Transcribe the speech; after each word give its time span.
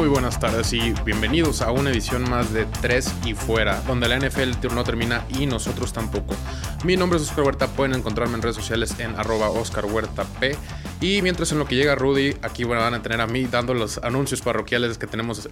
Muy 0.00 0.08
buenas 0.08 0.40
tardes 0.40 0.72
y 0.72 0.94
bienvenidos 1.04 1.60
a 1.60 1.72
una 1.72 1.90
edición 1.90 2.22
más 2.22 2.54
de 2.54 2.64
3 2.64 3.16
y 3.26 3.34
fuera, 3.34 3.82
donde 3.82 4.08
la 4.08 4.18
NFL 4.18 4.74
no 4.74 4.82
termina 4.82 5.26
y 5.28 5.44
nosotros 5.44 5.92
tampoco. 5.92 6.34
Mi 6.84 6.96
nombre 6.96 7.18
es 7.18 7.28
Oscar 7.28 7.44
Huerta, 7.44 7.66
pueden 7.66 7.94
encontrarme 7.94 8.36
en 8.36 8.40
redes 8.40 8.56
sociales 8.56 8.98
en 8.98 9.14
arroba 9.16 9.50
Oscar 9.50 9.84
Huerta 9.84 10.24
P. 10.40 10.56
Y 11.02 11.20
mientras 11.20 11.52
en 11.52 11.58
lo 11.58 11.66
que 11.66 11.74
llega 11.74 11.96
Rudy, 11.96 12.34
aquí 12.40 12.64
van 12.64 12.94
a 12.94 13.02
tener 13.02 13.20
a 13.20 13.26
mí 13.26 13.44
dando 13.44 13.74
los 13.74 13.98
anuncios 13.98 14.40
parroquiales 14.40 14.96
que 14.96 15.06
tenemos 15.06 15.50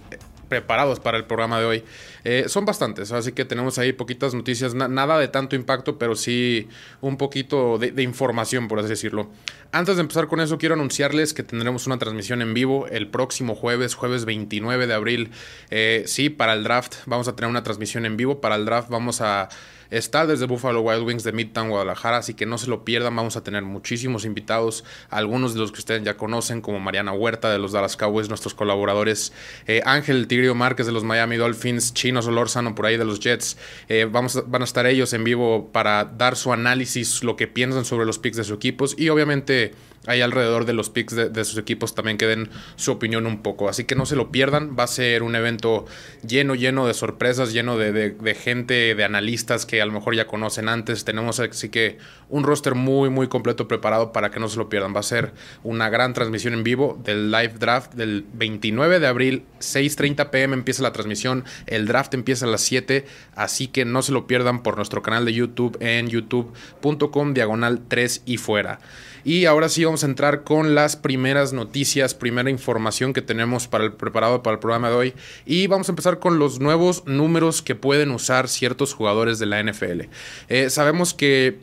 preparados 0.49 0.99
para 0.99 1.17
el 1.17 1.25
programa 1.25 1.59
de 1.59 1.65
hoy. 1.65 1.83
Eh, 2.25 2.45
son 2.47 2.65
bastantes, 2.65 3.11
así 3.11 3.31
que 3.31 3.45
tenemos 3.45 3.77
ahí 3.77 3.93
poquitas 3.93 4.33
noticias, 4.33 4.73
nada 4.75 5.17
de 5.17 5.27
tanto 5.29 5.55
impacto, 5.55 5.97
pero 5.97 6.15
sí 6.15 6.67
un 6.99 7.17
poquito 7.17 7.77
de, 7.77 8.03
información, 8.03 8.67
por 8.67 8.79
así 8.79 8.89
decirlo. 8.89 9.29
Antes 9.71 9.95
de 9.95 10.01
empezar 10.01 10.27
con 10.27 10.41
eso, 10.41 10.57
quiero 10.57 10.75
anunciarles 10.75 11.33
que 11.33 11.43
tendremos 11.43 11.87
una 11.87 11.97
transmisión 11.99 12.41
en 12.41 12.53
vivo 12.53 12.87
el 12.87 13.07
próximo 13.07 13.55
jueves, 13.55 13.93
jueves 13.93 14.25
29 14.25 14.87
de 14.87 14.93
abril. 14.93 15.31
Eh, 15.69 16.03
sí, 16.07 16.29
para 16.29 16.53
el 16.53 16.63
draft 16.63 16.95
vamos 17.05 17.27
a 17.27 17.35
tener 17.35 17.49
una 17.49 17.63
transmisión 17.63 18.05
en 18.05 18.17
vivo. 18.17 18.41
Para 18.41 18.55
el 18.55 18.65
draft 18.65 18.89
vamos 18.89 19.21
a 19.21 19.47
está 19.91 20.25
desde 20.25 20.45
Buffalo 20.45 20.81
Wild 20.81 21.03
Wings 21.03 21.23
de 21.23 21.31
Midtown, 21.31 21.69
Guadalajara, 21.69 22.17
así 22.17 22.33
que 22.33 22.45
no 22.45 22.57
se 22.57 22.67
lo 22.67 22.85
pierdan. 22.85 23.15
Vamos 23.15 23.37
a 23.37 23.43
tener 23.43 23.63
muchísimos 23.63 24.25
invitados, 24.25 24.83
algunos 25.09 25.53
de 25.53 25.59
los 25.59 25.71
que 25.71 25.79
ustedes 25.79 26.03
ya 26.03 26.17
conocen, 26.17 26.61
como 26.61 26.79
Mariana 26.79 27.11
Huerta 27.11 27.49
de 27.49 27.59
los 27.59 27.71
Dallas 27.71 27.97
Cowboys, 27.97 28.29
nuestros 28.29 28.53
colaboradores, 28.53 29.33
eh, 29.67 29.81
Ángel 29.85 30.27
Tigrio 30.27 30.55
Márquez 30.55 30.85
de 30.85 30.91
los 30.91 31.03
Miami 31.03 31.37
Dolphins, 31.37 31.93
Chino 31.93 32.21
Solórzano 32.21 32.75
por 32.75 32.85
ahí 32.85 32.97
de 32.97 33.05
los 33.05 33.19
Jets. 33.19 33.57
Eh, 33.87 34.07
vamos, 34.09 34.43
van 34.47 34.61
a 34.61 34.65
estar 34.65 34.85
ellos 34.85 35.13
en 35.13 35.23
vivo 35.23 35.69
para 35.71 36.05
dar 36.05 36.35
su 36.35 36.53
análisis, 36.53 37.23
lo 37.23 37.35
que 37.35 37.47
piensan 37.47 37.85
sobre 37.85 38.05
los 38.05 38.19
picks 38.19 38.37
de 38.37 38.43
sus 38.43 38.57
equipos 38.57 38.95
y 38.97 39.09
obviamente 39.09 39.73
hay 40.07 40.21
alrededor 40.21 40.65
de 40.65 40.73
los 40.73 40.89
picks 40.89 41.15
de, 41.15 41.45
sus 41.45 41.57
equipos 41.57 41.93
también 41.93 42.17
que 42.17 42.25
den 42.25 42.49
su 42.75 42.91
opinión 42.91 43.25
un 43.25 43.41
poco. 43.41 43.69
Así 43.69 43.83
que 43.83 43.95
no 43.95 44.05
se 44.05 44.15
lo 44.15 44.31
pierdan, 44.31 44.75
va 44.77 44.83
a 44.83 44.87
ser 44.87 45.23
un 45.23 45.35
evento 45.35 45.85
lleno, 46.25 46.55
lleno 46.55 46.87
de 46.87 46.93
sorpresas, 46.93 47.53
lleno 47.53 47.77
de, 47.77 48.37
gente, 48.41 48.95
de 48.95 49.03
analistas 49.03 49.65
que 49.65 49.81
a 49.81 49.85
lo 49.85 49.91
mejor 49.91 50.15
ya 50.15 50.25
conocen 50.27 50.69
antes. 50.69 51.05
Tenemos 51.05 51.39
así 51.39 51.69
que 51.69 51.97
un 52.29 52.43
roster 52.43 52.75
muy, 52.75 53.09
muy 53.09 53.27
completo 53.27 53.67
preparado 53.67 54.13
para 54.13 54.31
que 54.31 54.39
no 54.39 54.47
se 54.47 54.57
lo 54.57 54.69
pierdan. 54.69 54.95
Va 54.95 55.01
a 55.01 55.03
ser 55.03 55.33
una 55.63 55.89
gran 55.89 56.13
transmisión 56.13 56.53
en 56.53 56.63
vivo 56.63 56.99
del 57.03 57.31
live 57.31 57.55
draft 57.59 57.93
del 57.93 58.25
29 58.33 58.99
de 58.99 59.07
abril, 59.07 59.43
6.30 59.59 60.29
pm 60.29 60.53
empieza 60.53 60.83
la 60.83 60.93
transmisión, 60.93 61.43
el 61.67 61.87
draft 61.87 62.13
empieza 62.13 62.45
a 62.45 62.49
las 62.49 62.61
7, 62.61 63.05
así 63.35 63.67
que 63.67 63.85
no 63.85 64.01
se 64.01 64.11
lo 64.11 64.27
pierdan 64.27 64.63
por 64.63 64.77
nuestro 64.77 65.01
canal 65.01 65.25
de 65.25 65.33
YouTube 65.33 65.77
en 65.81 66.07
youtube.com 66.07 67.33
diagonal 67.33 67.81
3 67.87 68.23
y 68.25 68.37
fuera. 68.37 68.79
Y 69.23 69.45
ahora 69.45 69.69
sí 69.69 69.83
vamos 69.89 70.03
a 70.03 70.07
entrar 70.07 70.43
con 70.43 70.75
las 70.75 70.95
primeras 70.95 71.51
noticias, 71.51 72.13
primera 72.13 72.51
información 72.51 73.11
que 73.11 73.23
tenemos 73.23 73.67
para 73.67 73.85
el 73.85 73.93
preparado 73.93 74.43
para 74.43 74.53
el 74.53 74.59
programa 74.59 74.91
de 74.91 74.95
hoy. 74.95 75.13
Y 75.47 75.65
vamos 75.65 75.89
a 75.89 75.93
empezar 75.93 76.19
con 76.19 76.37
los 76.37 76.59
nuevos 76.59 77.07
números 77.07 77.63
que 77.63 77.73
pueden 77.73 78.11
usar 78.11 78.49
ciertos 78.49 78.93
jugadores 78.93 79.39
de 79.39 79.47
la 79.47 79.63
NFL. 79.63 80.01
Eh, 80.47 80.69
sabemos 80.69 81.15
que 81.15 81.57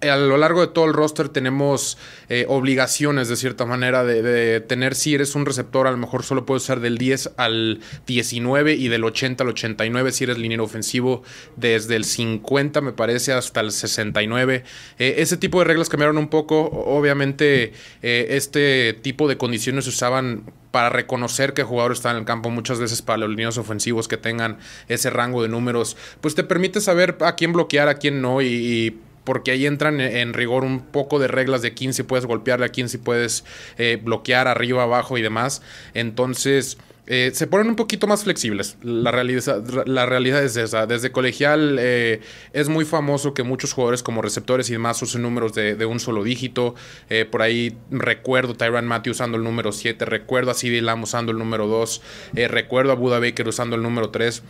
a 0.00 0.16
lo 0.16 0.36
largo 0.36 0.60
de 0.60 0.68
todo 0.68 0.84
el 0.84 0.92
roster 0.92 1.28
tenemos 1.28 1.98
eh, 2.28 2.46
obligaciones 2.48 3.28
de 3.28 3.36
cierta 3.36 3.64
manera 3.66 4.04
de, 4.04 4.60
tener, 4.60 4.94
si 4.94 5.14
eres 5.14 5.34
un 5.34 5.44
receptor, 5.44 5.86
a 5.86 5.90
lo 5.90 5.96
mejor 5.96 6.22
solo 6.22 6.46
puedes 6.46 6.62
usar 6.64 6.80
del 6.80 6.98
10 6.98 7.32
al 7.36 7.80
19 8.06 8.74
y 8.74 8.88
del 8.88 9.04
80 9.04 9.42
al 9.42 9.50
89 9.50 10.12
si 10.12 10.24
eres 10.24 10.38
liniero 10.38 10.64
ofensivo, 10.64 11.22
desde 11.56 11.96
el 11.96 12.04
50 12.04 12.80
me 12.80 12.92
parece 12.92 13.32
hasta 13.32 13.60
el 13.60 13.72
69. 13.72 14.62
Eh, 14.98 15.14
ese 15.18 15.36
tipo 15.36 15.58
de 15.58 15.64
reglas 15.64 15.88
cambiaron 15.88 16.18
un 16.18 16.28
poco, 16.28 16.60
obviamente 16.60 17.72
eh, 18.02 18.26
este 18.30 18.92
tipo 18.92 19.28
de 19.28 19.36
condiciones 19.36 19.84
se 19.84 19.90
usaban 19.90 20.44
para 20.70 20.90
reconocer 20.90 21.54
que 21.54 21.64
jugadores 21.64 21.98
están 21.98 22.12
en 22.12 22.20
el 22.20 22.24
campo 22.26 22.50
muchas 22.50 22.78
veces 22.78 23.02
para 23.02 23.16
los 23.16 23.30
lineos 23.30 23.58
ofensivos 23.58 24.06
que 24.06 24.16
tengan 24.16 24.58
ese 24.86 25.10
rango 25.10 25.42
de 25.42 25.48
números, 25.48 25.96
pues 26.20 26.34
te 26.34 26.44
permite 26.44 26.80
saber 26.80 27.16
a 27.20 27.34
quién 27.34 27.52
bloquear, 27.52 27.88
a 27.88 27.94
quién 27.94 28.22
no 28.22 28.42
y 28.42 28.96
porque 29.28 29.50
ahí 29.50 29.66
entran 29.66 30.00
en 30.00 30.32
rigor 30.32 30.64
un 30.64 30.80
poco 30.80 31.18
de 31.18 31.28
reglas 31.28 31.60
de 31.60 31.74
quién 31.74 31.92
si 31.92 32.02
puedes 32.02 32.24
golpearle, 32.24 32.64
a 32.64 32.70
quién 32.70 32.88
si 32.88 32.96
puedes 32.96 33.44
eh, 33.76 34.00
bloquear 34.02 34.48
arriba, 34.48 34.84
abajo 34.84 35.18
y 35.18 35.22
demás. 35.22 35.60
Entonces... 35.92 36.78
Eh, 37.10 37.30
se 37.32 37.46
ponen 37.46 37.68
un 37.68 37.76
poquito 37.76 38.06
más 38.06 38.24
flexibles. 38.24 38.76
La 38.82 39.10
realidad, 39.10 39.64
la 39.86 40.04
realidad 40.04 40.44
es 40.44 40.58
esa. 40.58 40.86
Desde 40.86 41.10
colegial 41.10 41.78
eh, 41.80 42.20
es 42.52 42.68
muy 42.68 42.84
famoso 42.84 43.32
que 43.32 43.42
muchos 43.42 43.72
jugadores 43.72 44.02
como 44.02 44.20
receptores 44.20 44.68
y 44.68 44.74
demás 44.74 45.00
usen 45.00 45.22
números 45.22 45.54
de, 45.54 45.86
un 45.86 46.00
solo 46.00 46.22
dígito. 46.22 46.74
por 47.30 47.40
ahí 47.40 47.74
recuerdo 47.90 48.56
Tyron 48.56 48.86
Matthew 48.86 49.12
usando 49.12 49.38
el 49.38 49.44
número 49.44 49.72
7, 49.72 50.04
recuerdo 50.04 50.50
a 50.50 50.54
CD 50.54 50.82
Lamb 50.82 51.04
usando 51.04 51.32
el 51.32 51.38
número 51.38 51.66
2, 51.66 52.02
recuerdo 52.50 52.92
a 52.92 52.94
Buda 52.94 53.20
Baker 53.20 53.48
usando 53.48 53.74
el 53.76 53.82
número 53.82 54.10
3. 54.10 54.42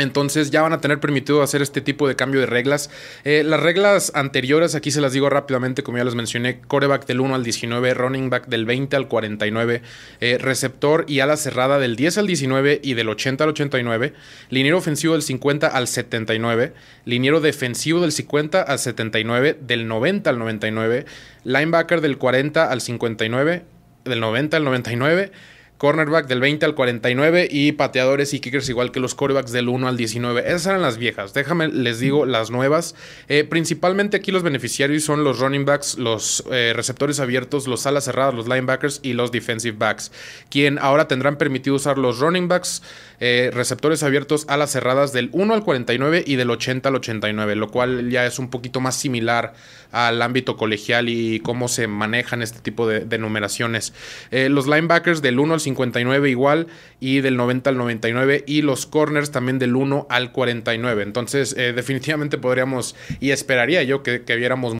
Entonces 0.00 0.52
ya 0.52 0.62
van 0.62 0.72
a 0.72 0.80
tener 0.80 1.00
permitido 1.00 1.42
hacer 1.42 1.60
este 1.60 1.80
tipo 1.80 2.06
de 2.06 2.14
cambio 2.14 2.38
de 2.38 2.46
reglas. 2.46 2.88
Eh, 3.24 3.42
las 3.44 3.58
reglas 3.58 4.12
anteriores, 4.14 4.76
aquí 4.76 4.92
se 4.92 5.00
las 5.00 5.12
digo 5.12 5.28
rápidamente, 5.28 5.82
como 5.82 5.98
ya 5.98 6.04
les 6.04 6.14
mencioné, 6.14 6.60
coreback 6.60 7.04
del 7.06 7.18
1 7.18 7.34
al 7.34 7.42
19, 7.42 7.94
running 7.94 8.30
back 8.30 8.46
del 8.46 8.64
20 8.64 8.94
al 8.94 9.08
49, 9.08 9.82
eh, 10.20 10.38
receptor 10.40 11.04
y 11.08 11.18
ala 11.18 11.36
cerrada 11.36 11.80
del 11.80 11.96
10 11.96 12.18
al 12.18 12.28
19 12.28 12.80
y 12.80 12.94
del 12.94 13.08
80 13.08 13.42
al 13.42 13.50
89, 13.50 14.12
liniero 14.50 14.78
ofensivo 14.78 15.14
del 15.14 15.22
50 15.22 15.66
al 15.66 15.88
79, 15.88 16.74
liniero 17.04 17.40
defensivo 17.40 18.00
del 18.00 18.12
50 18.12 18.62
al 18.62 18.78
79, 18.78 19.58
del 19.60 19.88
90 19.88 20.30
al 20.30 20.38
99, 20.38 21.06
linebacker 21.42 22.00
del 22.00 22.18
40 22.18 22.70
al 22.70 22.80
59, 22.80 23.64
del 24.04 24.20
90 24.20 24.56
al 24.58 24.62
99, 24.62 25.32
cornerback 25.78 26.26
del 26.26 26.40
20 26.40 26.66
al 26.66 26.74
49 26.74 27.48
y 27.50 27.72
pateadores 27.72 28.34
y 28.34 28.40
kickers 28.40 28.68
igual 28.68 28.90
que 28.90 28.98
los 28.98 29.14
quarterbacks 29.14 29.52
del 29.52 29.68
1 29.68 29.88
al 29.88 29.96
19. 29.96 30.40
Esas 30.40 30.66
eran 30.66 30.82
las 30.82 30.98
viejas. 30.98 31.32
Déjame, 31.32 31.68
les 31.68 32.00
digo 32.00 32.26
las 32.26 32.50
nuevas. 32.50 32.96
Eh, 33.28 33.44
principalmente 33.44 34.16
aquí 34.16 34.32
los 34.32 34.42
beneficiarios 34.42 35.04
son 35.04 35.22
los 35.22 35.38
running 35.38 35.64
backs, 35.64 35.96
los 35.96 36.44
eh, 36.50 36.72
receptores 36.74 37.20
abiertos, 37.20 37.68
los 37.68 37.86
alas 37.86 38.04
cerradas, 38.04 38.34
los 38.34 38.48
linebackers 38.48 38.98
y 39.04 39.12
los 39.12 39.30
defensive 39.30 39.76
backs, 39.78 40.10
quien 40.50 40.78
ahora 40.78 41.06
tendrán 41.06 41.36
permitido 41.36 41.76
usar 41.76 41.96
los 41.96 42.18
running 42.18 42.48
backs, 42.48 42.82
eh, 43.20 43.50
receptores 43.54 44.02
abiertos, 44.02 44.46
alas 44.48 44.72
cerradas 44.72 45.12
del 45.12 45.30
1 45.32 45.54
al 45.54 45.62
49 45.62 46.24
y 46.26 46.34
del 46.34 46.50
80 46.50 46.88
al 46.88 46.96
89, 46.96 47.54
lo 47.54 47.70
cual 47.70 48.10
ya 48.10 48.26
es 48.26 48.40
un 48.40 48.50
poquito 48.50 48.80
más 48.80 48.96
similar 48.96 49.54
al 49.92 50.20
ámbito 50.20 50.56
colegial 50.56 51.08
y 51.08 51.40
cómo 51.40 51.68
se 51.68 51.86
manejan 51.86 52.42
este 52.42 52.58
tipo 52.58 52.86
de, 52.86 53.18
numeraciones. 53.18 53.94
Los 54.30 54.66
linebackers 54.66 55.22
del 55.22 55.38
1 55.38 55.54
al 55.54 55.60
59 55.68 56.30
igual 56.30 56.66
y 57.00 57.20
del 57.20 57.36
90 57.36 57.70
al 57.70 57.76
99 57.76 58.44
y 58.46 58.62
los 58.62 58.86
corners 58.86 59.30
también 59.30 59.58
del 59.58 59.76
1 59.76 60.06
al 60.10 60.32
49. 60.32 61.02
Entonces 61.02 61.54
eh, 61.56 61.72
definitivamente 61.72 62.38
podríamos 62.38 62.96
y 63.20 63.30
esperaría 63.30 63.82
yo 63.82 64.02
que, 64.02 64.22
que 64.22 64.36
viéramos 64.36 64.78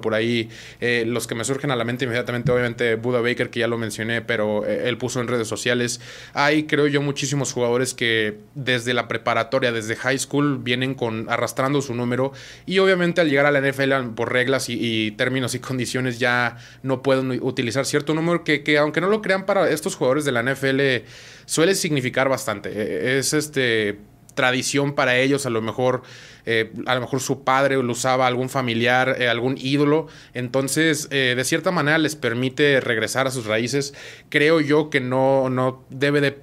por 0.00 0.14
ahí 0.14 0.48
eh, 0.80 1.04
los 1.06 1.26
que 1.26 1.34
me 1.34 1.44
surgen 1.44 1.70
a 1.70 1.76
la 1.76 1.84
mente 1.84 2.06
inmediatamente, 2.06 2.50
obviamente 2.50 2.94
Buda 2.94 3.20
Baker, 3.20 3.50
que 3.50 3.60
ya 3.60 3.68
lo 3.68 3.76
mencioné, 3.76 4.22
pero 4.22 4.64
eh, 4.64 4.88
él 4.88 4.96
puso 4.96 5.20
en 5.20 5.28
redes 5.28 5.46
sociales. 5.46 6.00
Hay, 6.32 6.62
creo 6.64 6.86
yo, 6.86 7.02
muchísimos 7.02 7.52
jugadores 7.52 7.92
que 7.92 8.38
desde 8.54 8.94
la 8.94 9.06
preparatoria, 9.06 9.70
desde 9.70 9.94
high 9.96 10.18
school, 10.18 10.56
vienen 10.56 10.94
con 10.94 11.28
arrastrando 11.28 11.82
su 11.82 11.94
número 11.94 12.32
y 12.64 12.78
obviamente 12.78 13.20
al 13.20 13.28
llegar 13.28 13.44
a 13.44 13.50
la 13.50 13.60
NFL 13.60 14.14
por 14.14 14.32
reglas 14.32 14.70
y, 14.70 15.10
términos 15.10 15.54
y 15.54 15.58
condiciones 15.58 16.18
ya 16.18 16.56
no 16.82 17.02
pueden 17.02 17.42
utilizar 17.42 17.84
cierto 17.84 18.14
número 18.14 18.44
que, 18.44 18.62
que, 18.62 18.78
aunque 18.78 19.02
no 19.02 19.08
lo 19.08 19.20
crean 19.20 19.44
para 19.44 19.68
estos 19.68 19.94
jugadores 19.94 20.24
de 20.24 20.32
la 20.32 20.42
NFL, 20.42 21.04
suele 21.44 21.74
significar 21.74 22.30
bastante. 22.30 22.70
E, 22.70 23.18
es 23.18 23.34
este 23.34 23.98
tradición 24.34 24.94
para 24.94 25.16
ellos, 25.16 25.46
a 25.46 25.50
lo 25.50 25.62
mejor, 25.62 26.02
eh, 26.46 26.72
a 26.86 26.94
lo 26.94 27.00
mejor 27.00 27.20
su 27.20 27.44
padre 27.44 27.82
lo 27.82 27.92
usaba, 27.92 28.26
algún 28.26 28.48
familiar, 28.48 29.16
eh, 29.20 29.28
algún 29.28 29.56
ídolo, 29.58 30.08
entonces 30.34 31.08
eh, 31.10 31.34
de 31.36 31.44
cierta 31.44 31.70
manera 31.70 31.98
les 31.98 32.16
permite 32.16 32.80
regresar 32.80 33.26
a 33.26 33.30
sus 33.30 33.46
raíces. 33.46 33.94
Creo 34.28 34.60
yo 34.60 34.90
que 34.90 35.00
no, 35.00 35.50
no 35.50 35.84
debe 35.90 36.20
de 36.20 36.38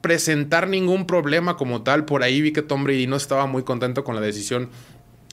presentar 0.00 0.68
ningún 0.68 1.06
problema 1.06 1.56
como 1.56 1.82
tal. 1.82 2.04
Por 2.04 2.22
ahí 2.22 2.40
vi 2.40 2.52
que 2.52 2.62
Tom 2.62 2.84
Brady 2.84 3.06
no 3.06 3.16
estaba 3.16 3.46
muy 3.46 3.62
contento 3.62 4.04
con 4.04 4.14
la 4.14 4.20
decisión. 4.20 4.68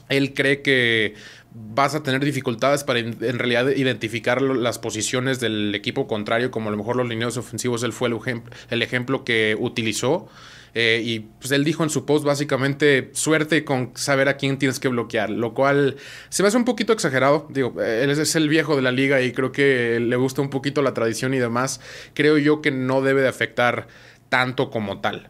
Él 0.08 0.32
cree 0.34 0.62
que 0.62 1.14
vas 1.52 1.94
a 1.94 2.02
tener 2.02 2.24
dificultades 2.24 2.84
para 2.84 3.00
en 3.00 3.38
realidad 3.38 3.68
identificar 3.70 4.40
las 4.40 4.78
posiciones 4.78 5.40
del 5.40 5.74
equipo 5.74 6.06
contrario, 6.06 6.50
como 6.50 6.68
a 6.68 6.70
lo 6.70 6.76
mejor 6.76 6.96
los 6.96 7.08
lineos 7.08 7.36
ofensivos, 7.36 7.82
él 7.82 7.92
fue 7.92 8.08
el, 8.08 8.42
el 8.70 8.82
ejemplo 8.82 9.24
que 9.24 9.56
utilizó. 9.58 10.28
Eh, 10.74 11.02
y 11.04 11.20
pues 11.20 11.50
él 11.52 11.64
dijo 11.64 11.82
en 11.82 11.90
su 11.90 12.06
post 12.06 12.24
básicamente 12.24 13.10
suerte 13.12 13.64
con 13.64 13.92
saber 13.94 14.28
a 14.28 14.36
quién 14.36 14.58
tienes 14.58 14.78
que 14.80 14.88
bloquear, 14.88 15.30
lo 15.30 15.54
cual 15.54 15.96
se 16.28 16.42
me 16.42 16.48
hace 16.48 16.56
un 16.56 16.64
poquito 16.64 16.92
exagerado. 16.92 17.46
Digo, 17.50 17.80
él 17.82 18.10
es 18.10 18.36
el 18.36 18.48
viejo 18.48 18.76
de 18.76 18.82
la 18.82 18.92
liga 18.92 19.20
y 19.22 19.32
creo 19.32 19.52
que 19.52 19.98
le 20.00 20.16
gusta 20.16 20.42
un 20.42 20.50
poquito 20.50 20.82
la 20.82 20.94
tradición 20.94 21.34
y 21.34 21.38
demás. 21.38 21.80
Creo 22.14 22.38
yo 22.38 22.62
que 22.62 22.70
no 22.70 23.02
debe 23.02 23.22
de 23.22 23.28
afectar 23.28 23.88
tanto 24.28 24.70
como 24.70 25.00
tal. 25.00 25.28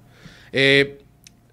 Eh, 0.52 0.98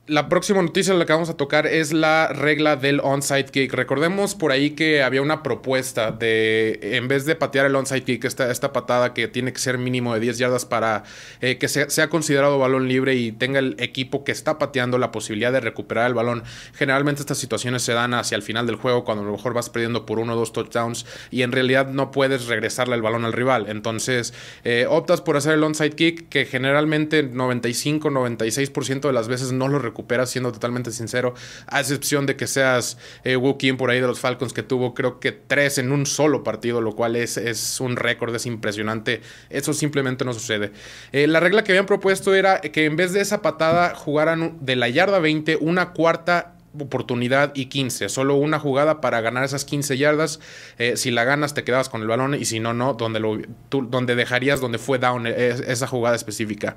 la 0.08 0.30
próxima 0.30 0.62
noticia 0.62 0.94
la 0.94 1.06
que 1.06 1.12
vamos 1.12 1.30
a 1.30 1.36
tocar 1.36 1.68
es 1.68 1.92
la 1.92 2.30
regla 2.30 2.78
del 2.78 3.02
onside 3.02 3.46
kick. 3.46 3.74
Recordemos 3.74 4.36
por 4.36 4.54
ahí 4.54 4.70
que 4.70 5.04
había 5.04 5.22
una 5.22 5.44
propuesta 5.44 6.12
de, 6.12 6.80
en 6.82 7.10
vez 7.10 7.26
de 7.26 7.36
patear 7.36 7.66
el 7.66 7.76
onside 7.76 8.04
kick, 8.04 8.24
esta, 8.24 8.50
esta 8.50 8.72
patada 8.72 9.14
que 9.14 9.28
tiene 9.28 9.52
que 9.52 9.60
ser 9.60 9.78
mínimo 9.78 10.14
de 10.14 10.22
10 10.22 10.38
yardas 10.38 10.66
para 10.66 11.04
eh, 11.42 11.58
que 11.58 11.68
sea, 11.68 12.10
considerado 12.10 12.58
balón 12.58 12.88
libre 12.88 13.16
y 13.16 13.34
tenga 13.34 13.60
el 13.60 13.76
equipo 13.80 14.24
que 14.24 14.32
está 14.32 14.58
pateando 14.58 14.98
la 14.98 15.12
posibilidad 15.12 15.52
de 15.52 15.60
recuperar 15.60 16.08
el 16.08 16.14
balón. 16.14 16.44
Generalmente 16.74 17.22
estas 17.22 17.38
situaciones 17.38 17.82
se 17.82 17.92
dan 17.92 18.14
hacia 18.14 18.38
el 18.38 18.44
final 18.44 18.66
del 18.66 18.78
juego 18.78 19.04
cuando 19.04 19.24
a 19.24 19.26
lo 19.26 19.34
mejor 19.34 19.54
vas 19.54 19.70
perdiendo 19.70 20.06
por 20.06 20.20
uno 20.20 20.34
o 20.34 20.36
dos 20.38 20.54
touchdowns 20.54 21.06
y 21.32 21.42
en 21.42 21.52
realidad 21.52 21.90
no 21.90 22.12
puedes 22.12 22.48
regresarle 22.48 22.96
el 22.96 23.02
balón 23.02 23.26
al 23.26 23.34
rival. 23.34 23.66
Entonces 23.68 24.34
eh, 24.64 24.86
optas 24.90 25.20
por 25.20 25.36
hacer 25.36 25.56
el 25.56 25.64
onside 25.64 25.92
kick 25.92 26.30
que 26.30 26.46
generalmente 26.46 27.30
95-96% 27.30 29.02
de 29.02 29.14
las 29.14 29.28
veces 29.28 29.52
no 29.52 29.68
lo 29.68 29.80
recuperas 29.80 29.97
recuperas, 29.98 30.30
siendo 30.30 30.52
totalmente 30.52 30.92
sincero, 30.92 31.34
a 31.66 31.80
excepción 31.80 32.28
de 32.28 32.36
que 32.36 32.46
seas 32.46 33.00
eh, 33.24 33.36
por 33.78 33.90
ahí 33.90 34.00
de 34.00 34.06
los 34.06 34.20
Falcons, 34.20 34.54
que 34.54 34.62
tuvo 34.62 34.94
creo 34.94 35.20
que 35.20 35.32
tres 35.32 35.80
en 35.80 35.92
un 35.92 36.06
solo 36.06 36.44
partido, 36.44 36.82
lo 36.82 36.96
cual 36.96 37.16
es, 37.16 37.38
es 37.38 37.80
un 37.80 37.96
récord, 37.96 38.36
es 38.36 38.46
impresionante. 38.46 39.22
Eso 39.50 39.74
simplemente 39.74 40.24
no 40.24 40.34
sucede. 40.34 40.72
Eh, 41.12 41.26
la 41.26 41.40
regla 41.40 41.64
que 41.64 41.72
habían 41.72 41.88
propuesto 41.88 42.36
era 42.36 42.62
que 42.62 42.86
en 42.86 42.96
vez 42.96 43.12
de 43.14 43.22
esa 43.22 43.42
patada 43.42 43.96
jugaran 43.96 44.58
de 44.62 44.76
la 44.76 44.88
yarda 44.88 45.18
20 45.18 45.58
una 45.62 45.94
cuarta 45.94 46.54
oportunidad 46.80 47.54
y 47.56 47.66
15. 47.66 48.08
Solo 48.08 48.36
una 48.36 48.60
jugada 48.60 49.02
para 49.02 49.20
ganar 49.22 49.44
esas 49.44 49.66
15 49.66 49.98
yardas. 49.98 50.40
Eh, 50.78 50.96
si 50.96 51.10
la 51.10 51.24
ganas, 51.24 51.56
te 51.56 51.64
quedabas 51.64 51.90
con 51.90 52.02
el 52.02 52.08
balón 52.08 52.36
y 52.36 52.46
si 52.46 52.60
no, 52.60 52.76
no, 52.76 52.94
donde, 52.94 53.20
lo, 53.20 53.40
donde 53.72 54.16
dejarías 54.16 54.62
donde 54.62 54.78
fue 54.78 55.00
down 55.00 55.26
eh, 55.26 55.56
esa 55.68 55.88
jugada 55.88 56.16
específica. 56.16 56.76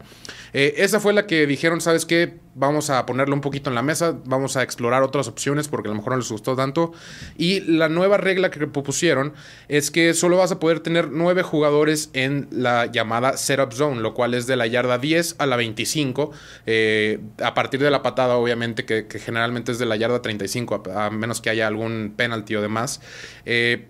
Esa 0.55 1.01
fue 1.01 1.13
la 1.13 1.27
que 1.27 1.47
dijeron, 1.47 1.83
¿sabes 1.83 2.07
qué? 2.07 2.39
Vamos 2.61 2.91
a 2.91 3.07
ponerlo 3.07 3.35
un 3.35 3.41
poquito 3.41 3.71
en 3.71 3.75
la 3.75 3.81
mesa, 3.81 4.19
vamos 4.27 4.59
a 4.59 4.63
explorar 4.63 5.03
otras 5.03 5.29
opciones 5.29 5.67
porque 5.67 5.89
a 5.89 5.93
lo 5.93 5.97
mejor 5.97 6.13
no 6.13 6.19
les 6.19 6.31
gustó 6.31 6.55
tanto. 6.55 6.93
Y 7.39 7.61
la 7.61 7.89
nueva 7.89 8.19
regla 8.19 8.51
que 8.51 8.67
propusieron 8.67 9.33
es 9.69 9.91
que 9.91 10.13
solo 10.13 10.37
vas 10.37 10.53
a 10.53 10.59
poder 10.59 10.81
tener 10.81 11.11
9 11.11 11.43
jugadores 11.43 12.11
en 12.13 12.49
la 12.51 12.85
llamada 12.85 13.39
setup 13.39 13.73
zone, 13.73 14.03
lo 14.03 14.13
cual 14.13 14.35
es 14.35 14.47
de 14.47 14.57
la 14.57 14.67
yarda 14.67 14.99
10 14.99 15.37
a 15.39 15.47
la 15.47 15.57
25, 15.57 16.33
a 17.43 17.55
partir 17.55 17.81
de 17.81 17.91
la 17.91 18.03
patada, 18.03 18.37
obviamente, 18.37 18.85
que, 18.85 19.07
que 19.07 19.19
generalmente 19.19 19.73
es 19.73 19.79
de 19.79 19.87
la 19.87 19.97
yarda 19.97 20.21
35, 20.21 20.83
a, 20.95 21.09
menos 21.09 21.41
que 21.41 21.49
haya 21.49 21.67
algún 21.67 22.13
penalti 22.15 22.57
o 22.57 22.63
demás. 22.63 23.01
Eh, 23.47 23.89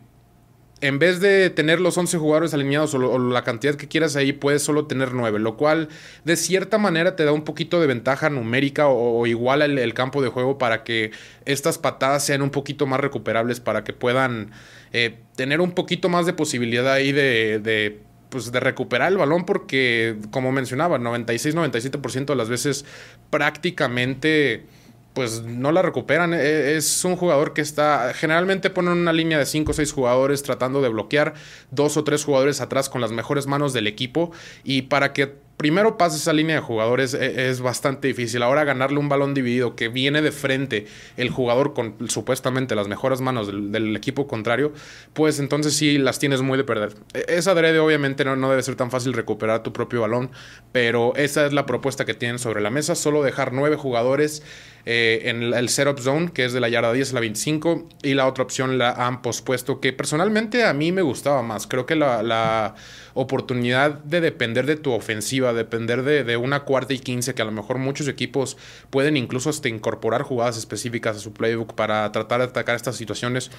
en 0.80 0.98
vez 0.98 1.20
de 1.20 1.50
tener 1.50 1.80
los 1.80 1.98
11 1.98 2.16
jugadores 2.18 2.54
alineados 2.54 2.94
o, 2.94 3.18
la 3.18 3.44
cantidad 3.44 3.74
que 3.74 3.88
quieras 3.88 4.16
ahí, 4.16 4.32
puedes 4.32 4.62
solo 4.62 4.86
tener 4.86 5.12
9, 5.12 5.38
lo 5.38 5.56
cual 5.56 5.88
de 6.24 6.36
cierta 6.36 6.78
manera 6.78 7.16
te 7.16 7.24
da 7.24 7.32
un 7.32 7.44
poquito 7.44 7.80
de 7.80 7.86
ventaja 7.86 8.30
numérica 8.30 8.88
o, 8.88 9.26
igual 9.26 9.62
el, 9.62 9.94
campo 9.94 10.22
de 10.22 10.28
juego 10.28 10.56
para 10.56 10.82
que 10.82 11.10
estas 11.44 11.78
patadas 11.78 12.24
sean 12.24 12.42
un 12.42 12.50
poquito 12.50 12.86
más 12.86 13.00
recuperables, 13.00 13.60
para 13.60 13.84
que 13.84 13.92
puedan 13.92 14.52
eh, 14.92 15.18
tener 15.36 15.60
un 15.60 15.72
poquito 15.72 16.08
más 16.08 16.26
de 16.26 16.32
posibilidad 16.32 16.90
ahí 16.92 17.12
de, 17.12 17.58
de 17.58 18.00
pues 18.30 18.52
de 18.52 18.60
recuperar 18.60 19.10
el 19.10 19.18
balón 19.18 19.44
porque 19.44 20.16
como 20.30 20.52
mencionaba 20.52 20.98
96-97% 20.98 22.26
de 22.26 22.34
las 22.36 22.48
veces 22.48 22.86
prácticamente 23.28 24.64
pues 25.12 25.42
no 25.42 25.72
la 25.72 25.82
recuperan. 25.82 26.34
E, 26.34 26.76
es 26.76 27.04
un 27.04 27.16
jugador 27.16 27.52
que 27.52 27.60
está, 27.60 28.12
generalmente 28.14 28.70
ponen 28.70 28.94
una 28.94 29.12
línea 29.12 29.38
de 29.38 29.46
5 29.46 29.70
o 29.70 29.74
6 29.74 29.92
jugadores 29.92 30.42
tratando 30.42 30.80
de 30.80 30.88
bloquear, 30.88 31.34
dos 31.70 31.96
o 31.96 32.04
tres 32.04 32.24
jugadores 32.24 32.60
atrás 32.60 32.88
con 32.88 33.00
las 33.00 33.12
mejores 33.12 33.46
manos 33.46 33.72
del 33.72 33.86
equipo 33.86 34.30
y 34.64 34.82
para 34.82 35.12
que 35.12 35.34
primero 35.60 35.98
pasa 35.98 36.16
esa 36.16 36.32
línea 36.32 36.56
de 36.56 36.62
jugadores 36.62 37.12
e, 37.12 37.50
es, 37.50 37.60
bastante 37.60 38.08
difícil. 38.08 38.42
Ahora 38.42 38.64
ganarle 38.64 38.98
un 38.98 39.10
balón 39.10 39.34
dividido 39.34 39.76
que 39.76 39.88
viene 39.88 40.22
de 40.22 40.32
frente 40.32 40.86
el 41.18 41.28
jugador 41.28 41.74
con 41.74 42.08
supuestamente 42.08 42.74
las 42.74 42.88
mejores 42.88 43.20
manos 43.20 43.48
del, 43.48 43.94
equipo 43.94 44.26
contrario, 44.26 44.72
pues 45.12 45.38
entonces 45.38 45.74
sí 45.74 45.98
las 45.98 46.18
tienes 46.18 46.40
muy 46.40 46.56
de 46.56 46.64
perder. 46.64 46.94
E, 47.12 47.26
esa 47.28 47.50
adrede 47.50 47.78
obviamente 47.78 48.24
no, 48.24 48.36
no, 48.36 48.48
debe 48.48 48.62
ser 48.62 48.74
tan 48.74 48.90
fácil 48.90 49.12
recuperar 49.12 49.62
tu 49.62 49.70
propio 49.70 50.00
balón, 50.00 50.30
pero 50.72 51.14
esa 51.16 51.44
es 51.44 51.52
la 51.52 51.66
propuesta 51.66 52.06
que 52.06 52.14
tienen 52.14 52.38
sobre 52.38 52.62
la 52.62 52.70
mesa. 52.70 52.94
Solo 52.94 53.22
dejar 53.22 53.52
nueve 53.52 53.76
jugadores 53.76 54.42
eh, 54.86 55.24
en 55.26 55.42
el 55.42 55.68
setup 55.68 55.98
zone, 56.00 56.32
que 56.32 56.46
es 56.46 56.54
de 56.54 56.60
la 56.60 56.70
yarda 56.70 56.90
10 56.90 57.10
a 57.10 57.14
la 57.16 57.20
25, 57.20 57.86
y 58.02 58.14
la 58.14 58.26
otra 58.26 58.44
opción 58.44 58.78
la 58.78 58.92
han 58.92 59.20
pospuesto, 59.20 59.78
que 59.78 59.92
personalmente 59.92 60.64
a 60.64 60.72
mí 60.72 60.90
me 60.90 61.02
gustaba 61.02 61.42
más. 61.42 61.66
Creo 61.66 61.84
que 61.84 61.96
la 61.96 62.74
oportunidad 63.14 63.94
de 64.04 64.20
depender 64.20 64.66
de 64.66 64.76
tu 64.76 64.92
ofensiva, 64.92 65.52
depender 65.52 66.02
de, 66.02 66.36
una 66.36 66.60
cuarta 66.60 66.94
y 66.94 66.98
quince, 66.98 67.34
que 67.34 67.42
a 67.42 67.44
lo 67.44 67.52
mejor 67.52 67.78
muchos 67.78 68.08
equipos 68.08 68.56
pueden 68.90 69.16
incluso 69.16 69.50
hasta 69.50 69.68
incorporar 69.68 70.22
jugadas 70.22 70.56
específicas 70.56 71.16
a 71.16 71.20
su 71.20 71.32
playbook 71.32 71.74
para 71.74 72.10
tratar 72.12 72.40
de 72.40 72.46
atacar 72.46 72.76
estas 72.76 72.96
situaciones. 72.96 73.50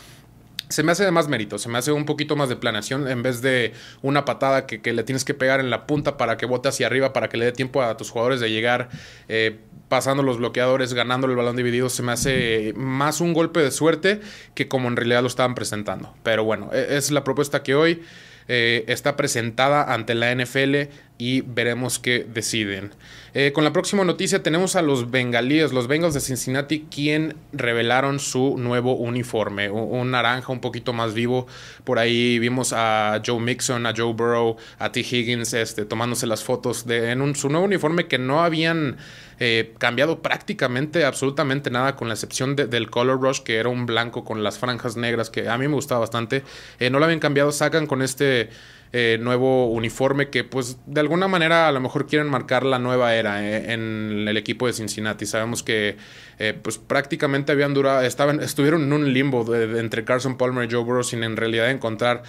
Se 0.69 0.83
me 0.83 0.94
hace 0.94 1.03
de 1.03 1.12
más 1.12 1.27
mérito, 1.27 1.57
se 1.57 1.68
me 1.68 1.77
hace 1.77 1.92
un 1.92 2.06
poquito 2.06 2.38
más 2.38 2.48
de 2.48 2.56
planeación 2.56 3.09
en 3.09 3.21
vez 3.24 3.42
de 3.42 3.74
una 4.01 4.24
patada 4.24 4.65
que, 4.65 4.94
le 4.94 5.03
tienes 5.03 5.25
que 5.25 5.33
pegar 5.33 5.59
en 5.59 5.69
la 5.69 5.86
punta 5.86 6.15
para 6.15 6.38
que 6.38 6.45
bote 6.45 6.69
hacia 6.69 6.88
arriba, 6.88 7.12
para 7.12 7.27
que 7.27 7.36
le 7.36 7.45
dé 7.45 7.51
tiempo 7.51 7.81
a 7.81 7.97
tus 7.97 8.09
jugadores 8.09 8.39
de 8.39 8.50
llegar 8.50 8.88
eh, 9.27 9.59
pasando 9.89 10.24
los 10.24 10.38
bloqueadores, 10.38 10.94
ganando 10.94 11.27
el 11.27 11.36
balón 11.36 11.57
dividido, 11.57 11.89
se 11.89 12.01
me 12.04 12.13
hace 12.13 12.74
más 12.77 13.19
un 13.19 13.33
golpe 13.33 13.59
de 13.59 13.71
suerte 13.71 14.21
que 14.56 14.69
como 14.69 14.88
en 14.88 14.95
realidad 14.95 15.21
lo 15.21 15.27
estaban 15.27 15.54
presentando. 15.54 16.13
Pero 16.24 16.45
bueno, 16.45 16.69
e, 16.71 16.95
es 16.95 17.12
la 17.12 17.25
propuesta 17.25 17.62
que 17.62 17.75
hoy 17.75 18.01
eh, 18.53 18.83
está 18.88 19.15
presentada 19.15 19.94
ante 19.94 20.13
la 20.13 20.36
NFL 20.36 20.92
y 21.21 21.41
veremos 21.41 22.00
qué 22.00 22.25
deciden. 22.27 22.89
Eh, 23.35 23.51
con 23.53 23.63
la 23.63 23.71
próxima 23.71 24.03
noticia 24.03 24.41
tenemos 24.41 24.75
a 24.75 24.81
los 24.81 25.12
bengalíes, 25.12 25.71
los 25.71 25.88
Bengals 25.88 26.15
de 26.15 26.19
Cincinnati, 26.19 26.87
quien 26.90 27.35
revelaron 27.54 28.19
su 28.19 28.57
nuevo 28.57 28.95
uniforme, 28.95 29.69
un, 29.69 30.09
naranja 30.09 30.51
un 30.51 30.61
poquito 30.61 30.94
más 30.94 31.13
vivo. 31.13 31.45
Por 31.83 31.99
ahí 31.99 32.40
vimos 32.40 32.73
a 32.75 33.21
Joe 33.23 33.40
Mixon, 33.40 33.85
a 33.85 33.94
Joe 33.95 34.13
Burrow, 34.13 34.57
a 34.80 34.92
T. 34.92 35.01
Higgins 35.01 35.54
este, 35.54 35.85
tomándose 35.85 36.25
las 36.25 36.44
fotos 36.44 36.87
de, 36.87 37.11
en 37.11 37.35
su 37.35 37.49
nuevo 37.49 37.66
uniforme 37.68 38.07
que 38.07 38.18
no 38.18 38.44
habían 38.44 38.97
eh, 39.40 39.75
cambiado 39.78 40.23
prácticamente 40.23 41.06
absolutamente 41.06 41.69
nada, 41.69 41.95
con 41.95 42.07
la 42.07 42.16
excepción 42.16 42.56
del 42.56 42.90
Color 42.90 43.21
Rush, 43.21 43.42
que 43.42 43.57
era 43.57 43.69
un 43.69 43.85
blanco 43.85 44.23
con 44.23 44.42
las 44.42 44.57
franjas 44.57 44.97
negras, 44.97 45.30
que 45.30 45.47
a 45.47 45.57
mí 45.59 45.68
me 45.68 45.75
gustaba 45.75 45.99
bastante. 45.99 46.42
Eh, 46.80 46.90
no 46.90 46.97
lo 46.97 47.06
habían 47.06 47.19
cambiado, 47.19 47.51
sacan 47.51 47.85
con 47.85 48.01
este 48.01 48.49
eh, 48.94 49.18
nuevo 49.21 49.68
uniforme 49.68 50.30
que 50.30 50.44
pues 50.44 50.78
de 50.86 51.00
alguna 51.00 51.30
manera 51.30 51.69
a 51.69 51.71
lo 51.71 51.80
mejor 51.80 52.07
quieren 52.07 52.28
marcar 52.28 52.66
la 52.66 52.78
nueva 52.78 53.16
era 53.16 53.42
eh, 53.42 53.71
en 53.71 54.26
el 54.28 54.36
equipo 54.36 54.68
de 54.68 54.74
Cincinnati. 54.74 55.26
Sabemos 55.26 55.64
que 55.64 55.95
eh, 56.40 56.54
pues 56.62 56.78
prácticamente 56.78 57.54
habían 57.54 57.74
durado, 57.74 58.02
estaban, 58.02 58.42
estuvieron 58.42 58.83
en 58.83 58.92
un 58.92 59.14
limbo 59.14 59.56
entre 59.56 60.04
Carson 60.04 60.38
Palmer 60.38 60.68
y 60.69 60.74
Joe 60.74 60.83
Burrow 60.83 61.04
sin 61.04 61.24
en 61.24 61.38
realidad 61.38 61.69
encontrar, 61.69 62.24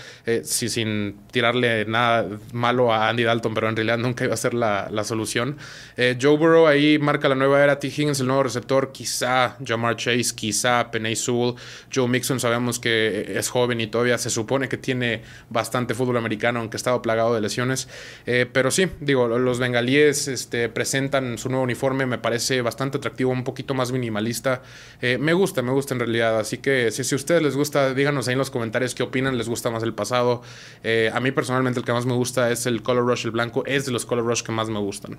si, 0.45 0.69
sin 0.69 1.17
tirarle 1.31 1.85
nada 1.87 2.29
malo 2.53 2.93
a 2.93 3.09
Andy 3.09 3.25
Dalton, 3.25 3.55
pero 3.55 3.69
en 3.69 3.75
realidad 3.75 3.99
nunca 3.99 4.25
iba 4.25 4.35
a 4.35 4.37
ser 4.37 4.55
la, 4.55 4.89
la 4.91 5.03
solución. 5.03 5.57
Joe 5.97 6.37
Burrow 6.37 6.67
ahí 6.67 6.99
marca 6.99 7.29
la 7.29 7.35
nueva 7.35 7.65
era, 7.65 7.79
T. 7.79 7.89
Higgins 7.89 8.21
el 8.21 8.27
nuevo 8.27 8.43
receptor, 8.43 8.93
quizá 8.93 9.57
Jamar 9.65 9.97
Chase, 9.97 10.35
quizá 10.35 10.91
Penay 10.91 11.17
Sewell, 11.17 11.55
Joe 11.93 12.07
Mixon 12.07 12.39
sabemos 12.39 12.79
que 12.79 13.33
es 13.37 13.49
joven 13.49 13.81
y 13.81 13.87
todavía 13.87 14.19
se 14.19 14.29
supone 14.29 14.69
que 14.69 14.77
tiene 14.77 15.23
bastante 15.49 15.95
fútbol 15.95 16.19
americano 16.19 16.52
aunque 16.57 16.77
estaba 16.77 17.03
plagado 17.03 17.35
de 17.35 17.41
lesiones. 17.41 17.89
Eh, 18.27 18.47
pero 18.53 18.71
sí, 18.71 18.89
digo, 19.01 19.27
los 19.27 19.59
bengalíes 19.59 20.29
este, 20.29 20.69
presentan 20.69 21.39
su 21.39 21.49
nuevo 21.49 21.65
uniforme, 21.65 22.07
me 22.07 22.19
parece 22.19 22.63
bastante 22.63 22.99
atractivo, 22.99 23.31
un 23.31 23.45
poquito 23.45 23.75
más 23.75 23.93
minimalista. 23.93 24.63
Eh, 25.01 25.19
me 25.19 25.33
gusta, 25.33 25.63
me 25.63 25.73
gusta 25.73 25.95
en 25.95 26.01
realidad. 26.01 26.39
Así 26.39 26.59
que 26.59 26.91
si, 26.91 27.05
si 27.05 27.15
a 27.15 27.17
ustedes 27.17 27.43
les 27.43 27.57
gusta, 27.57 27.95
díganos 27.95 28.29
ahí 28.29 28.33
en 28.33 28.39
los 28.39 28.51
comentarios 28.51 28.95
qué 28.95 29.03
opinan, 29.03 29.39
les 29.39 29.49
gusta 29.49 29.71
más 29.71 29.83
el 29.83 29.95
pasado. 29.95 30.43
Eh, 30.83 31.11
a 31.13 31.21
mí 31.21 31.31
personalmente 31.33 31.81
el 31.81 31.87
que 31.87 31.93
más 31.93 32.07
me 32.07 32.15
gusta 32.15 32.51
es 32.51 32.67
el 32.67 32.83
Color 32.83 33.07
Rush, 33.07 33.25
el 33.25 33.33
blanco, 33.33 33.65
es 33.67 33.87
de 33.87 33.93
los 33.93 34.07
Color 34.07 34.27
Rush 34.27 34.43
que 34.43 34.53
más 34.53 34.69
me 34.69 34.79
gustan. 34.79 35.19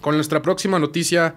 Con 0.00 0.14
nuestra 0.14 0.42
próxima 0.42 0.78
noticia... 0.78 1.34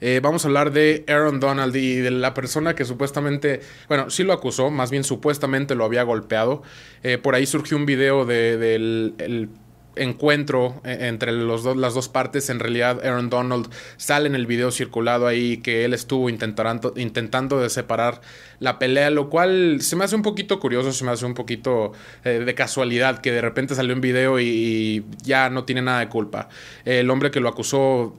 Eh, 0.00 0.20
vamos 0.22 0.44
a 0.44 0.48
hablar 0.48 0.72
de 0.72 1.04
Aaron 1.08 1.40
Donald 1.40 1.74
y 1.76 1.96
de 1.96 2.10
la 2.10 2.34
persona 2.34 2.74
que 2.74 2.84
supuestamente, 2.84 3.60
bueno, 3.88 4.10
sí 4.10 4.24
lo 4.24 4.32
acusó, 4.32 4.70
más 4.70 4.90
bien 4.90 5.04
supuestamente 5.04 5.74
lo 5.74 5.84
había 5.84 6.02
golpeado. 6.02 6.62
Eh, 7.02 7.18
por 7.18 7.34
ahí 7.34 7.46
surgió 7.46 7.76
un 7.76 7.86
video 7.86 8.24
del 8.24 9.48
encuentro 9.96 10.80
eh, 10.84 10.98
entre 11.00 11.32
los 11.32 11.62
dos, 11.62 11.76
las 11.76 11.92
dos 11.92 12.08
partes. 12.08 12.48
En 12.48 12.60
realidad, 12.60 13.04
Aaron 13.04 13.28
Donald 13.28 13.68
sale 13.98 14.28
en 14.28 14.34
el 14.34 14.46
video 14.46 14.70
circulado 14.70 15.26
ahí 15.26 15.58
que 15.58 15.84
él 15.84 15.92
estuvo 15.92 16.30
intentando, 16.30 16.94
intentando 16.96 17.60
de 17.60 17.68
separar 17.68 18.22
la 18.58 18.78
pelea, 18.78 19.10
lo 19.10 19.28
cual 19.28 19.82
se 19.82 19.96
me 19.96 20.04
hace 20.04 20.16
un 20.16 20.22
poquito 20.22 20.60
curioso, 20.60 20.92
se 20.92 21.04
me 21.04 21.10
hace 21.10 21.26
un 21.26 21.34
poquito 21.34 21.92
de 22.24 22.54
casualidad 22.54 23.20
que 23.20 23.32
de 23.32 23.40
repente 23.40 23.74
salió 23.74 23.94
un 23.94 24.00
video 24.00 24.40
y 24.40 25.04
ya 25.22 25.50
no 25.50 25.64
tiene 25.64 25.82
nada 25.82 26.00
de 26.00 26.08
culpa. 26.08 26.48
El 26.84 27.10
hombre 27.10 27.30
que 27.30 27.40
lo 27.40 27.48
acusó 27.48 28.14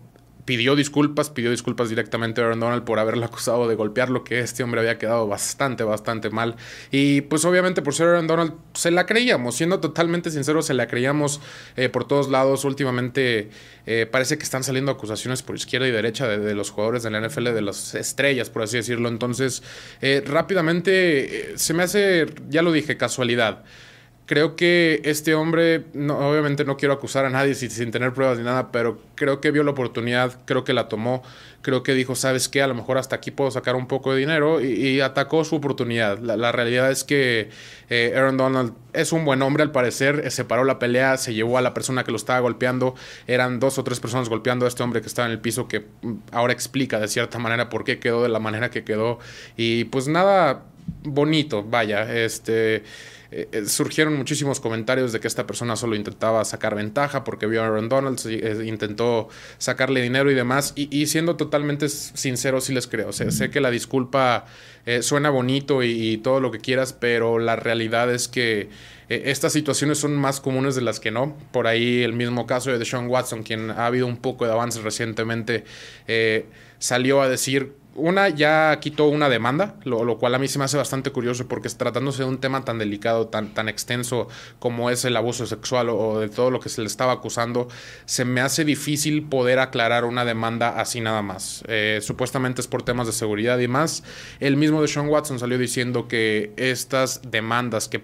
pidió 0.45 0.75
disculpas, 0.75 1.29
pidió 1.29 1.51
disculpas 1.51 1.89
directamente 1.89 2.41
a 2.41 2.45
Aaron 2.45 2.59
Donald 2.59 2.83
por 2.83 2.99
haberlo 2.99 3.25
acusado 3.25 3.67
de 3.67 3.75
golpear 3.75 4.09
lo 4.09 4.23
que 4.23 4.39
este 4.39 4.63
hombre 4.63 4.81
había 4.81 4.97
quedado 4.97 5.27
bastante, 5.27 5.83
bastante 5.83 6.29
mal. 6.29 6.55
Y 6.91 7.21
pues 7.21 7.45
obviamente 7.45 7.81
por 7.81 7.93
ser 7.93 8.07
Aaron 8.07 8.27
Donald 8.27 8.53
se 8.73 8.91
la 8.91 9.05
creíamos, 9.05 9.55
siendo 9.55 9.79
totalmente 9.79 10.31
sinceros, 10.31 10.65
se 10.65 10.73
la 10.73 10.87
creíamos 10.87 11.41
eh, 11.75 11.89
por 11.89 12.07
todos 12.07 12.29
lados. 12.29 12.65
Últimamente 12.65 13.49
eh, 13.85 14.07
parece 14.11 14.37
que 14.37 14.43
están 14.43 14.63
saliendo 14.63 14.91
acusaciones 14.91 15.41
por 15.43 15.55
izquierda 15.55 15.87
y 15.87 15.91
derecha 15.91 16.27
de, 16.27 16.55
los 16.55 16.69
jugadores 16.69 17.03
de 17.03 17.11
la 17.11 17.21
NFL, 17.21 17.53
de 17.53 17.61
las 17.61 17.95
estrellas, 17.95 18.49
por 18.49 18.63
así 18.63 18.77
decirlo. 18.77 19.09
Entonces, 19.09 19.63
eh, 20.01 20.23
rápidamente 20.25 21.53
se 21.55 21.73
me 21.73 21.83
hace, 21.83 22.27
ya 22.49 22.61
lo 22.61 22.71
dije, 22.71 22.97
casualidad. 22.97 23.63
Creo 24.31 24.55
que 24.55 25.01
este 25.03 25.35
hombre, 25.35 25.83
obviamente 25.93 26.63
no 26.63 26.77
quiero 26.77 26.93
acusar 26.93 27.25
a 27.25 27.29
nadie 27.29 27.53
sin, 27.53 27.91
tener 27.91 28.13
pruebas 28.13 28.37
ni 28.37 28.45
nada, 28.45 28.71
pero 28.71 28.97
creo 29.15 29.41
que 29.41 29.51
vio 29.51 29.61
la 29.61 29.71
oportunidad, 29.71 30.39
creo 30.45 30.63
que 30.63 30.71
la 30.71 30.87
tomó, 30.87 31.21
creo 31.61 31.83
que 31.83 31.93
dijo, 31.93 32.15
¿sabes 32.15 32.47
qué? 32.47 32.61
A 32.61 32.67
lo 32.67 32.73
mejor 32.73 32.97
hasta 32.97 33.17
aquí 33.17 33.29
puedo 33.31 33.51
sacar 33.51 33.75
un 33.75 33.89
poco 33.89 34.13
de 34.13 34.19
dinero 34.21 34.61
y, 34.61 35.01
atacó 35.01 35.43
su 35.43 35.57
oportunidad. 35.57 36.17
La, 36.19 36.53
realidad 36.53 36.91
es 36.91 37.03
que 37.03 37.49
eh, 37.89 38.13
Aaron 38.15 38.37
Donald 38.37 38.73
es 38.93 39.11
un 39.11 39.25
buen 39.25 39.41
hombre 39.41 39.63
al 39.63 39.73
parecer, 39.73 40.21
eh, 40.23 40.31
separó 40.31 40.63
la 40.63 40.79
pelea, 40.79 41.17
se 41.17 41.33
llevó 41.33 41.57
a 41.57 41.61
la 41.61 41.73
persona 41.73 42.05
que 42.05 42.11
lo 42.11 42.17
estaba 42.17 42.39
golpeando, 42.39 42.95
eran 43.27 43.59
dos 43.59 43.79
o 43.79 43.83
tres 43.83 43.99
personas 43.99 44.29
golpeando 44.29 44.63
a 44.63 44.69
este 44.69 44.81
hombre 44.81 45.01
que 45.01 45.07
estaba 45.07 45.25
en 45.25 45.33
el 45.33 45.39
piso 45.39 45.67
que 45.67 45.81
mm, 46.03 46.13
ahora 46.31 46.53
explica 46.53 47.01
de 47.01 47.09
cierta 47.09 47.37
manera 47.37 47.67
por 47.67 47.83
qué 47.83 47.99
quedó 47.99 48.23
de 48.23 48.29
la 48.29 48.39
manera 48.39 48.71
que 48.71 48.85
quedó 48.85 49.19
y 49.57 49.83
pues 49.83 50.07
nada 50.07 50.63
bonito, 51.03 51.63
vaya, 51.63 52.15
este... 52.15 52.83
Eh, 53.33 53.47
eh, 53.53 53.65
surgieron 53.65 54.17
muchísimos 54.17 54.59
comentarios 54.59 55.13
de 55.13 55.21
que 55.21 55.27
esta 55.27 55.47
persona 55.47 55.77
solo 55.77 55.95
intentaba 55.95 56.43
sacar 56.43 56.75
ventaja 56.75 57.23
porque 57.23 57.47
vio 57.47 57.63
a 57.63 57.67
Aaron 57.67 57.87
Donald, 57.87 58.19
eh, 58.25 58.65
intentó 58.65 59.29
sacarle 59.57 60.01
dinero 60.01 60.29
y 60.29 60.33
demás. 60.33 60.73
Y, 60.75 61.07
siendo 61.07 61.37
totalmente 61.37 61.87
sincero, 61.87 62.59
sí 62.59 62.73
les 62.73 62.87
creo. 62.87 63.13
sé 63.13 63.49
que 63.49 63.61
la 63.61 63.71
disculpa 63.71 64.45
suena 65.01 65.29
bonito 65.29 65.83
y, 65.83 66.17
todo 66.17 66.39
lo 66.39 66.51
que 66.51 66.59
quieras, 66.59 66.93
pero 66.93 67.39
la 67.39 67.55
realidad 67.55 68.11
es 68.13 68.27
que 68.27 68.69
estas 69.09 69.53
situaciones 69.53 69.97
son 69.97 70.15
más 70.15 70.39
comunes 70.39 70.75
de 70.75 70.81
las 70.81 70.99
que 70.99 71.11
no. 71.11 71.37
Por 71.51 71.67
ahí 71.67 72.03
el 72.03 72.13
mismo 72.13 72.45
caso 72.47 72.71
de 72.71 72.79
Deshaun 72.79 73.07
Watson, 73.07 73.43
quien 73.43 73.71
ha 73.71 73.85
habido 73.85 74.07
un 74.07 74.17
poco 74.17 74.45
de 74.45 74.51
avance 74.51 74.81
recientemente, 74.81 75.63
salió 76.79 77.21
a 77.21 77.29
decir 77.29 77.73
una 77.95 78.29
ya 78.29 78.79
quitó 78.79 79.05
una 79.05 79.27
demanda, 79.27 79.75
lo, 79.83 80.17
cual 80.17 80.35
a 80.35 80.39
mí 80.39 80.47
se 80.47 80.57
me 80.59 80.65
hace 80.65 80.77
bastante 80.77 81.11
curioso 81.11 81.47
porque 81.47 81.69
tratándose 81.69 82.23
de 82.23 82.29
un 82.29 82.39
tema 82.39 82.63
tan 82.63 82.77
delicado, 82.77 83.27
tan, 83.27 83.53
tan 83.53 83.67
extenso 83.67 84.27
como 84.59 84.89
es 84.89 85.03
el 85.05 85.17
abuso 85.17 85.45
sexual 85.45 85.89
o, 85.89 86.19
de 86.19 86.29
todo 86.29 86.51
lo 86.51 86.59
que 86.59 86.69
se 86.69 86.81
le 86.81 86.87
estaba 86.87 87.13
acusando, 87.13 87.67
se 88.05 88.25
me 88.25 88.41
hace 88.41 88.63
difícil 88.63 89.23
poder 89.23 89.59
aclarar 89.59 90.05
una 90.05 90.25
demanda 90.25 90.79
así 90.79 91.01
nada 91.01 91.21
más. 91.21 91.63
Eh, 91.67 91.99
supuestamente 92.01 92.61
es 92.61 92.67
por 92.67 92.83
temas 92.83 93.07
de 93.07 93.13
seguridad 93.13 93.59
y 93.59 93.67
más. 93.67 94.03
El 94.39 94.57
mismo 94.57 94.81
de 94.81 94.87
Sean 94.87 95.07
Watson 95.07 95.39
salió 95.39 95.57
diciendo 95.57 96.07
que 96.07 96.53
estas 96.55 97.21
demandas 97.29 97.87
que 97.89 98.03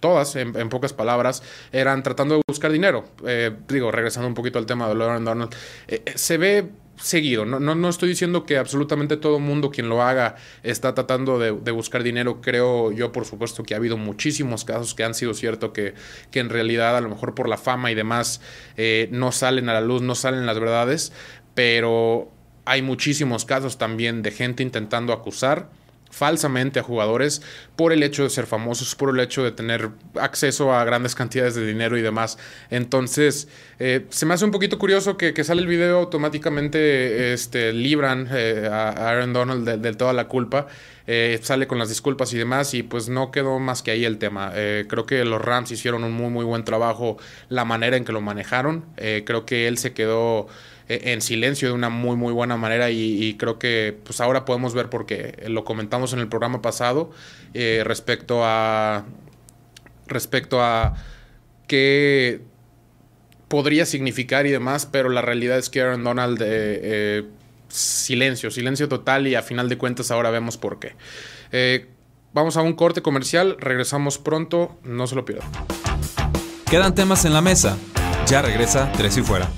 todas, 0.00 0.34
en, 0.34 0.68
pocas 0.70 0.92
palabras, 0.92 1.42
eran 1.72 2.02
tratando 2.02 2.34
de 2.34 2.42
buscar 2.48 2.72
dinero. 2.72 3.04
Eh, 3.26 3.54
digo, 3.68 3.92
regresando 3.92 4.26
un 4.26 4.34
poquito 4.34 4.58
al 4.58 4.66
tema 4.66 4.88
de 4.88 4.94
Lauren 4.94 5.24
Donald, 5.24 5.54
eh, 5.86 6.02
se 6.14 6.38
ve 6.38 6.70
seguido. 7.00 7.44
No, 7.44 7.60
no, 7.60 7.74
no, 7.74 7.88
estoy 7.88 8.08
diciendo 8.08 8.44
que 8.44 8.56
absolutamente 8.58 9.16
todo 9.16 9.38
mundo 9.38 9.70
quien 9.70 9.88
lo 9.88 10.02
haga 10.02 10.36
está 10.62 10.94
tratando 10.94 11.38
de, 11.38 11.70
buscar 11.70 12.02
dinero. 12.02 12.40
Creo 12.40 12.92
yo, 12.92 13.12
por 13.12 13.24
supuesto, 13.24 13.62
que 13.62 13.74
ha 13.74 13.78
habido 13.78 13.96
muchísimos 13.96 14.64
casos 14.64 14.94
que 14.94 15.04
han 15.04 15.14
sido 15.14 15.34
cierto 15.34 15.72
que, 15.72 15.94
que 16.30 16.40
en 16.40 16.48
realidad, 16.48 16.96
a 16.96 17.00
lo 17.00 17.08
mejor 17.08 17.34
por 17.34 17.48
la 17.48 17.58
fama 17.58 17.90
y 17.90 17.94
demás, 17.94 18.40
eh, 18.76 19.08
no 19.12 19.32
salen 19.32 19.68
a 19.68 19.74
la 19.74 19.80
luz, 19.80 20.02
no 20.02 20.14
salen 20.14 20.46
las 20.46 20.58
verdades. 20.58 21.12
Pero 21.54 22.30
hay 22.64 22.82
muchísimos 22.82 23.44
casos 23.44 23.78
también 23.78 24.22
de 24.22 24.30
gente 24.30 24.62
intentando 24.62 25.12
acusar 25.12 25.70
falsamente 26.10 26.80
a 26.80 26.82
jugadores 26.82 27.40
por 27.76 27.92
el 27.92 28.02
hecho 28.02 28.24
de 28.24 28.30
ser 28.30 28.46
famosos, 28.46 28.94
por 28.94 29.10
el 29.10 29.20
hecho 29.20 29.42
de 29.42 29.52
tener 29.52 29.90
acceso 30.20 30.74
a 30.74 30.84
grandes 30.84 31.14
cantidades 31.14 31.54
de 31.54 31.66
dinero 31.66 31.96
y 31.96 32.02
demás. 32.02 32.36
Entonces, 32.68 33.48
eh, 33.78 34.06
se 34.10 34.26
me 34.26 34.34
hace 34.34 34.44
un 34.44 34.50
poquito 34.50 34.78
curioso 34.78 35.16
que, 35.16 35.40
sale 35.44 35.62
el 35.62 35.68
video 35.68 35.98
automáticamente 35.98 37.32
este, 37.32 37.72
libran 37.72 38.28
eh, 38.30 38.68
a 38.70 38.90
Aaron 39.08 39.32
Donald 39.32 39.68
de, 39.68 39.94
toda 39.94 40.12
la 40.12 40.28
culpa. 40.28 40.66
Eh, 41.06 41.40
sale 41.42 41.66
con 41.66 41.78
las 41.78 41.88
disculpas 41.88 42.32
y 42.34 42.38
demás 42.38 42.74
y 42.74 42.82
pues 42.82 43.08
no 43.08 43.30
quedó 43.32 43.58
más 43.58 43.82
que 43.82 43.90
ahí 43.90 44.04
el 44.04 44.18
tema. 44.18 44.52
creo 44.52 45.06
que 45.06 45.24
los 45.24 45.42
Rams 45.42 45.72
hicieron 45.72 46.04
un 46.04 46.12
muy 46.12 46.30
muy 46.30 46.44
buen 46.44 46.64
trabajo 46.64 47.16
la 47.48 47.64
manera 47.64 47.96
en 47.96 48.04
que 48.04 48.12
lo 48.12 48.20
manejaron. 48.20 48.84
creo 48.96 49.44
que 49.44 49.66
él 49.66 49.78
se 49.78 49.92
quedó 49.92 50.46
en 50.90 51.20
silencio 51.20 51.68
de 51.68 51.74
una 51.74 51.88
muy 51.88 52.16
muy 52.16 52.32
buena 52.32 52.56
manera 52.56 52.90
y, 52.90 53.36
creo 53.38 53.58
que 53.58 53.96
pues 54.04 54.20
ahora 54.20 54.44
podemos 54.44 54.74
ver 54.74 54.90
porque 54.90 55.44
lo 55.46 55.64
comentamos 55.64 56.12
en 56.12 56.18
el 56.18 56.28
programa 56.28 56.62
pasado 56.62 57.12
eh, 57.54 57.82
respecto 57.84 58.44
a 58.44 59.04
respecto 60.06 60.60
a 60.60 60.96
qué 61.68 62.40
podría 63.46 63.86
significar 63.86 64.46
y 64.46 64.50
demás, 64.50 64.86
pero 64.90 65.08
la 65.08 65.22
realidad 65.22 65.58
es 65.58 65.70
que 65.70 65.80
Aaron 65.80 66.02
Donald 66.02 66.42
eh, 66.42 66.46
eh, 66.48 67.24
silencio, 67.68 68.50
silencio 68.50 68.88
total 68.88 69.28
y 69.28 69.36
a 69.36 69.42
final 69.42 69.68
de 69.68 69.78
cuentas 69.78 70.10
ahora 70.10 70.30
vemos 70.30 70.56
por 70.56 70.80
qué. 70.80 71.86
vamos 72.32 72.56
a 72.56 72.62
un 72.62 72.72
corte 72.72 73.00
comercial, 73.00 73.56
regresamos 73.60 74.18
pronto, 74.18 74.76
no 74.82 75.06
se 75.06 75.14
lo 75.14 75.24
pierdan. 75.24 75.48
Quedan 76.68 76.96
temas 76.96 77.24
en 77.24 77.32
la 77.32 77.40
mesa, 77.40 77.76
ya 78.26 78.42
regresa 78.42 78.90
Tres 78.96 79.16
y 79.16 79.22
Fuera. 79.22 79.48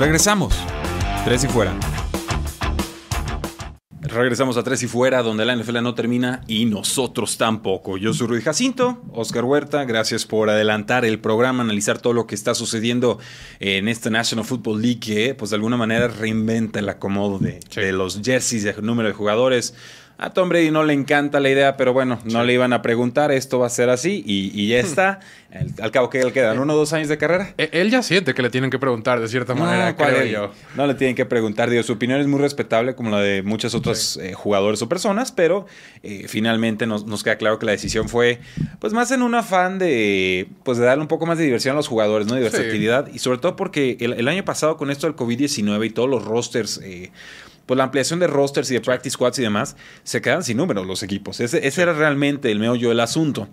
Regresamos. 0.00 0.54
Tres 1.26 1.44
y 1.44 1.48
fuera. 1.48 1.78
Regresamos 4.00 4.56
a 4.56 4.62
Tres 4.62 4.82
y 4.82 4.88
Fuera, 4.88 5.22
donde 5.22 5.44
la 5.44 5.54
NFL 5.54 5.82
no 5.82 5.94
termina 5.94 6.40
y 6.48 6.64
nosotros 6.64 7.36
tampoco. 7.36 7.98
Yo 7.98 8.14
soy 8.14 8.28
Rudy 8.28 8.40
Jacinto, 8.40 9.02
Oscar 9.12 9.44
Huerta, 9.44 9.84
gracias 9.84 10.24
por 10.24 10.48
adelantar 10.48 11.04
el 11.04 11.20
programa, 11.20 11.62
analizar 11.62 11.98
todo 11.98 12.14
lo 12.14 12.26
que 12.26 12.34
está 12.34 12.54
sucediendo 12.54 13.18
en 13.60 13.88
esta 13.88 14.08
National 14.08 14.46
Football 14.46 14.80
League 14.80 15.00
que, 15.00 15.34
pues 15.34 15.50
de 15.50 15.56
alguna 15.56 15.76
manera, 15.76 16.08
reinventa 16.08 16.78
el 16.78 16.88
acomodo 16.88 17.38
de, 17.38 17.60
de 17.76 17.92
los 17.92 18.22
jerseys, 18.22 18.64
el 18.64 18.82
número 18.82 19.06
de 19.06 19.14
jugadores. 19.14 19.74
A 20.22 20.28
Tom 20.28 20.50
Brady 20.50 20.70
no 20.70 20.84
le 20.84 20.92
encanta 20.92 21.40
la 21.40 21.48
idea, 21.48 21.78
pero 21.78 21.94
bueno, 21.94 22.18
no 22.24 22.44
le 22.44 22.52
iban 22.52 22.74
a 22.74 22.82
preguntar, 22.82 23.32
esto 23.32 23.58
va 23.58 23.68
a 23.68 23.70
ser 23.70 23.88
así 23.88 24.22
y, 24.26 24.68
ya 24.68 24.76
hmm. 24.76 24.84
está. 24.84 25.20
al 25.80 25.90
cabo 25.92 26.10
que 26.10 26.22
le 26.22 26.30
quedan 26.30 26.58
uno 26.58 26.74
o 26.74 26.76
dos 26.76 26.92
años 26.92 27.08
de 27.08 27.16
carrera. 27.16 27.54
E, 27.56 27.70
él 27.72 27.90
ya 27.90 28.02
siente 28.02 28.34
que 28.34 28.42
le 28.42 28.50
tienen 28.50 28.70
que 28.70 28.78
preguntar 28.78 29.18
de 29.18 29.28
cierta 29.28 29.54
manera, 29.54 29.96
creo 29.96 30.24
yo. 30.26 30.52
No 30.76 30.86
le 30.86 30.92
tienen 30.92 31.16
que 31.16 31.24
preguntar, 31.24 31.70
digo, 31.70 31.82
su 31.82 31.94
opinión 31.94 32.20
es 32.20 32.26
muy 32.26 32.38
respetable 32.38 32.94
como 32.94 33.08
la 33.08 33.20
de 33.22 33.40
muchos 33.42 33.74
otros 33.74 34.18
eh, 34.18 34.34
jugadores 34.34 34.82
o 34.82 34.90
personas, 34.90 35.32
pero 35.32 35.64
eh, 36.02 36.26
finalmente 36.28 36.86
nos, 36.86 37.24
queda 37.24 37.36
claro 37.36 37.58
que 37.58 37.64
la 37.64 37.72
decisión 37.72 38.06
fue 38.06 38.40
pues 38.78 38.92
más 38.92 39.10
en 39.12 39.22
un 39.22 39.34
afán 39.34 39.78
de 39.78 40.48
pues 40.64 40.76
de 40.76 40.84
darle 40.84 41.00
un 41.00 41.08
poco 41.08 41.24
más 41.24 41.38
de 41.38 41.44
diversión 41.44 41.72
a 41.72 41.76
los 41.76 41.88
jugadores, 41.88 42.26
¿no? 42.26 42.34
De 42.34 42.42
versatilidad 42.42 43.08
y 43.10 43.20
sobre 43.20 43.38
todo 43.38 43.56
porque 43.56 43.96
el, 44.00 44.28
año 44.28 44.44
pasado 44.44 44.76
con 44.76 44.90
esto 44.90 45.06
del 45.06 45.16
COVID-19 45.16 45.86
y 45.86 45.90
todos 45.90 46.10
los 46.10 46.26
rosters... 46.26 46.78
Eh, 46.84 47.10
pues 47.70 47.78
la 47.78 47.84
ampliación 47.84 48.18
de 48.18 48.26
rosters 48.26 48.68
y 48.72 48.74
de 48.74 48.80
practice 48.80 49.14
squads 49.14 49.38
y 49.38 49.42
demás, 49.42 49.76
se 50.02 50.20
quedan 50.20 50.42
sin 50.42 50.56
número 50.56 50.82
los 50.82 51.04
equipos. 51.04 51.38
Ese, 51.38 51.64
ese 51.68 51.82
era 51.82 51.92
realmente 51.92 52.50
el 52.50 52.58
meollo 52.58 52.88
del 52.88 52.98
asunto. 52.98 53.46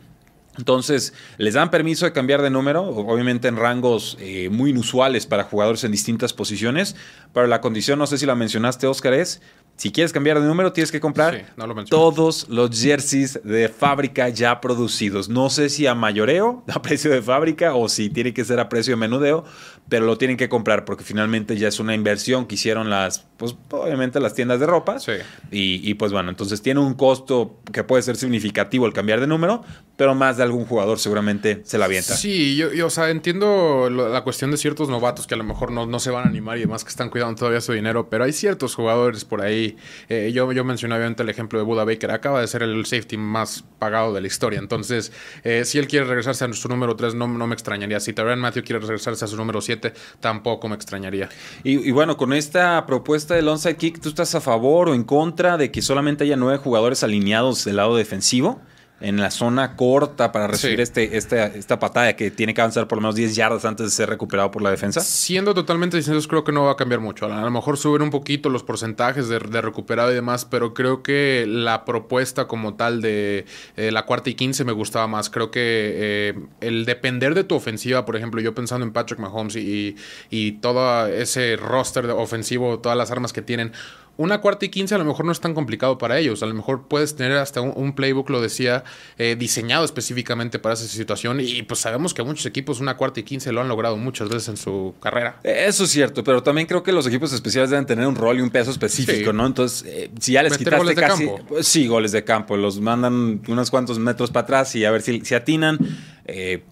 Entonces, 0.58 1.14
les 1.38 1.54
dan 1.54 1.70
permiso 1.70 2.06
de 2.06 2.14
cambiar 2.14 2.42
de 2.42 2.50
número, 2.50 2.84
obviamente 2.84 3.48
en 3.48 3.58
rangos 3.58 4.18
eh, 4.20 4.50
muy 4.50 4.72
inusuales 4.72 5.28
para 5.28 5.44
jugadores 5.44 5.84
en 5.84 5.92
distintas 5.92 6.34
posiciones, 6.34 6.96
pero 7.32 7.46
la 7.46 7.62
condición, 7.62 8.00
no 8.00 8.08
sé 8.08 8.18
si 8.18 8.26
la 8.26 8.34
mencionaste, 8.34 8.88
Oscar, 8.88 9.14
es 9.14 9.40
si 9.78 9.92
quieres 9.92 10.12
cambiar 10.12 10.42
de 10.42 10.48
número, 10.48 10.74
tienes 10.74 10.92
que 10.92 11.00
comprar 11.00 11.54
todos 11.88 12.50
los 12.50 12.82
jerseys 12.82 13.40
de 13.44 13.70
fábrica 13.70 14.28
ya 14.30 14.60
producidos. 14.60 15.30
No 15.30 15.52
sé 15.52 15.70
si 15.70 15.86
a 15.86 15.94
mayoreo, 15.94 16.64
a 16.74 16.82
precio 16.82 17.12
de 17.12 17.22
fábrica, 17.22 17.76
o 17.76 17.88
si 17.88 18.10
tiene 18.10 18.34
que 18.34 18.44
ser 18.44 18.60
a 18.60 18.70
precio 18.70 18.94
de 18.94 18.98
menudeo, 18.98 19.46
pero 19.88 20.06
lo 20.06 20.18
tienen 20.18 20.36
que 20.36 20.50
comprar 20.50 20.84
porque 20.84 21.04
finalmente 21.04 21.58
ya 21.58 21.68
es 21.68 21.80
una 21.80 21.94
inversión 21.94 22.48
que 22.48 22.56
hicieron 22.56 22.90
las, 22.90 23.26
pues 23.38 23.56
obviamente 23.70 24.20
las 24.20 24.34
tiendas 24.34 24.60
de 24.60 24.66
ropa. 24.66 25.00
Sí. 25.00 25.14
Y, 25.52 25.90
y, 25.90 25.94
pues 25.94 26.12
bueno, 26.12 26.30
entonces 26.30 26.62
tiene 26.62 26.80
un 26.80 26.96
costo 26.96 27.60
que 27.72 27.84
puede 27.84 28.02
ser 28.02 28.18
significativo 28.18 28.86
el 28.88 28.94
cambiar 28.94 29.20
de 29.20 29.28
número, 29.28 29.64
pero 29.98 30.16
más 30.16 30.38
de 30.38 30.44
algún 30.44 30.66
jugador 30.66 31.00
seguramente 31.00 31.62
se 31.66 31.78
la 31.78 31.86
avienta. 31.86 32.16
Sí, 32.16 32.56
yo, 32.56 32.72
yo 32.72 32.88
o 32.88 32.90
sea, 32.90 33.10
entiendo 33.10 33.90
la 33.90 34.24
cuestión 34.24 34.52
de 34.52 34.58
ciertos 34.58 34.90
novatos 34.90 35.28
que 35.28 35.34
a 35.34 35.38
lo 35.38 35.44
mejor 35.44 35.72
no, 35.72 35.86
no, 35.86 36.00
se 36.00 36.12
van 36.12 36.26
a 36.26 36.30
animar 36.30 36.58
y 36.58 36.62
demás 36.62 36.84
que 36.84 36.90
están 36.90 37.10
cuidando 37.10 37.36
todavía 37.36 37.62
su 37.62 37.74
dinero, 37.74 38.10
pero 38.10 38.24
hay 38.24 38.32
ciertos 38.32 38.76
jugadores 38.76 39.26
por 39.26 39.42
ahí. 39.42 39.67
Eh, 40.08 40.32
yo, 40.34 40.52
yo 40.52 40.64
mencioné 40.64 40.96
obviamente 40.96 41.24
el 41.24 41.30
ejemplo 41.30 41.60
de 41.60 41.66
Buda 41.66 41.84
Baker, 41.84 42.12
acaba 42.12 42.42
de 42.42 42.48
ser 42.48 42.64
el 42.64 42.86
safety 42.86 43.18
más 43.18 43.66
pagado 43.80 44.14
de 44.14 44.22
la 44.22 44.28
historia. 44.28 44.60
Entonces, 44.60 45.12
eh, 45.44 45.66
si 45.66 45.80
él 45.80 45.88
quiere 45.88 46.06
regresarse 46.06 46.46
a 46.46 46.54
su 46.54 46.70
número 46.70 46.96
3, 46.96 47.16
no, 47.16 47.28
no 47.28 47.48
me 47.48 47.54
extrañaría. 47.54 48.00
Si 48.00 48.14
Tyrann 48.14 48.40
Matthew 48.40 48.64
quiere 48.64 48.80
regresarse 48.80 49.26
a 49.26 49.28
su 49.28 49.36
número 49.36 49.62
7, 49.62 49.94
tampoco 50.20 50.70
me 50.70 50.76
extrañaría. 50.76 51.30
Y, 51.64 51.88
y, 51.88 51.92
bueno, 51.92 52.18
con 52.18 52.34
esta 52.34 52.86
propuesta 52.86 53.36
del 53.36 53.48
onside 53.48 53.76
kick, 53.76 54.00
¿tú 54.00 54.10
estás 54.10 54.36
a 54.36 54.42
favor 54.42 54.90
o 54.90 54.96
en 54.96 55.04
contra 55.04 55.58
de 55.58 55.72
que 55.72 55.82
solamente 55.82 56.24
haya 56.24 56.36
nueve 56.36 56.58
jugadores 56.58 57.04
alineados 57.04 57.66
del 57.66 57.78
lado 57.78 57.96
defensivo? 57.96 58.62
En 59.00 59.18
la 59.18 59.30
zona 59.30 59.76
corta 59.76 60.32
para 60.32 60.48
recibir 60.48 60.82
este, 60.82 61.18
este, 61.18 61.58
esta 61.58 61.78
patada 61.78 62.16
que 62.16 62.32
tiene 62.32 62.54
que 62.54 62.62
avanzar 62.62 62.88
por 62.88 62.98
lo 62.98 63.04
menos 63.04 63.16
10 63.16 63.36
yardas 63.36 63.66
antes 63.66 63.86
de 63.86 63.92
ser 63.92 64.10
recuperado 64.10 64.50
por 64.50 64.62
la 64.62 64.72
defensa? 64.72 65.02
Siendo 65.02 65.54
totalmente 65.54 65.98
sinceros, 65.98 66.28
creo 66.28 66.44
que 66.44 66.52
no 66.52 66.64
va 66.64 66.72
a 66.72 66.76
cambiar 66.76 67.00
mucho. 67.00 67.26
A 67.26 67.42
lo 67.42 67.52
mejor 67.52 67.78
suben 67.78 68.02
un 68.02 68.10
poquito 68.10 68.50
los 68.50 68.64
porcentajes 68.64 69.30
de, 69.30 69.40
recuperado 69.40 70.12
y 70.12 70.16
demás, 70.16 70.46
pero 70.46 70.74
creo 70.74 71.04
que 71.04 71.46
la 71.48 71.86
propuesta 71.86 72.48
como 72.48 72.76
tal 72.76 73.02
de 73.02 73.46
eh, 73.76 73.92
la 73.92 74.06
cuarta 74.06 74.30
y 74.30 74.34
quince 74.34 74.64
me 74.64 74.72
gustaba 74.72 75.08
más. 75.08 75.30
Creo 75.30 75.52
que 75.52 75.60
eh, 75.62 76.34
el 76.62 76.86
depender 76.86 77.36
de 77.36 77.44
tu 77.44 77.56
ofensiva, 77.56 78.06
por 78.06 78.16
ejemplo, 78.16 78.42
yo 78.42 78.56
pensando 78.56 78.86
en 78.86 78.94
Patrick 78.94 79.20
Mahomes 79.20 79.56
y, 79.56 79.96
y 80.30 80.54
todo 80.54 81.06
ese 81.08 81.56
roster 81.56 82.08
de 82.08 82.14
ofensivo, 82.14 82.80
todas 82.80 82.98
las 82.98 83.12
armas 83.12 83.32
que 83.32 83.42
tienen 83.42 83.74
una 84.18 84.42
cuarta 84.42 84.66
y 84.66 84.70
quince 84.70 84.96
a 84.96 84.98
lo 84.98 85.06
mejor 85.06 85.26
no 85.26 85.32
es 85.32 85.40
tan 85.40 85.54
complicado 85.54 85.98
para 85.98 86.18
ellos. 86.20 86.44
A 86.44 86.46
lo 86.48 86.54
mejor 86.54 86.88
puedes 86.88 87.16
tener 87.16 87.38
hasta 87.38 87.62
un, 87.62 87.94
playbook, 87.94 88.30
lo 88.30 88.42
decía, 88.42 88.84
eh, 89.18 89.36
diseñado 89.38 89.86
específicamente 89.86 90.60
para 90.60 90.74
esa 90.74 90.88
situación. 90.88 91.40
Y 91.40 91.64
pues 91.64 91.80
sabemos 91.80 92.14
que 92.14 92.24
muchos 92.24 92.46
equipos 92.46 92.80
una 92.80 92.98
cuarta 92.98 93.20
y 93.20 93.24
quince 93.24 93.52
lo 93.52 93.62
han 93.62 93.68
logrado 93.68 93.98
muchas 93.98 94.30
veces 94.30 94.50
en 94.50 94.58
su 94.58 94.96
carrera. 95.00 95.40
Eso 95.44 95.86
es 95.86 95.92
cierto, 95.92 96.24
pero 96.24 96.44
también 96.44 96.68
creo 96.68 96.84
que 96.84 96.92
los 96.92 97.06
equipos 97.08 97.32
especiales 97.32 97.70
deben 97.70 97.86
tener 97.86 98.08
un 98.08 98.16
rol 98.16 98.40
y 98.40 98.42
un 98.42 98.50
peso 98.50 98.72
específico, 98.72 99.32
¿no? 99.34 99.46
Entonces, 99.46 99.88
eh, 99.88 100.12
si 100.20 100.34
ya 100.34 100.44
les 100.44 100.58
quitaste 100.58 100.78
goles 100.78 100.96
casi. 100.96 101.24
De 101.24 101.30
campo. 101.30 101.46
Pues, 101.48 101.68
sí, 101.68 101.88
goles 101.88 102.12
de 102.12 102.24
campo. 102.24 102.58
Los 102.58 102.80
mandan 102.80 103.42
unos 103.48 103.72
cuantos 103.72 104.00
metros 104.00 104.32
para 104.32 104.44
atrás 104.44 104.76
y 104.76 104.86
a 104.86 104.92
ver 104.92 105.02
si, 105.02 105.22
si 105.22 105.36
atinan. 105.36 105.78
Eh, 106.26 106.64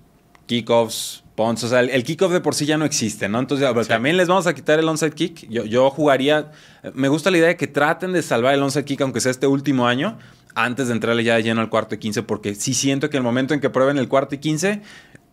kickoffs, 0.45 1.23
Pons, 1.36 1.63
o 1.65 1.68
sea, 1.68 1.82
el, 1.82 2.04
kickoff 2.04 2.32
de 2.32 2.39
por 2.39 2.56
sí 2.56 2.65
ya 2.65 2.77
no 2.77 2.86
existe, 2.86 3.27
¿no? 3.27 3.39
Entonces, 3.39 3.88
también 3.88 4.15
les 4.15 4.30
vamos 4.30 4.48
a 4.48 4.54
quitar 4.54 4.80
el 4.80 4.88
onside 4.88 5.12
kick. 5.12 5.50
Yo, 5.50 5.65
yo 5.65 5.89
jugaría, 5.89 6.51
me 6.94 7.10
gusta 7.10 7.30
la 7.30 7.38
idea 7.38 7.48
de 7.50 7.58
que 7.58 7.68
traten 7.68 8.13
de 8.13 8.22
salvar 8.22 8.54
el 8.54 8.63
onside 8.63 8.86
kick, 8.86 9.01
aunque 9.01 9.20
sea 9.20 9.32
este 9.32 9.46
último 9.46 9.86
año, 9.86 10.18
antes 10.56 10.88
de 10.88 10.94
entrarle 10.94 11.24
ya 11.24 11.36
de 11.36 11.44
lleno 11.44 11.60
al 11.60 11.70
cuarto 11.70 11.96
y 11.96 11.98
quince, 11.98 12.24
porque 12.24 12.56
sí 12.56 12.74
siento 12.74 13.10
que 13.10 13.18
el 13.18 13.24
momento 13.24 13.54
en 13.54 13.60
que 13.60 13.70
prueben 13.70 13.98
el 13.98 14.08
cuarto 14.08 14.36
y 14.36 14.38
quince, 14.38 14.82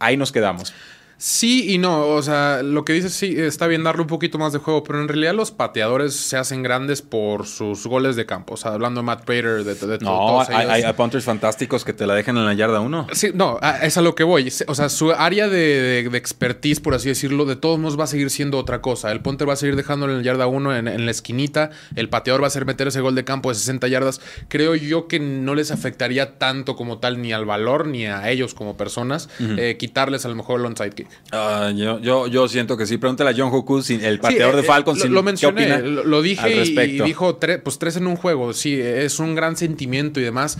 ahí 0.01 0.17
nos 0.17 0.33
quedamos. 0.33 0.75
Sí 1.23 1.73
y 1.73 1.79
no, 1.79 2.09
o 2.09 2.21
sea, 2.21 2.64
lo 2.64 2.85
que 2.85 2.93
dices 2.93 3.12
sí, 3.12 3.33
está 3.38 3.69
bien 3.69 3.85
darle 3.85 4.02
un 4.02 4.09
poquito 4.09 4.38
más 4.38 4.52
de 4.52 4.59
juego, 4.59 4.83
pero 4.83 5.00
en 5.00 5.07
realidad 5.07 5.35
los 5.35 5.52
pateadores 5.52 6.17
se 6.17 6.37
hacen 6.37 6.64
grandes 6.64 7.00
por 7.00 7.47
sus 7.47 7.87
goles 7.87 8.17
de 8.17 8.26
campo. 8.26 8.55
O 8.55 8.57
sea, 8.57 8.73
hablando 8.73 9.02
de 9.02 9.05
Matt 9.05 9.25
Prater, 9.25 9.62
de, 9.62 9.76
de 9.76 9.99
No, 10.00 10.17
todos 10.17 10.49
hay, 10.49 10.83
hay, 10.83 10.93
punters 10.95 11.25
fantásticos 11.25 11.85
que 11.85 11.93
te 11.93 12.09
la 12.09 12.17
dejan 12.17 12.38
en 12.38 12.45
la 12.45 12.55
yarda 12.55 12.81
uno. 12.81 13.07
Sí, 13.12 13.31
no, 13.33 13.61
es 13.83 13.97
a 13.97 14.02
lo 14.02 14.17
que 14.17 14.25
voy. 14.25 14.52
O 14.67 14.75
sea, 14.75 14.88
su 14.88 15.12
área 15.12 15.49
de, 15.49 16.00
expertise, 16.12 16.81
por 16.81 16.93
así 16.93 17.11
decirlo, 17.11 17.45
de 17.45 17.55
todos 17.55 17.79
modos 17.79 17.97
va 17.97 18.02
a 18.02 18.09
seguir 18.09 18.29
siendo 18.29 18.59
otra 18.59 18.81
cosa. 18.81 19.12
El 19.12 19.21
punter 19.21 19.49
va 19.49 19.52
a 19.52 19.57
seguir 19.57 19.76
dejándolo 19.76 20.14
en 20.14 20.19
la 20.19 20.25
yarda 20.25 20.49
uno 20.49 20.76
en, 20.76 21.07
la 21.07 21.11
esquinita, 21.12 21.71
el 21.95 22.09
pateador 22.09 22.41
va 22.41 22.47
a 22.47 22.49
hacer 22.49 22.67
meter 22.67 22.88
ese 22.88 23.00
gol 23.00 23.14
de 23.14 23.23
campo 23.23 23.49
de 23.49 23.55
60 23.55 23.87
yardas. 23.87 24.21
Creo 24.49 24.75
yo 24.75 25.07
que 25.07 25.21
no 25.21 25.55
les 25.55 25.71
afectaría 25.71 26.37
tanto 26.38 26.75
como 26.75 26.99
tal 26.99 27.23
ni 27.23 27.33
al 27.33 27.45
valor 27.45 27.87
ni 27.87 28.07
a 28.07 28.29
ellos 28.29 28.55
como 28.55 28.76
personas 28.76 29.29
eh, 29.38 29.76
quitarles 29.79 30.25
a 30.25 30.29
lo 30.29 30.35
mejor 30.35 30.59
el 30.59 30.67
onside 30.67 30.91
kick. 30.91 31.12
Ah, 31.31 31.73
yo, 31.75 31.99
yo, 32.00 32.26
yo, 32.26 32.49
siento 32.49 32.76
que 32.76 32.87
sí. 32.87 32.99
Pregúntale 32.99 33.31
a 33.31 33.35
John 33.37 33.50
Hoku, 33.52 33.83
el 33.88 34.21
pateador 34.21 34.57
de 34.57 34.62
eh, 34.62 34.64
Falcons. 34.64 35.04
Lo, 35.04 35.11
lo 35.11 35.23
mencioné, 35.23 35.81
lo, 35.81 36.23
dije 36.23 36.64
y, 36.64 37.00
dijo 37.00 37.38
pues 37.38 37.78
tres 37.78 37.97
en 37.97 38.07
un 38.07 38.16
juego. 38.16 38.52
Sí, 38.52 38.78
es 38.81 39.19
un 39.19 39.35
gran 39.35 39.57
sentimiento 39.57 40.21
y 40.21 40.25
demás. 40.25 40.59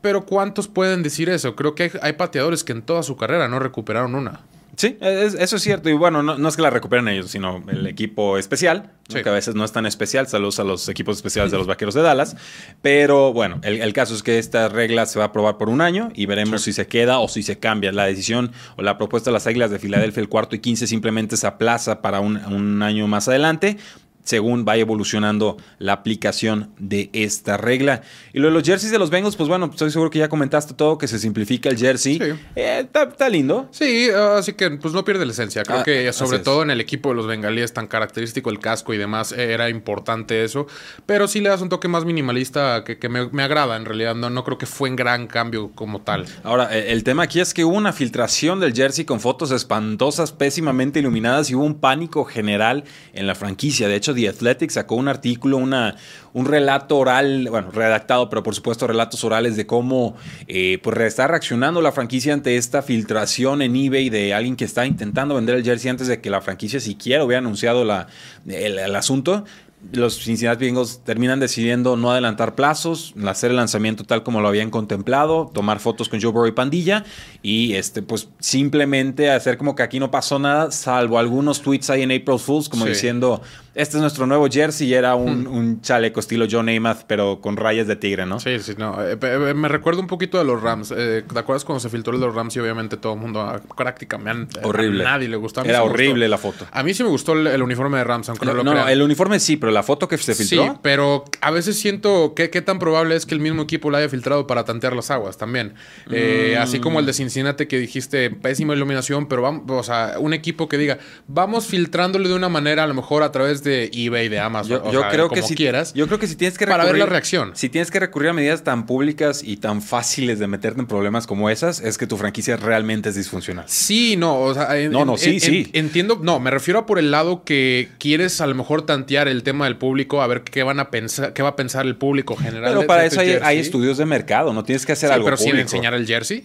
Pero 0.00 0.26
¿cuántos 0.26 0.68
pueden 0.68 1.02
decir 1.02 1.28
eso? 1.28 1.54
Creo 1.56 1.74
que 1.74 1.92
hay 2.02 2.12
pateadores 2.14 2.64
que 2.64 2.72
en 2.72 2.82
toda 2.82 3.02
su 3.02 3.16
carrera 3.16 3.48
no 3.48 3.58
recuperaron 3.58 4.14
una. 4.14 4.40
Sí, 4.76 4.96
eso 5.00 5.56
es 5.56 5.62
cierto. 5.62 5.90
Y 5.90 5.92
bueno, 5.92 6.22
no, 6.22 6.48
es 6.48 6.56
que 6.56 6.62
la 6.62 6.70
recuperen 6.70 7.06
ellos, 7.08 7.30
sino 7.30 7.62
el 7.68 7.86
equipo 7.86 8.38
especial, 8.38 8.90
que 9.06 9.28
a 9.28 9.32
veces 9.32 9.54
no 9.54 9.64
es 9.64 9.72
tan 9.72 9.84
especial. 9.84 10.28
Saludos 10.28 10.60
a 10.60 10.64
los 10.64 10.88
equipos 10.88 11.16
especiales 11.16 11.52
de 11.52 11.58
los 11.58 11.66
Vaqueros 11.66 11.94
de 11.94 12.00
Dallas. 12.00 12.36
Pero 12.80 13.34
bueno, 13.34 13.60
el, 13.62 13.92
caso 13.92 14.14
es 14.14 14.22
que 14.22 14.38
esta 14.38 14.68
regla 14.68 15.04
se 15.04 15.18
va 15.18 15.26
a 15.26 15.28
aprobar 15.28 15.58
por 15.58 15.68
un 15.68 15.82
año 15.82 16.10
y 16.14 16.24
veremos 16.24 16.62
si 16.62 16.72
se 16.72 16.86
queda 16.86 17.18
o 17.18 17.28
si 17.28 17.42
se 17.42 17.58
cambia. 17.58 17.92
La 17.92 18.06
decisión 18.06 18.52
o 18.76 18.82
la 18.82 18.96
propuesta 18.96 19.30
de 19.30 19.34
las 19.34 19.46
Águilas 19.46 19.70
de 19.70 19.78
Filadelfia, 19.78 20.22
el 20.22 20.28
cuarto 20.30 20.56
y 20.56 20.60
quince, 20.60 20.86
simplemente 20.86 21.36
se 21.36 21.46
aplaza 21.46 22.00
para 22.00 22.20
un, 22.20 22.36
un 22.36 22.82
año 22.82 23.06
más 23.06 23.28
adelante 23.28 23.76
según 24.24 24.64
vaya 24.64 24.82
evolucionando 24.82 25.56
la 25.78 25.92
aplicación 25.92 26.70
de 26.78 27.10
esta 27.12 27.56
regla. 27.56 28.02
Y 28.32 28.38
lo 28.38 28.48
de 28.48 28.54
los 28.54 28.62
jerseys 28.62 28.92
de 28.92 28.98
los 28.98 29.10
Bengals, 29.10 29.36
pues 29.36 29.48
bueno, 29.48 29.68
estoy 29.70 29.90
seguro 29.90 30.10
que 30.10 30.20
ya 30.20 30.28
comentaste 30.28 30.74
todo, 30.74 30.98
que 30.98 31.08
se 31.08 31.18
simplifica 31.18 31.68
el 31.68 31.76
jersey. 31.76 32.18
Sí. 32.18 32.40
Eh, 32.56 32.86
está, 32.94 33.28
lindo. 33.28 33.68
Sí, 33.70 34.08
así 34.10 34.52
que 34.52 34.70
pues 34.70 34.94
no 34.94 35.04
pierde 35.04 35.26
la 35.26 35.32
esencia. 35.32 35.62
Creo 35.62 35.80
ah, 35.80 35.84
que 35.84 36.12
sobre 36.12 36.38
todo 36.38 36.62
en 36.62 36.70
el 36.70 36.80
equipo 36.80 37.10
de 37.10 37.16
los 37.16 37.26
bengalíes 37.26 37.72
tan 37.72 37.86
característico 37.86 38.50
el 38.50 38.58
casco 38.58 38.94
y 38.94 38.98
demás, 38.98 39.32
eh, 39.32 39.52
era 39.52 39.68
importante 39.68 40.44
eso. 40.44 40.66
Pero 41.06 41.26
sí 41.28 41.40
le 41.40 41.48
das 41.48 41.60
un 41.60 41.68
toque 41.68 41.88
más 41.88 42.04
minimalista 42.04 42.84
que, 42.84 43.08
me, 43.08 43.42
agrada 43.42 43.76
en 43.76 43.84
realidad. 43.84 44.14
No, 44.14 44.30
no 44.30 44.44
creo 44.44 44.58
que 44.58 44.66
fue 44.66 44.90
un 44.90 44.96
gran 44.96 45.26
cambio 45.26 45.72
como 45.74 46.00
tal. 46.00 46.26
Ahora, 46.44 46.76
eh, 46.76 46.92
el 46.92 47.02
tema 47.04 47.24
aquí 47.24 47.40
es 47.40 47.54
que 47.54 47.64
hubo 47.64 47.76
una 47.76 47.92
filtración 47.92 48.60
del 48.60 48.72
jersey 48.72 49.04
con 49.04 49.20
fotos 49.20 49.50
espantosas, 49.50 50.32
pésimamente 50.32 51.00
iluminadas 51.00 51.50
y 51.50 51.54
hubo 51.54 51.64
un 51.64 51.74
pánico 51.74 52.24
general 52.24 52.84
en 53.12 53.26
la 53.26 53.34
franquicia. 53.34 53.88
De 53.88 53.96
hecho, 53.96 54.11
The 54.14 54.28
Athletic 54.28 54.70
sacó 54.70 54.96
un 54.96 55.08
artículo, 55.08 55.56
una, 55.56 55.96
un 56.32 56.46
relato 56.46 56.98
oral, 56.98 57.48
bueno, 57.50 57.70
redactado, 57.70 58.28
pero 58.28 58.42
por 58.42 58.54
supuesto 58.54 58.86
relatos 58.86 59.22
orales 59.24 59.56
de 59.56 59.66
cómo 59.66 60.16
eh, 60.48 60.78
pues 60.82 60.98
está 61.00 61.26
reaccionando 61.26 61.80
la 61.80 61.92
franquicia 61.92 62.32
ante 62.32 62.56
esta 62.56 62.82
filtración 62.82 63.62
en 63.62 63.76
eBay 63.76 64.10
de 64.10 64.34
alguien 64.34 64.56
que 64.56 64.64
está 64.64 64.86
intentando 64.86 65.34
vender 65.34 65.56
el 65.56 65.64
jersey 65.64 65.90
antes 65.90 66.06
de 66.06 66.20
que 66.20 66.30
la 66.30 66.40
franquicia 66.40 66.80
siquiera 66.80 67.24
hubiera 67.24 67.38
anunciado 67.38 67.84
la, 67.84 68.06
el 68.46 68.94
asunto 68.96 69.44
los 69.92 70.18
Cincinnati 70.18 70.66
Bengals 70.66 71.00
terminan 71.04 71.40
decidiendo 71.40 71.96
no 71.96 72.10
adelantar 72.10 72.54
plazos, 72.54 73.14
hacer 73.26 73.50
el 73.50 73.56
lanzamiento 73.56 74.04
tal 74.04 74.22
como 74.22 74.40
lo 74.40 74.48
habían 74.48 74.70
contemplado, 74.70 75.50
tomar 75.52 75.80
fotos 75.80 76.08
con 76.08 76.20
Joe 76.20 76.30
Burrow 76.30 76.46
y 76.46 76.52
Pandilla 76.52 77.04
y 77.42 77.74
este 77.74 78.02
pues 78.02 78.28
simplemente 78.38 79.30
hacer 79.30 79.58
como 79.58 79.74
que 79.74 79.82
aquí 79.82 79.98
no 79.98 80.10
pasó 80.10 80.38
nada, 80.38 80.70
salvo 80.70 81.18
algunos 81.18 81.62
tweets 81.62 81.90
ahí 81.90 82.02
en 82.02 82.12
April 82.12 82.38
Fools 82.38 82.68
como 82.68 82.86
diciendo 82.86 83.42
este 83.74 83.96
es 83.96 84.02
nuestro 84.02 84.26
nuevo 84.26 84.48
jersey 84.50 84.88
y 84.88 84.94
era 84.94 85.14
un, 85.14 85.44
hmm. 85.44 85.54
un, 85.54 85.80
chaleco 85.80 86.20
estilo 86.20 86.46
John 86.50 86.66
Namath, 86.66 87.04
pero 87.06 87.40
con 87.40 87.56
rayas 87.56 87.86
de 87.86 87.96
tigre, 87.96 88.26
¿no? 88.26 88.38
Sí, 88.38 88.58
sí, 88.58 88.74
no. 88.76 89.02
Eh, 89.02 89.16
eh, 89.20 89.54
me 89.54 89.68
recuerdo 89.68 90.00
un 90.00 90.06
poquito 90.06 90.36
de 90.36 90.44
los 90.44 90.60
Rams. 90.60 90.92
Eh, 90.94 91.24
¿Te 91.30 91.38
acuerdas 91.38 91.64
cuando 91.64 91.80
se 91.80 91.88
filtró 91.88 92.12
el 92.12 92.20
de 92.20 92.26
los 92.26 92.34
Rams 92.34 92.54
y 92.56 92.60
obviamente 92.60 92.98
todo 92.98 93.14
el 93.14 93.20
mundo 93.20 93.40
ah, 93.40 93.60
prácticamente 93.74 94.60
horrible. 94.62 95.06
a 95.06 95.12
nadie 95.12 95.28
le 95.28 95.36
gustaba? 95.36 95.66
Era 95.66 95.84
horrible 95.84 96.28
la 96.28 96.36
foto. 96.36 96.66
A 96.70 96.82
mí 96.82 96.92
sí 96.92 97.02
me 97.02 97.08
gustó 97.08 97.32
el, 97.32 97.62
uniforme 97.62 97.96
de 97.96 98.04
Rams, 98.04 98.28
aunque 98.28 98.44
no, 98.44 98.52
lo 98.52 98.62
No, 98.62 98.86
el 98.86 99.00
uniforme 99.00 99.40
sí, 99.40 99.56
pero 99.56 99.71
la 99.72 99.82
foto 99.82 100.08
que 100.08 100.18
se 100.18 100.34
filtró. 100.34 100.64
Sí, 100.64 100.70
pero 100.82 101.24
a 101.40 101.50
veces 101.50 101.78
siento 101.78 102.34
que 102.34 102.50
qué 102.50 102.62
tan 102.62 102.78
probable 102.78 103.16
es 103.16 103.26
que 103.26 103.34
el 103.34 103.40
mismo 103.40 103.62
equipo 103.62 103.90
lo 103.90 103.96
haya 103.96 104.08
filtrado 104.08 104.46
para 104.46 104.64
tantear 104.64 104.94
las 104.94 105.10
aguas 105.10 105.36
también. 105.36 105.74
Mm. 106.06 106.58
Así 106.58 106.80
como 106.80 107.00
el 107.00 107.06
de 107.06 107.12
Cincinnati 107.12 107.66
que 107.66 107.78
dijiste 107.78 108.30
pésima 108.30 108.74
iluminación, 108.74 109.26
pero 109.26 109.42
vamos, 109.42 109.64
o 109.68 109.82
sea, 109.82 110.14
un 110.18 110.34
equipo 110.34 110.68
que 110.68 110.78
diga, 110.78 110.98
vamos 111.26 111.66
filtrándole 111.66 112.28
de 112.28 112.34
una 112.34 112.48
manera 112.48 112.84
a 112.84 112.86
lo 112.86 112.94
mejor 112.94 113.22
a 113.22 113.32
través 113.32 113.62
de 113.62 113.90
eBay, 113.92 114.28
de 114.28 114.40
Amazon. 114.40 114.82
Yo, 114.92 115.02
creo 115.10 115.28
que 115.28 115.42
si 115.42 115.54
quieras. 115.54 115.92
Yo 115.94 116.06
creo 116.06 116.18
que 116.18 116.26
si 116.26 116.36
tienes 116.36 116.58
que 116.58 116.66
recurrir, 116.66 116.80
para 116.80 116.92
ver 116.92 116.98
la 116.98 117.06
reacción. 117.06 117.52
Si 117.54 117.68
tienes 117.68 117.90
que 117.90 118.00
recurrir 118.00 118.30
a 118.30 118.32
medidas 118.32 118.64
tan 118.64 118.86
públicas 118.86 119.42
y 119.44 119.56
tan 119.56 119.82
fáciles 119.82 120.38
de 120.38 120.46
meterte 120.46 120.80
en 120.80 120.86
problemas 120.86 121.26
como 121.26 121.50
esas, 121.50 121.80
es 121.80 121.98
que 121.98 122.06
tu 122.06 122.16
franquicia 122.16 122.56
realmente 122.56 123.08
es 123.08 123.14
disfuncional. 123.14 123.64
Sí, 123.68 124.16
no, 124.16 124.40
o 124.40 124.54
sea, 124.54 124.68
no, 124.90 125.04
no, 125.04 125.16
sí, 125.16 125.40
sí. 125.40 125.70
entiendo, 125.72 126.18
no, 126.22 126.40
me 126.40 126.50
refiero 126.50 126.80
a 126.80 126.86
por 126.86 126.98
el 126.98 127.10
lado 127.10 127.44
que 127.44 127.88
quieres 127.98 128.40
a 128.40 128.46
lo 128.46 128.54
mejor 128.54 128.82
tantear 128.82 129.28
el 129.28 129.42
tema 129.42 129.61
del 129.66 129.76
público, 129.76 130.22
a 130.22 130.26
ver 130.26 130.42
qué 130.42 130.62
van 130.62 130.80
a 130.80 130.90
pensar, 130.90 131.32
qué 131.32 131.42
va 131.42 131.50
a 131.50 131.56
pensar 131.56 131.86
el 131.86 131.96
público 131.96 132.36
general. 132.36 132.74
Pero 132.74 132.86
para 132.86 133.04
eso 133.04 133.20
hay, 133.20 133.58
estudios 133.58 133.98
de 133.98 134.06
mercado, 134.06 134.52
no 134.52 134.64
tienes 134.64 134.86
que 134.86 134.92
hacer 134.92 135.12
algo 135.12 135.24
pero 135.24 135.36
sin 135.36 135.56
enseñar 135.56 135.94
el 135.94 136.06
jersey. 136.06 136.44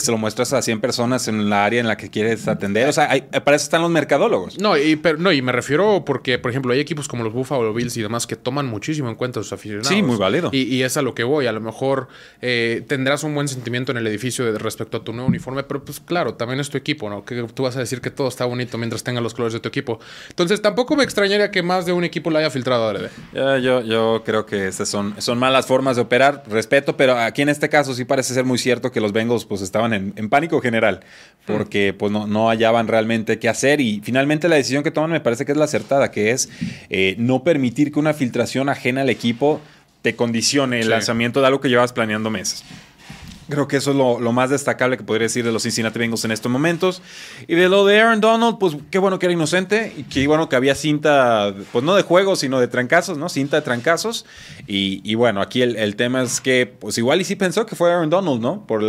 Se 0.00 0.10
lo 0.10 0.18
muestras 0.18 0.52
a 0.52 0.62
100 0.62 0.80
personas 0.80 1.28
en 1.28 1.48
la 1.48 1.64
área 1.64 1.80
en 1.80 1.88
la 1.88 1.96
que 1.96 2.10
quieres 2.10 2.46
atender. 2.48 2.88
O 2.88 2.92
sea, 2.92 3.08
para 3.44 3.56
eso 3.56 3.64
están 3.64 3.82
los 3.82 3.90
mercadólogos. 3.90 4.58
No 4.58 4.76
y, 4.76 4.96
pero, 4.96 5.18
no, 5.18 5.32
y 5.32 5.42
me 5.42 5.52
refiero 5.52 6.04
porque, 6.04 6.38
por 6.38 6.50
ejemplo, 6.50 6.72
hay 6.72 6.80
equipos 6.80 7.08
como 7.08 7.24
los 7.24 7.32
Buffalo 7.32 7.72
Bills 7.72 7.96
y 7.96 8.02
demás 8.02 8.26
que 8.26 8.36
toman 8.36 8.66
muchísimo 8.66 9.08
en 9.08 9.14
cuenta 9.14 9.40
a 9.40 9.42
sus 9.42 9.52
aficionados. 9.52 9.88
Sí, 9.88 10.02
muy 10.02 10.16
válido. 10.16 10.50
Y, 10.52 10.62
y, 10.62 10.82
es 10.82 10.96
a 10.96 11.02
lo 11.02 11.14
que 11.14 11.24
voy. 11.24 11.46
A 11.46 11.52
lo 11.52 11.60
mejor 11.60 12.08
eh, 12.42 12.84
tendrás 12.86 13.24
un 13.24 13.34
buen 13.34 13.48
sentimiento 13.48 13.92
en 13.92 13.98
el 13.98 14.06
edificio 14.06 14.44
de, 14.44 14.58
respecto 14.58 14.98
a 14.98 15.04
tu 15.04 15.12
nuevo 15.12 15.28
uniforme, 15.28 15.62
pero 15.62 15.84
pues 15.84 16.00
claro, 16.00 16.34
también 16.34 16.60
es 16.60 16.70
tu 16.70 16.78
equipo, 16.78 17.08
¿no? 17.08 17.24
Que 17.24 17.44
tú 17.54 17.62
vas 17.62 17.76
a 17.76 17.80
decir 17.80 18.00
que 18.00 18.10
todo 18.10 18.28
está 18.28 18.44
bonito 18.44 18.78
mientras 18.78 19.04
tenga 19.04 19.20
los 19.20 19.34
colores 19.34 19.54
de 19.54 19.60
tu 19.60 19.68
equipo. 19.68 20.00
Entonces, 20.28 20.60
tampoco 20.62 20.96
me 20.96 21.04
extrañaría 21.04 21.50
que 21.50 21.62
más 21.62 21.86
de 21.86 21.92
un 21.92 22.04
equipo 22.04 22.30
lo 22.30 22.38
haya 22.38 22.50
filtrado 22.50 22.84
a 22.88 22.94
yo, 23.58 23.82
yo 23.82 24.22
creo 24.24 24.46
que 24.46 24.68
esas 24.68 24.88
son, 24.88 25.14
son 25.18 25.38
malas 25.38 25.66
formas 25.66 25.96
de 25.96 26.02
operar. 26.02 26.44
Respeto, 26.48 26.96
pero 26.96 27.18
aquí 27.18 27.42
en 27.42 27.48
este 27.48 27.68
caso 27.68 27.94
sí 27.94 28.04
parece 28.04 28.34
ser 28.34 28.44
muy 28.44 28.58
cierto 28.58 28.92
que 28.92 29.00
los 29.00 29.12
Bengals 29.14 29.46
pues 29.46 29.62
estaban 29.62 29.94
en, 29.94 30.12
en 30.16 30.28
pánico 30.28 30.60
general 30.60 31.00
porque 31.46 31.92
pues 31.92 32.12
no, 32.12 32.26
no, 32.26 32.48
hallaban 32.48 32.88
realmente 32.88 33.38
qué 33.38 33.48
hacer. 33.48 33.80
Y 33.80 34.00
finalmente 34.02 34.48
la 34.48 34.56
decisión 34.56 34.82
que 34.82 34.90
toman 34.90 35.10
me 35.10 35.20
parece 35.20 35.44
que 35.44 35.52
es 35.52 35.58
la 35.58 35.64
acertada, 35.64 36.10
que 36.10 36.30
es 36.30 36.48
eh, 36.90 37.14
no 37.18 37.42
permitir 37.42 37.92
que 37.92 37.98
una 37.98 38.14
filtración 38.14 38.68
ajena 38.68 39.02
al 39.02 39.10
equipo 39.10 39.60
te 40.02 40.14
condicione 40.16 40.80
el 40.80 40.90
lanzamiento 40.90 41.40
de 41.40 41.46
algo 41.46 41.60
que 41.60 41.68
llevas 41.68 41.92
planeando 41.92 42.28
meses. 42.30 42.62
Creo 43.48 43.68
que 43.68 43.76
eso 43.76 43.90
es 43.90 43.96
lo, 43.96 44.32
más 44.32 44.50
destacable 44.50 44.96
que 44.96 45.04
podría 45.04 45.24
decir 45.24 45.44
de 45.44 45.52
los 45.52 45.62
Cincinnati 45.62 45.98
Bengals 45.98 46.24
en 46.24 46.30
estos 46.30 46.50
momentos. 46.50 47.02
Y 47.46 47.54
de 47.54 47.68
lo 47.68 47.84
de 47.84 48.00
Aaron 48.00 48.20
Donald, 48.20 48.56
pues 48.58 48.76
qué 48.90 48.98
bueno 48.98 49.18
que 49.18 49.26
era 49.26 49.32
inocente 49.32 49.92
y 49.96 50.04
qué 50.04 50.26
bueno 50.26 50.48
que 50.48 50.56
había 50.56 50.74
cinta, 50.74 51.54
pues 51.72 51.84
no 51.84 51.94
de 51.94 52.02
juego, 52.02 52.36
sino 52.36 52.58
de 52.58 52.68
trancazos, 52.68 53.18
¿no? 53.18 53.28
Cinta 53.28 53.56
de 53.56 53.62
trancazos. 53.62 54.24
Y, 54.66 55.14
bueno, 55.14 55.42
aquí 55.42 55.62
el, 55.62 55.96
tema 55.96 56.22
es 56.22 56.40
que, 56.40 56.66
pues 56.66 56.96
igual 56.98 57.20
y 57.20 57.24
sí 57.24 57.36
pensó 57.36 57.66
que 57.66 57.76
fue 57.76 57.92
Aaron 57.92 58.10
Donald, 58.10 58.40
¿no? 58.40 58.66
Por, 58.66 58.82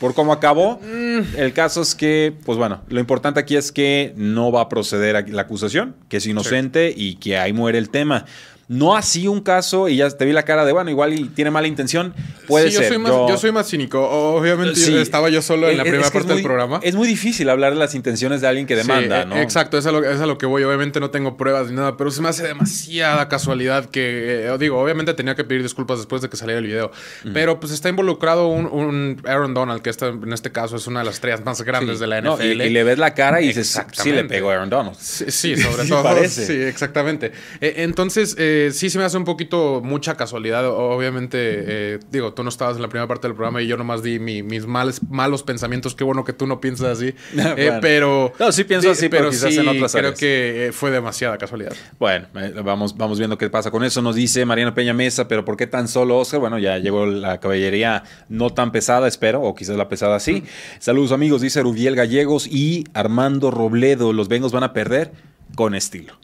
por 0.00 0.14
cómo 0.14 0.32
acabó. 0.32 0.80
Mm. 0.82 1.36
El 1.36 1.52
caso 1.52 1.82
es 1.82 1.94
que, 1.94 2.34
pues 2.44 2.58
bueno, 2.58 2.82
lo 2.88 3.00
importante 3.00 3.38
aquí 3.40 3.56
es 3.56 3.70
que 3.70 4.12
no 4.16 4.50
va 4.50 4.62
a 4.62 4.68
proceder 4.68 5.28
la 5.28 5.42
acusación, 5.42 5.94
que 6.08 6.16
es 6.16 6.26
inocente 6.26 6.92
y 6.94 7.16
que 7.16 7.38
ahí 7.38 7.52
muere 7.52 7.78
el 7.78 7.90
tema. 7.90 8.24
No 8.68 8.96
así 8.96 9.28
un 9.28 9.40
caso, 9.40 9.88
y 9.88 9.96
ya 9.96 10.08
te 10.10 10.24
vi 10.24 10.32
la 10.32 10.44
cara 10.44 10.64
de, 10.64 10.72
bueno, 10.72 10.90
igual 10.90 11.12
y 11.12 11.24
tiene 11.24 11.50
mala 11.50 11.66
intención, 11.66 12.14
puede 12.46 12.70
yo 12.70 12.80
ser. 12.80 12.88
Soy 12.88 12.98
más, 12.98 13.12
yo... 13.12 13.36
soy 13.36 13.52
más 13.52 13.68
cínico. 13.68 14.00
Obviamente 14.08 15.00
estaba 15.02 15.28
yo 15.28 15.42
solo 15.42 15.68
en 15.68 15.76
la 15.76 15.84
primera 15.84 16.10
parte 16.10 16.32
del 16.32 16.42
programa. 16.42 16.80
Es 16.82 16.94
muy 16.94 17.06
difícil 17.06 17.48
hablar 17.50 17.74
de 17.74 17.78
las 17.78 17.94
intenciones 17.94 18.40
de 18.40 18.48
alguien 18.48 18.66
que 18.66 18.76
demanda, 18.76 19.22
e- 19.22 19.26
¿no? 19.26 19.36
Exacto, 19.36 19.76
es 19.76 19.86
a, 19.86 19.92
lo, 19.92 20.38
que 20.38 20.46
voy. 20.46 20.62
Obviamente 20.62 20.98
no 21.00 21.10
tengo 21.10 21.36
pruebas 21.36 21.68
ni 21.68 21.76
nada, 21.76 21.96
pero 21.96 22.10
se 22.10 22.22
me 22.22 22.28
hace 22.28 22.46
demasiada 22.46 23.28
casualidad 23.28 23.86
que, 23.86 24.46
eh, 24.46 24.58
digo, 24.58 24.80
obviamente 24.80 25.12
tenía 25.14 25.34
que 25.34 25.44
pedir 25.44 25.62
disculpas 25.62 25.98
después 25.98 26.22
de 26.22 26.30
que 26.30 26.36
saliera 26.36 26.58
el 26.58 26.66
video, 26.66 26.90
pero 27.32 27.60
pues 27.60 27.72
está 27.72 27.88
involucrado 27.88 28.48
un, 28.48 29.20
Aaron 29.26 29.52
Donald, 29.52 29.82
que 29.82 29.90
está, 29.90 30.08
en 30.08 30.32
este 30.32 30.52
caso 30.52 30.76
es 30.76 30.86
una 30.86 31.00
de 31.00 31.06
las 31.06 31.16
estrellas 31.16 31.44
más 31.44 31.60
grandes 31.62 31.98
de 32.00 32.06
la 32.06 32.20
NFL. 32.20 32.62
y, 32.62 32.70
le 32.70 32.84
ves 32.84 32.98
la 32.98 33.14
cara 33.14 33.40
y 33.40 33.48
dices, 33.48 33.80
sí 33.92 34.12
le 34.12 34.24
pegó 34.24 34.50
a 34.50 34.54
Aaron 34.54 34.70
Donald. 34.70 34.96
Sí, 34.98 35.56
sobre 35.56 35.84
todo. 35.88 36.02
Parece. 36.02 36.46
Sí, 36.46 36.52
exactamente. 36.54 37.32
E- 37.60 37.74
entonces, 37.78 38.34
eh, 38.38 38.53
sí 38.72 38.90
se 38.90 38.98
me 38.98 39.04
hace 39.04 39.16
un 39.16 39.24
poquito 39.24 39.80
mucha 39.82 40.16
casualidad. 40.16 40.68
Obviamente, 40.68 41.38
eh, 41.40 41.98
digo, 42.10 42.32
tú 42.32 42.42
no 42.42 42.48
estabas 42.48 42.76
en 42.76 42.82
la 42.82 42.88
primera 42.88 43.06
parte 43.06 43.26
del 43.26 43.34
programa 43.34 43.62
y 43.62 43.66
yo 43.66 43.76
nomás 43.76 44.02
di 44.02 44.18
mis 44.18 44.66
males, 44.66 45.00
malos 45.08 45.42
pensamientos. 45.42 45.94
Qué 45.94 46.04
bueno 46.04 46.24
que 46.24 46.32
tú 46.32 46.46
no 46.46 46.60
piensas 46.60 46.98
así. 46.98 47.14
Eh, 47.56 47.78
pero. 47.80 48.32
No, 48.38 48.50
sí 48.50 48.64
pienso 48.64 48.90
así, 48.90 49.08
pero, 49.08 49.30
quizás 49.30 49.56
en 49.56 49.68
otras 49.68 49.92
Creo 49.92 50.14
que 50.14 50.68
eh, 50.68 50.72
fue 50.72 50.90
demasiada 50.90 51.38
casualidad. 51.38 51.72
Bueno, 51.98 52.26
vamos, 52.64 52.96
vamos 52.96 53.18
viendo 53.18 53.38
qué 53.38 53.48
pasa 53.48 53.70
con 53.70 53.84
eso. 53.84 54.02
Nos 54.02 54.16
dice 54.16 54.44
Mariano 54.44 54.74
Peña 54.74 54.92
Mesa, 54.92 55.28
pero 55.28 55.44
¿por 55.44 55.56
qué 55.56 55.66
tan 55.66 55.86
solo 55.86 56.18
Oscar? 56.18 56.40
Bueno, 56.40 56.58
ya 56.58 56.78
llegó 56.78 57.06
la 57.06 57.38
caballería 57.38 58.02
no 58.28 58.50
tan 58.50 58.72
pesada, 58.72 59.06
espero, 59.06 59.42
o 59.42 59.54
quizás 59.54 59.76
la 59.76 59.88
pesada 59.88 60.18
sí. 60.20 60.44
Saludos, 60.78 61.12
amigos, 61.12 61.42
dice 61.42 61.62
Rubiel 61.62 61.94
Gallegos 61.94 62.46
y 62.46 62.84
Armando 62.94 63.50
Robledo. 63.50 64.12
Los 64.12 64.28
Vengos 64.28 64.52
van 64.52 64.64
a 64.64 64.72
perder 64.72 65.12
con 65.54 65.74
estilo 65.74 66.18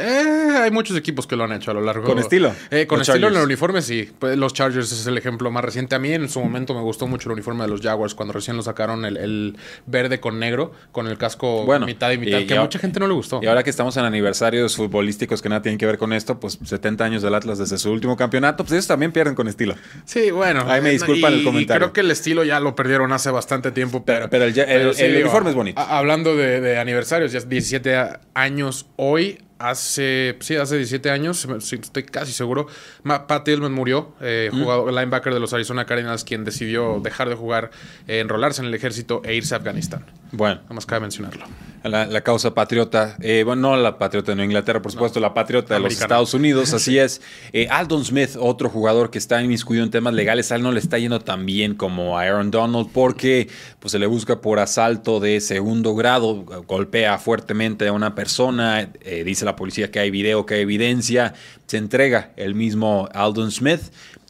hay 0.00 0.70
muchos 0.70 0.96
equipos 0.96 1.26
que 1.26 1.36
lo 1.36 1.44
han 1.44 1.52
hecho 1.52 1.70
a 1.70 1.74
lo 1.74 1.80
largo. 1.80 2.04
¿Con 2.04 2.18
estilo? 2.18 2.54
Eh, 2.70 2.86
con 2.86 3.00
estilo 3.00 3.28
en 3.28 3.36
el 3.36 3.42
uniforme, 3.42 3.82
sí. 3.82 4.10
Pues, 4.18 4.36
los 4.36 4.52
Chargers 4.52 4.92
es 4.92 5.06
el 5.06 5.18
ejemplo 5.18 5.50
más 5.50 5.64
reciente. 5.64 5.94
A 5.94 5.98
mí 5.98 6.12
en 6.12 6.28
su 6.28 6.40
momento 6.40 6.74
me 6.74 6.80
gustó 6.80 7.06
mucho 7.06 7.28
el 7.28 7.34
uniforme 7.34 7.64
de 7.64 7.68
los 7.68 7.80
Jaguars 7.80 8.14
cuando 8.14 8.32
recién 8.32 8.56
lo 8.56 8.62
sacaron 8.62 9.04
el, 9.04 9.56
verde 9.86 10.20
con 10.20 10.38
negro, 10.38 10.72
con 10.92 11.06
el 11.08 11.18
casco 11.18 11.66
mitad 11.84 12.10
y 12.12 12.18
mitad, 12.18 12.40
que 12.46 12.56
a 12.56 12.60
mucha 12.60 12.78
gente 12.78 13.00
no 13.00 13.06
le 13.06 13.14
gustó. 13.14 13.40
Y 13.42 13.46
ahora 13.46 13.62
que 13.62 13.70
estamos 13.70 13.96
en 13.96 14.04
aniversarios 14.04 14.76
futbolísticos 14.76 15.42
que 15.42 15.48
nada 15.48 15.62
tienen 15.62 15.78
que 15.78 15.86
ver 15.86 15.98
con 15.98 16.12
esto, 16.12 16.40
pues 16.40 16.58
70 16.64 17.04
años 17.04 17.22
del 17.22 17.34
Atlas 17.34 17.58
desde 17.58 17.78
su 17.78 17.90
último 17.90 18.16
campeonato, 18.16 18.64
pues 18.64 18.72
ellos 18.72 18.86
también 18.86 19.12
pierden 19.12 19.34
con 19.34 19.48
estilo. 19.48 19.74
Sí, 20.04 20.30
bueno. 20.30 20.64
Ahí 20.68 20.80
me 20.80 20.90
disculpan 20.90 21.34
el 21.34 21.44
comentario. 21.44 21.80
creo 21.80 21.92
que 21.92 22.00
el 22.00 22.10
estilo 22.10 22.44
ya 22.44 22.60
lo 22.60 22.74
perdieron 22.74 23.12
hace 23.12 23.30
bastante 23.30 23.72
tiempo, 23.72 24.04
pero... 24.04 24.28
Pero, 24.30 24.44
el, 24.44 25.16
uniforme 25.16 25.50
es 25.50 25.56
bonito. 25.56 25.80
hablando 25.80 26.36
de, 26.36 26.60
de 26.60 26.78
aniversarios, 26.78 27.32
ya 27.32 27.40
17 27.40 28.18
años 28.34 28.86
hoy 28.96 29.38
hace, 29.62 30.36
sí, 30.40 30.56
hace 30.56 30.76
17 30.76 31.10
años, 31.10 31.44
estoy 31.44 32.02
casi 32.04 32.32
seguro, 32.32 32.66
Pat 33.04 33.44
Tillman 33.44 33.72
murió, 33.72 34.14
eh, 34.20 34.50
jugador, 34.52 34.92
linebacker 34.92 35.32
de 35.32 35.40
los 35.40 35.52
Arizona 35.52 35.86
Cardinals, 35.86 36.24
quien 36.24 36.44
decidió 36.44 37.00
dejar 37.02 37.28
de 37.28 37.34
jugar, 37.34 37.70
eh, 38.06 38.20
enrolarse 38.20 38.62
en 38.62 38.68
el 38.68 38.74
ejército 38.74 39.22
e 39.24 39.34
irse 39.34 39.54
a 39.54 39.58
Afganistán. 39.58 40.04
Bueno. 40.32 40.62
Nada 40.62 40.74
más 40.74 40.86
cabe 40.86 41.02
mencionarlo. 41.02 41.44
La, 41.84 42.20
causa 42.20 42.54
patriota, 42.54 43.16
eh, 43.20 43.42
bueno, 43.44 43.70
no 43.70 43.76
la 43.76 43.98
patriota 43.98 44.30
de 44.30 44.36
Nueva 44.36 44.46
Inglaterra, 44.46 44.80
por 44.80 44.92
supuesto, 44.92 45.18
la 45.18 45.34
patriota 45.34 45.74
de 45.74 45.80
los 45.80 45.92
Estados 45.94 46.32
Unidos, 46.32 46.72
así 46.72 46.96
es. 46.96 47.20
Eh, 47.52 47.66
Aldon 47.68 48.04
Smith, 48.04 48.36
otro 48.38 48.70
jugador 48.70 49.10
que 49.10 49.18
está 49.18 49.42
inmiscuido 49.42 49.82
en 49.82 49.90
temas 49.90 50.14
legales, 50.14 50.52
a 50.52 50.56
él 50.56 50.62
no 50.62 50.70
le 50.70 50.78
está 50.78 50.98
yendo 50.98 51.18
tan 51.20 51.44
bien 51.44 51.74
como 51.74 52.16
a 52.16 52.22
Aaron 52.22 52.52
Donald 52.52 52.88
porque 52.92 53.48
pues, 53.80 53.90
se 53.90 53.98
le 53.98 54.06
busca 54.06 54.40
por 54.40 54.60
asalto 54.60 55.18
de 55.18 55.40
segundo 55.40 55.96
grado, 55.96 56.44
golpea 56.68 57.18
fuertemente 57.18 57.88
a 57.88 57.92
una 57.92 58.14
persona, 58.14 58.88
dice 59.24 59.44
la 59.44 59.51
policía 59.56 59.90
que 59.90 59.98
hay 59.98 60.10
video, 60.10 60.46
que 60.46 60.54
hay 60.54 60.60
evidencia, 60.62 61.34
se 61.66 61.78
entrega 61.78 62.32
el 62.36 62.54
mismo 62.54 63.08
Aldon 63.12 63.50
Smith 63.50 63.80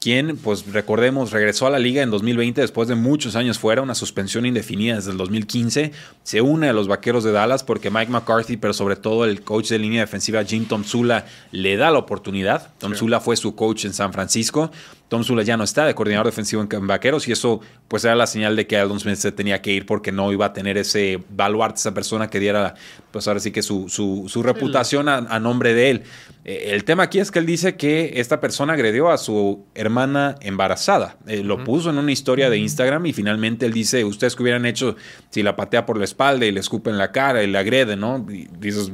quien, 0.02 0.36
pues 0.36 0.66
recordemos, 0.72 1.30
regresó 1.30 1.68
a 1.68 1.70
la 1.70 1.78
liga 1.78 2.02
en 2.02 2.10
2020 2.10 2.60
después 2.60 2.88
de 2.88 2.96
muchos 2.96 3.36
años 3.36 3.60
fuera, 3.60 3.82
una 3.82 3.94
suspensión 3.94 4.44
indefinida 4.44 4.96
desde 4.96 5.12
el 5.12 5.16
2015. 5.16 5.92
Se 6.24 6.40
une 6.40 6.68
a 6.68 6.72
los 6.72 6.88
Vaqueros 6.88 7.22
de 7.22 7.30
Dallas 7.30 7.62
porque 7.62 7.88
Mike 7.88 8.10
McCarthy, 8.10 8.56
pero 8.56 8.72
sobre 8.74 8.96
todo 8.96 9.24
el 9.24 9.42
coach 9.42 9.68
de 9.68 9.78
línea 9.78 10.00
defensiva 10.00 10.42
Jim 10.42 10.64
Tomsula, 10.64 11.26
le 11.52 11.76
da 11.76 11.92
la 11.92 11.98
oportunidad. 11.98 12.74
Tomsula 12.78 13.20
fue 13.20 13.36
su 13.36 13.54
coach 13.54 13.84
en 13.84 13.92
San 13.92 14.12
Francisco. 14.12 14.72
Tom 15.12 15.24
Sula 15.24 15.42
ya 15.42 15.58
no 15.58 15.64
está 15.64 15.84
de 15.84 15.94
coordinador 15.94 16.24
defensivo 16.24 16.66
en 16.70 16.86
Vaqueros 16.86 17.28
y 17.28 17.32
eso 17.32 17.60
pues 17.86 18.02
era 18.02 18.14
la 18.14 18.26
señal 18.26 18.56
de 18.56 18.66
que 18.66 18.78
Aldon 18.78 18.98
Smith 18.98 19.16
se 19.16 19.30
tenía 19.30 19.60
que 19.60 19.70
ir 19.70 19.84
porque 19.84 20.10
no 20.10 20.32
iba 20.32 20.46
a 20.46 20.54
tener 20.54 20.78
ese 20.78 21.22
baluarte, 21.28 21.80
esa 21.80 21.92
persona 21.92 22.30
que 22.30 22.40
diera 22.40 22.76
pues 23.10 23.28
ahora 23.28 23.38
sí 23.38 23.50
que 23.50 23.60
su, 23.60 23.90
su, 23.90 24.42
reputación 24.42 25.10
a, 25.10 25.38
nombre 25.38 25.74
de 25.74 25.90
él. 25.90 26.02
Eh, 26.46 26.70
el 26.70 26.84
tema 26.84 27.02
aquí 27.02 27.18
es 27.18 27.30
que 27.30 27.40
él 27.40 27.44
dice 27.44 27.76
que 27.76 28.14
esta 28.16 28.40
persona 28.40 28.72
agredió 28.72 29.10
a 29.10 29.18
su 29.18 29.66
hermana 29.74 30.36
embarazada. 30.40 31.18
Eh, 31.26 31.44
lo 31.44 31.62
puso 31.62 31.90
en 31.90 31.98
una 31.98 32.10
historia 32.10 32.48
de 32.48 32.56
Instagram 32.56 33.04
y 33.04 33.12
finalmente 33.12 33.66
él 33.66 33.74
dice, 33.74 34.06
ustedes 34.06 34.34
que 34.34 34.42
hubieran 34.42 34.64
hecho 34.64 34.96
si 35.28 35.42
la 35.42 35.56
patea 35.56 35.84
por 35.84 35.98
la 35.98 36.04
espalda 36.04 36.46
y 36.46 36.52
le 36.52 36.60
escupe 36.60 36.88
en 36.88 36.96
la 36.96 37.12
cara 37.12 37.42
y 37.42 37.48
le 37.48 37.58
agrede, 37.58 37.96
¿no? 37.96 38.24
Y 38.30 38.48
dices, 38.58 38.90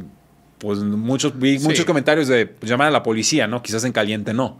pues 0.58 0.80
muchos, 0.80 1.38
vi 1.38 1.60
muchos 1.60 1.84
comentarios 1.84 2.26
de 2.26 2.46
pues, 2.46 2.68
llamar 2.68 2.88
a 2.88 2.90
la 2.90 3.04
policía, 3.04 3.46
¿no? 3.46 3.62
Quizás 3.62 3.84
en 3.84 3.92
caliente 3.92 4.34
no. 4.34 4.58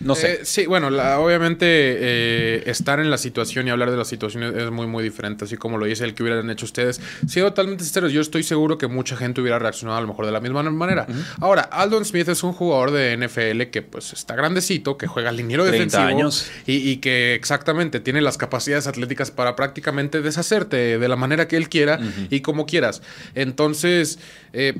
No 0.00 0.14
sé. 0.14 0.32
Eh, 0.32 0.40
sí, 0.44 0.66
bueno, 0.66 0.88
obviamente 0.88 1.66
eh, 1.66 2.62
estar 2.66 3.00
en 3.00 3.10
la 3.10 3.18
situación 3.18 3.68
y 3.68 3.70
hablar 3.70 3.90
de 3.90 3.96
la 3.96 4.04
situación 4.04 4.42
es 4.42 4.70
muy, 4.70 4.86
muy 4.86 5.04
diferente, 5.04 5.44
así 5.44 5.56
como 5.56 5.78
lo 5.78 5.86
dice 5.86 6.04
el 6.04 6.14
que 6.14 6.22
hubieran 6.22 6.48
hecho 6.50 6.64
ustedes. 6.64 7.00
Siendo 7.26 7.50
totalmente 7.50 7.84
sinceros, 7.84 8.12
yo 8.12 8.20
estoy 8.20 8.42
seguro 8.42 8.78
que 8.78 8.86
mucha 8.86 9.16
gente 9.16 9.40
hubiera 9.40 9.58
reaccionado 9.58 9.98
a 9.98 10.00
lo 10.00 10.08
mejor 10.08 10.26
de 10.26 10.32
la 10.32 10.40
misma 10.40 10.62
manera. 10.62 11.06
Ahora, 11.40 11.62
Aldon 11.62 12.04
Smith 12.04 12.28
es 12.28 12.42
un 12.42 12.52
jugador 12.52 12.90
de 12.90 13.16
NFL 13.16 13.70
que 13.70 13.82
pues 13.82 14.12
está 14.12 14.34
grandecito, 14.34 14.96
que 14.96 15.06
juega 15.06 15.32
liniero 15.32 15.64
defensivo. 15.64 16.02
años. 16.02 16.50
Y, 16.66 16.96
que 17.00 17.34
exactamente 17.34 18.00
tiene 18.00 18.20
las 18.20 18.36
capacidades 18.36 18.86
atléticas 18.86 19.30
para 19.30 19.56
prácticamente 19.56 20.20
deshacerte 20.22 20.98
de 20.98 21.08
la 21.08 21.16
manera 21.16 21.48
que 21.48 21.56
él 21.56 21.68
quiera 21.68 22.00
y 22.30 22.40
como 22.40 22.66
quieras. 22.66 23.02
Entonces, 23.34 24.18
eh, 24.52 24.74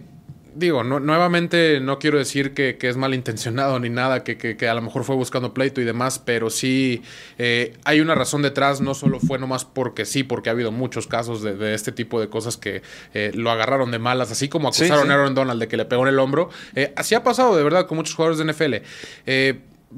digo, 0.54 0.84
nuevamente 0.84 1.80
no 1.80 1.98
quiero 1.98 2.18
decir 2.18 2.54
que, 2.54 2.76
es 2.80 2.96
malintencionado 2.96 3.78
ni 3.78 3.88
nada, 3.88 4.24
que, 4.24 4.68
a 4.68 4.74
lo 4.74 4.82
mejor 4.82 5.04
fue 5.04 5.16
buscando 5.16 5.54
pleito 5.54 5.80
y 5.80 5.84
demás, 5.84 6.18
pero 6.18 6.50
sí 6.50 7.02
eh, 7.38 7.76
hay 7.84 8.00
una 8.00 8.14
razón 8.14 8.42
detrás, 8.42 8.80
no 8.80 8.94
solo 8.94 9.20
fue 9.20 9.38
nomás 9.38 9.64
porque 9.64 10.04
sí, 10.04 10.22
porque 10.22 10.48
ha 10.48 10.52
habido 10.52 10.72
muchos 10.72 11.06
casos 11.06 11.42
de, 11.42 11.74
este 11.74 11.92
tipo 11.92 12.20
de 12.20 12.28
cosas 12.28 12.56
que 12.56 12.82
eh, 13.14 13.32
lo 13.34 13.50
agarraron 13.50 13.90
de 13.90 13.98
malas, 13.98 14.30
así 14.30 14.48
como 14.48 14.68
acusaron 14.68 15.10
a 15.10 15.14
Aaron 15.14 15.34
Donald 15.34 15.60
de 15.60 15.68
que 15.68 15.76
le 15.76 15.84
pegó 15.84 16.02
en 16.02 16.08
el 16.08 16.18
hombro. 16.18 16.50
Eh, 16.74 16.92
así 16.96 17.14
ha 17.14 17.22
pasado 17.22 17.56
de 17.56 17.62
verdad 17.62 17.86
con 17.86 17.96
muchos 17.96 18.14
jugadores 18.14 18.38
de 18.38 18.52
NFL. 18.52 18.74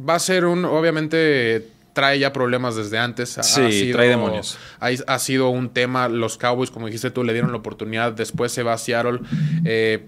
va 0.08 0.14
a 0.14 0.18
ser 0.18 0.44
un, 0.44 0.64
obviamente 0.64 1.66
trae 1.92 2.18
ya 2.18 2.32
problemas 2.32 2.76
desde 2.76 2.98
antes. 2.98 3.38
sí, 3.42 3.90
trae 3.92 4.08
demonios. 4.08 4.58
Ha, 4.80 4.90
ha, 5.06 5.18
sido 5.18 5.50
un 5.50 5.70
tema. 5.70 6.08
Los 6.08 6.38
Cowboys, 6.38 6.70
como 6.70 6.86
dijiste 6.86 7.10
tú, 7.10 7.24
le 7.24 7.32
dieron 7.32 7.52
la 7.52 7.58
oportunidad. 7.58 8.12
Después 8.12 8.52
se 8.52 8.62
va 8.62 8.74
a 8.74 8.78
Seattle. 8.78 9.20
Eh, 9.64 10.06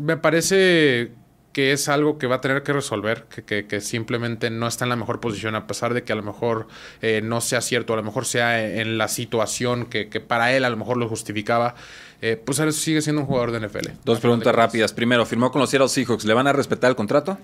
me 0.00 0.16
parece 0.16 1.12
que 1.52 1.72
es 1.72 1.88
algo 1.88 2.18
que 2.18 2.26
va 2.26 2.36
a 2.36 2.40
tener 2.40 2.62
que 2.62 2.72
resolver, 2.72 3.24
que, 3.24 3.80
simplemente 3.80 4.50
no 4.50 4.66
está 4.68 4.84
en 4.84 4.90
la 4.90 4.96
mejor 4.96 5.20
posición, 5.20 5.54
a 5.56 5.66
pesar 5.66 5.94
de 5.94 6.04
que 6.04 6.12
a 6.12 6.16
lo 6.16 6.22
mejor 6.22 6.68
eh, 7.02 7.20
no 7.22 7.40
sea 7.40 7.60
cierto, 7.60 7.92
a 7.92 7.96
lo 7.96 8.02
mejor 8.02 8.24
sea 8.24 8.80
en 8.80 8.98
la 8.98 9.08
situación 9.08 9.86
que, 9.86 10.06
para 10.20 10.52
él 10.54 10.64
a 10.64 10.70
lo 10.70 10.76
mejor 10.76 10.96
lo 10.96 11.08
justificaba. 11.08 11.74
Eh, 12.22 12.36
pues 12.36 12.58
él 12.58 12.70
sigue 12.74 13.00
siendo 13.00 13.22
un 13.22 13.26
jugador 13.26 13.50
de 13.50 13.66
NFL. 13.66 13.92
Dos 14.04 14.20
preguntas 14.20 14.54
rápidas. 14.54 14.92
Primero, 14.92 15.24
¿firmó 15.24 15.50
con 15.50 15.62
los 15.62 15.70
Seattle 15.70 15.88
Seahawks? 15.88 16.26
¿Le 16.26 16.34
van 16.34 16.46
a 16.46 16.52
respetar 16.52 16.90
el 16.90 16.94
contrato? 16.94 17.38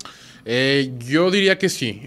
Eh, 0.45 0.93
yo 0.99 1.31
diría 1.31 1.57
que 1.57 1.67
sí. 1.67 2.03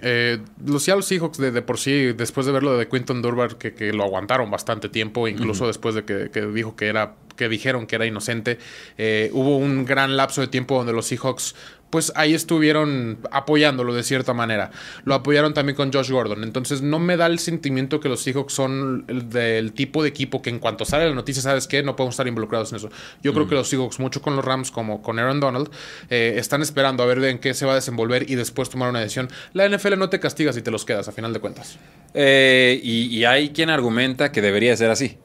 los 0.64 0.85
Seattle 0.85 1.02
Seahawks 1.02 1.38
de, 1.38 1.62
por 1.62 1.78
sí, 1.78 2.12
después 2.12 2.46
de 2.46 2.52
verlo 2.52 2.78
de 2.78 2.87
Quinton 2.87 3.22
Durbar, 3.22 3.56
que, 3.56 3.92
lo 3.92 4.04
aguantaron 4.04 4.52
bastante 4.52 4.88
tiempo, 4.88 5.26
incluso 5.26 5.66
después 5.66 5.96
de 5.96 6.04
que 6.04 6.46
dijo 6.46 6.76
que 6.76 6.87
era 6.87 7.16
que 7.40 7.48
dijeron 7.48 7.87
que 7.87 7.96
era 7.96 8.05
inocente. 8.05 8.59
Eh, 8.98 9.31
hubo 9.33 9.57
un 9.57 9.87
gran 9.87 10.14
lapso 10.14 10.42
de 10.42 10.48
tiempo 10.48 10.76
donde 10.76 10.92
los 10.92 11.07
Seahawks 11.07 11.55
pues 11.88 12.12
ahí 12.14 12.35
estuvieron 12.35 13.18
apoyándolo 13.33 13.94
de 13.94 14.03
cierta 14.03 14.35
manera. 14.35 14.70
Lo 15.05 15.14
apoyaron 15.14 15.55
también 15.55 15.74
con 15.74 15.90
Josh 15.90 16.11
Gordon. 16.11 16.44
Entonces 16.44 16.83
no 16.83 16.98
me 16.98 17.16
da 17.16 17.26
el 17.26 17.38
sentimiento 17.38 17.98
que 17.98 18.11
los 18.11 18.22
Seahawks 18.22 18.53
son 18.53 19.07
el, 19.09 19.31
del 19.31 19.72
tipo 19.72 20.03
de 20.03 20.11
equipo 20.11 20.42
que 20.42 20.50
en 20.50 20.59
cuanto 20.59 20.85
sale 20.85 21.09
la 21.09 21.14
noticia, 21.14 21.42
¿sabes 21.42 21.66
qué? 21.66 21.83
No 21.83 21.96
podemos 21.96 22.12
estar 22.12 22.29
involucrados 22.29 22.70
en 22.72 22.76
eso. 22.76 22.90
Yo 23.22 23.33
creo 23.33 23.48
que 23.48 23.55
los 23.55 23.68
Seahawks, 23.68 23.98
mucho 23.98 24.20
con 24.20 24.37
los 24.37 24.44
Rams 24.44 24.70
como 24.70 25.00
con 25.00 25.18
Aaron 25.18 25.40
Donald, 25.40 25.70
eh, 26.11 26.35
están 26.37 26.61
esperando 26.61 27.03
a 27.03 27.07
ver 27.07 27.24
en 27.24 27.38
qué 27.38 27.55
se 27.55 27.64
va 27.64 27.72
a 27.72 27.76
desenvolver 27.76 28.31
y 28.31 28.35
después 28.35 28.68
tomar 28.68 28.90
una 28.90 29.00
decisión. 29.00 29.31
La 29.55 29.66
NFL 29.66 29.98
no 29.98 30.11
te 30.11 30.20
castiga 30.20 30.53
si 30.53 30.61
te 30.61 30.70
los 30.70 30.85
quedas, 30.85 31.09
a 31.09 31.12
final 31.12 31.33
de 31.33 31.40
cuentas. 31.40 31.79
Eh, 32.12 32.79
y, 32.85 33.07
y 33.07 33.24
hay 33.24 33.48
quien 33.50 33.70
argumenta 33.70 34.31
que 34.31 34.42
debería 34.42 34.76
ser 34.76 34.90
así. 34.90 35.16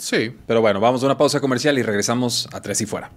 Sí. 0.00 0.34
Pero 0.46 0.60
bueno, 0.60 0.80
vamos 0.80 1.02
a 1.02 1.06
una 1.06 1.16
pausa 1.16 1.40
comercial 1.40 1.78
y 1.78 1.82
regresamos 1.82 2.48
a 2.52 2.60
Tres 2.60 2.80
y 2.80 2.86
Fuera. 2.86 3.10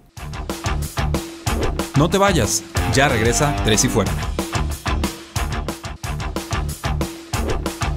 No 1.96 2.10
te 2.10 2.18
vayas, 2.18 2.62
ya 2.92 3.08
regresa 3.08 3.54
Tres 3.64 3.84
y 3.84 3.88
Fuera. 3.88 4.12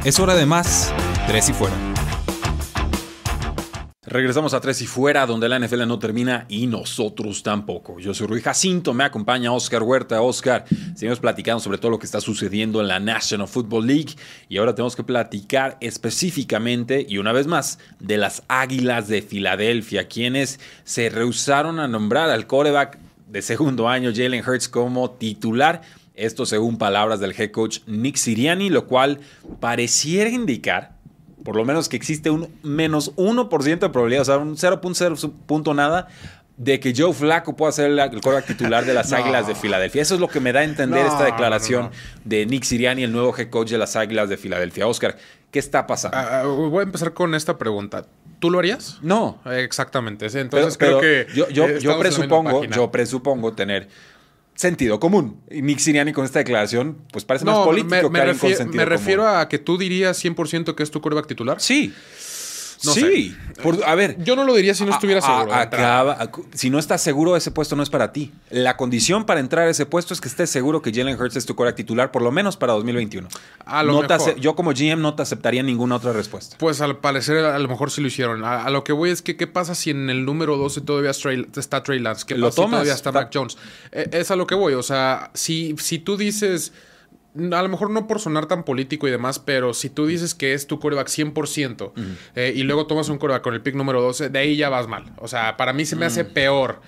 Es 0.04 0.20
hora 0.20 0.36
de 0.36 0.46
más 0.46 0.94
Tres 1.28 1.50
y 1.50 1.54
Fuera. 1.54 1.76
Regresamos 4.10 4.54
a 4.54 4.62
Tres 4.62 4.82
y 4.82 4.88
Fuera, 4.88 5.26
donde 5.26 5.50
la 5.50 5.60
NFL 5.60 5.86
no 5.86 6.00
termina 6.00 6.46
y 6.48 6.66
nosotros 6.66 7.44
tampoco. 7.44 8.00
Yo 8.00 8.14
soy 8.14 8.28
Rui 8.28 8.42
Jacinto, 8.42 8.94
me 8.94 9.04
acompaña 9.04 9.52
Oscar 9.52 9.84
Huerta. 9.84 10.22
Oscar, 10.22 10.64
seguimos 10.96 11.20
platicando 11.20 11.60
sobre 11.60 11.78
todo 11.78 11.92
lo 11.92 12.00
que 12.00 12.06
está 12.06 12.22
sucediendo 12.22 12.80
en 12.80 12.88
la 12.88 13.02
National 13.02 13.50
Football 13.50 13.86
League 13.86 14.16
y 14.48 14.60
ahora 14.60 14.74
tenemos 14.74 14.96
que 14.96 15.04
platicar 15.04 15.78
específicamente 15.82 17.06
y 17.10 17.18
una 17.18 17.34
vez 17.34 17.48
más 17.48 17.80
de 18.00 18.16
las 18.16 18.44
Águilas 18.48 19.10
de 19.10 19.22
Filadelfia, 19.22 20.08
quienes 20.08 20.62
se 20.86 21.10
rehusaron 21.10 21.78
a 21.78 21.90
nombrar 21.90 22.30
al 22.30 22.48
coreback 22.48 23.00
de 23.28 23.42
segundo 23.42 23.90
año 23.90 24.12
Jalen 24.16 24.42
Hurts 24.48 24.70
como 24.70 25.12
titular. 25.12 25.82
Esto 26.16 26.46
según 26.46 26.78
palabras 26.78 27.20
del 27.20 27.36
head 27.38 27.52
coach 27.52 27.80
Nick 27.88 28.16
Siriani, 28.16 28.70
lo 28.70 28.88
cual 28.88 29.20
pareciera 29.60 30.30
indicar 30.30 30.97
por 31.48 31.56
lo 31.56 31.64
menos 31.64 31.88
que 31.88 31.96
existe 31.96 32.30
un 32.30 32.50
menos 32.62 33.16
1% 33.16 33.80
de 33.80 33.90
probabilidad, 33.90 34.24
o 34.24 34.26
sea, 34.26 34.38
un 34.38 34.58
0.0 34.58 35.76
nada, 35.76 36.10
de 36.58 36.78
que 36.82 36.94
Joe 36.94 37.14
Flacco 37.14 37.56
pueda 37.56 37.72
ser 37.72 37.86
el, 37.86 37.98
el 37.98 38.10
quarterback 38.20 38.48
titular 38.48 38.84
de 38.84 38.94
las 38.94 39.12
No. 39.12 39.18
Águilas 39.20 39.48
de 39.48 39.56
Filadelfia. 39.56 40.02
Eso 40.02 40.16
es 40.16 40.20
lo 40.20 40.28
que 40.28 40.42
me 40.42 40.52
da 40.52 40.60
a 40.60 40.64
entender 40.66 41.06
No, 41.06 41.10
esta 41.10 41.24
declaración 41.24 41.84
no, 41.86 41.92
de 42.26 42.46
Nick 42.46 42.66
Siriani, 42.66 43.04
el 43.06 43.14
nuevo 43.14 43.34
head 43.38 43.50
coach 43.50 43.70
de 43.70 43.78
las 43.78 43.96
Águilas 43.96 44.28
de 44.28 44.36
Filadelfia. 44.36 44.88
Oscar, 44.88 45.16
¿qué 45.50 45.60
está 45.60 45.88
pasando? 45.88 46.18
Ah, 46.18 46.42
ah, 46.42 46.48
voy 46.48 46.82
a 46.82 46.84
empezar 46.84 47.14
con 47.14 47.34
esta 47.34 47.58
pregunta. 47.58 48.06
¿Tú 48.40 48.52
lo 48.52 48.60
harías? 48.60 48.98
no. 49.02 49.40
Exactamente. 49.46 50.28
Pero, 50.28 50.42
Entonces 50.42 50.76
pero 50.76 51.00
creo 51.00 51.28
que. 51.28 51.34
yo, 51.34 51.48
yo, 51.48 51.78
yo 51.78 51.98
presupongo, 51.98 52.66
yo 52.66 52.92
presupongo 52.92 53.54
tener 53.54 53.88
sentido 54.58 55.00
común. 55.00 55.40
Y 55.50 55.62
Nick 55.62 55.80
Siriani 55.80 56.12
con 56.12 56.26
esta 56.26 56.40
declaración, 56.40 56.98
pues 57.12 57.24
parece 57.24 57.46
más 57.46 57.60
político 57.60 58.10
me, 58.10 58.20
que 58.20 58.22
alguien 58.22 58.38
con 58.40 58.56
sentido 58.56 58.84
me 58.84 58.86
refiero 58.86 59.24
común. 59.24 59.38
a 59.38 59.48
que 59.48 59.60
tú 59.60 59.78
dirías 59.78 60.24
100% 60.24 60.76
que 60.76 60.84
es 60.84 60.92
tu 60.92 61.00
quarterback 61.00 61.28
titular. 61.28 61.62
Sí. 61.62 61.94
No 62.84 62.94
sí. 62.94 63.36
Por- 63.64 63.84
a 63.86 63.96
ver, 63.96 64.24
Yo 64.24 64.36
no 64.36 64.44
lo 64.44 64.54
diría 64.54 64.76
si 64.76 64.86
no 64.86 64.92
estuviera 64.92 65.20
A- 65.20 65.24
seguro. 65.40 65.54
a- 65.54 65.62
acaba- 65.62 66.30
si 66.54 66.70
no 66.70 66.78
estás 66.78 67.02
seguro, 67.02 67.36
ese 67.36 67.50
puesto 67.50 67.76
no 67.76 67.82
es 67.82 67.90
para 67.90 68.12
ti. 68.14 68.32
La 68.52 68.78
condición 68.78 69.26
para 69.26 69.40
entrar 69.40 69.68
a 69.68 69.70
ese 69.72 69.86
puesto 69.88 70.14
es 70.14 70.22
que 70.22 70.28
estés 70.28 70.50
seguro 70.52 70.82
que 70.84 70.92
Jalen 70.94 71.20
Hurts 71.20 71.36
es 71.38 71.46
tu 71.48 71.56
quarterback 71.56 71.76
titular, 71.78 72.12
por 72.12 72.22
lo 72.22 72.32
menos 72.32 72.56
para 72.56 72.74
2021. 72.74 73.28
A 73.66 73.82
lo 73.82 73.94
No 73.94 74.02
mejor. 74.08 74.36
yo 74.36 74.56
como 74.56 74.72
GM 74.74 75.02
no 75.02 75.16
te 75.16 75.24
aceptaría 75.24 75.64
ninguna 75.64 75.96
otra 75.96 76.14
respuesta. 76.14 76.56
Pues 76.60 76.80
al 76.82 76.98
parecer 77.00 77.38
a 77.46 77.58
lo 77.58 77.68
mejor 77.68 77.90
sí 77.90 78.00
lo 78.02 78.08
hicieron. 78.08 78.44
A, 78.44 78.64
a 78.66 78.70
lo 78.70 78.84
que 78.84 78.94
voy 78.94 79.10
es 79.10 79.22
que 79.24 79.36
qué 79.38 79.48
pasa 79.48 79.74
si 79.74 79.90
en 79.90 80.10
el 80.12 80.24
número 80.24 80.56
12 80.58 80.82
todavía 80.82 81.12
está 81.12 81.82
Trey 81.84 82.00
Lance. 82.00 82.26
¿Qué 82.28 82.36
Lo 82.38 82.48
pasa 82.48 82.56
si 82.56 82.62
tomas, 82.62 82.72
todavía 82.72 82.94
está 82.94 83.10
está- 83.10 83.20
Mac 83.22 83.32
Jones? 83.34 83.58
Eh, 83.92 84.10
es 84.12 84.30
a 84.30 84.36
lo 84.36 84.46
que 84.46 84.54
voy. 84.56 84.74
O 84.76 84.84
sea, 84.84 85.32
si, 85.34 85.76
si 85.80 85.98
tú 86.00 86.16
dices... 86.16 86.74
A 87.38 87.62
lo 87.62 87.70
mejor 87.70 87.90
no 87.90 88.08
por 88.08 88.20
sonar 88.20 88.48
tan 88.48 88.64
político 88.64 89.08
y 89.08 89.12
demás, 89.12 89.40
pero 89.40 89.74
si 89.74 89.90
tú 89.90 90.08
dices 90.08 90.34
que 90.34 90.54
es 90.54 90.68
tu 90.68 90.80
coreback 90.80 91.08
100% 91.08 91.92
eh, 92.36 92.54
y 92.56 92.64
luego 92.64 92.88
tomas 92.88 93.10
un 93.10 93.18
coreback 93.18 93.44
con 93.44 93.54
el 93.54 93.62
pick 93.62 93.76
número 93.76 94.02
12, 94.02 94.30
de 94.30 94.40
ahí 94.40 94.56
ya 94.58 94.70
vas 94.70 94.88
mal. 94.88 95.06
O 95.18 95.28
sea, 95.28 95.58
para 95.58 95.74
mí 95.74 95.86
se 95.86 95.96
me 95.96 96.06
hace 96.06 96.26
peor 96.26 96.82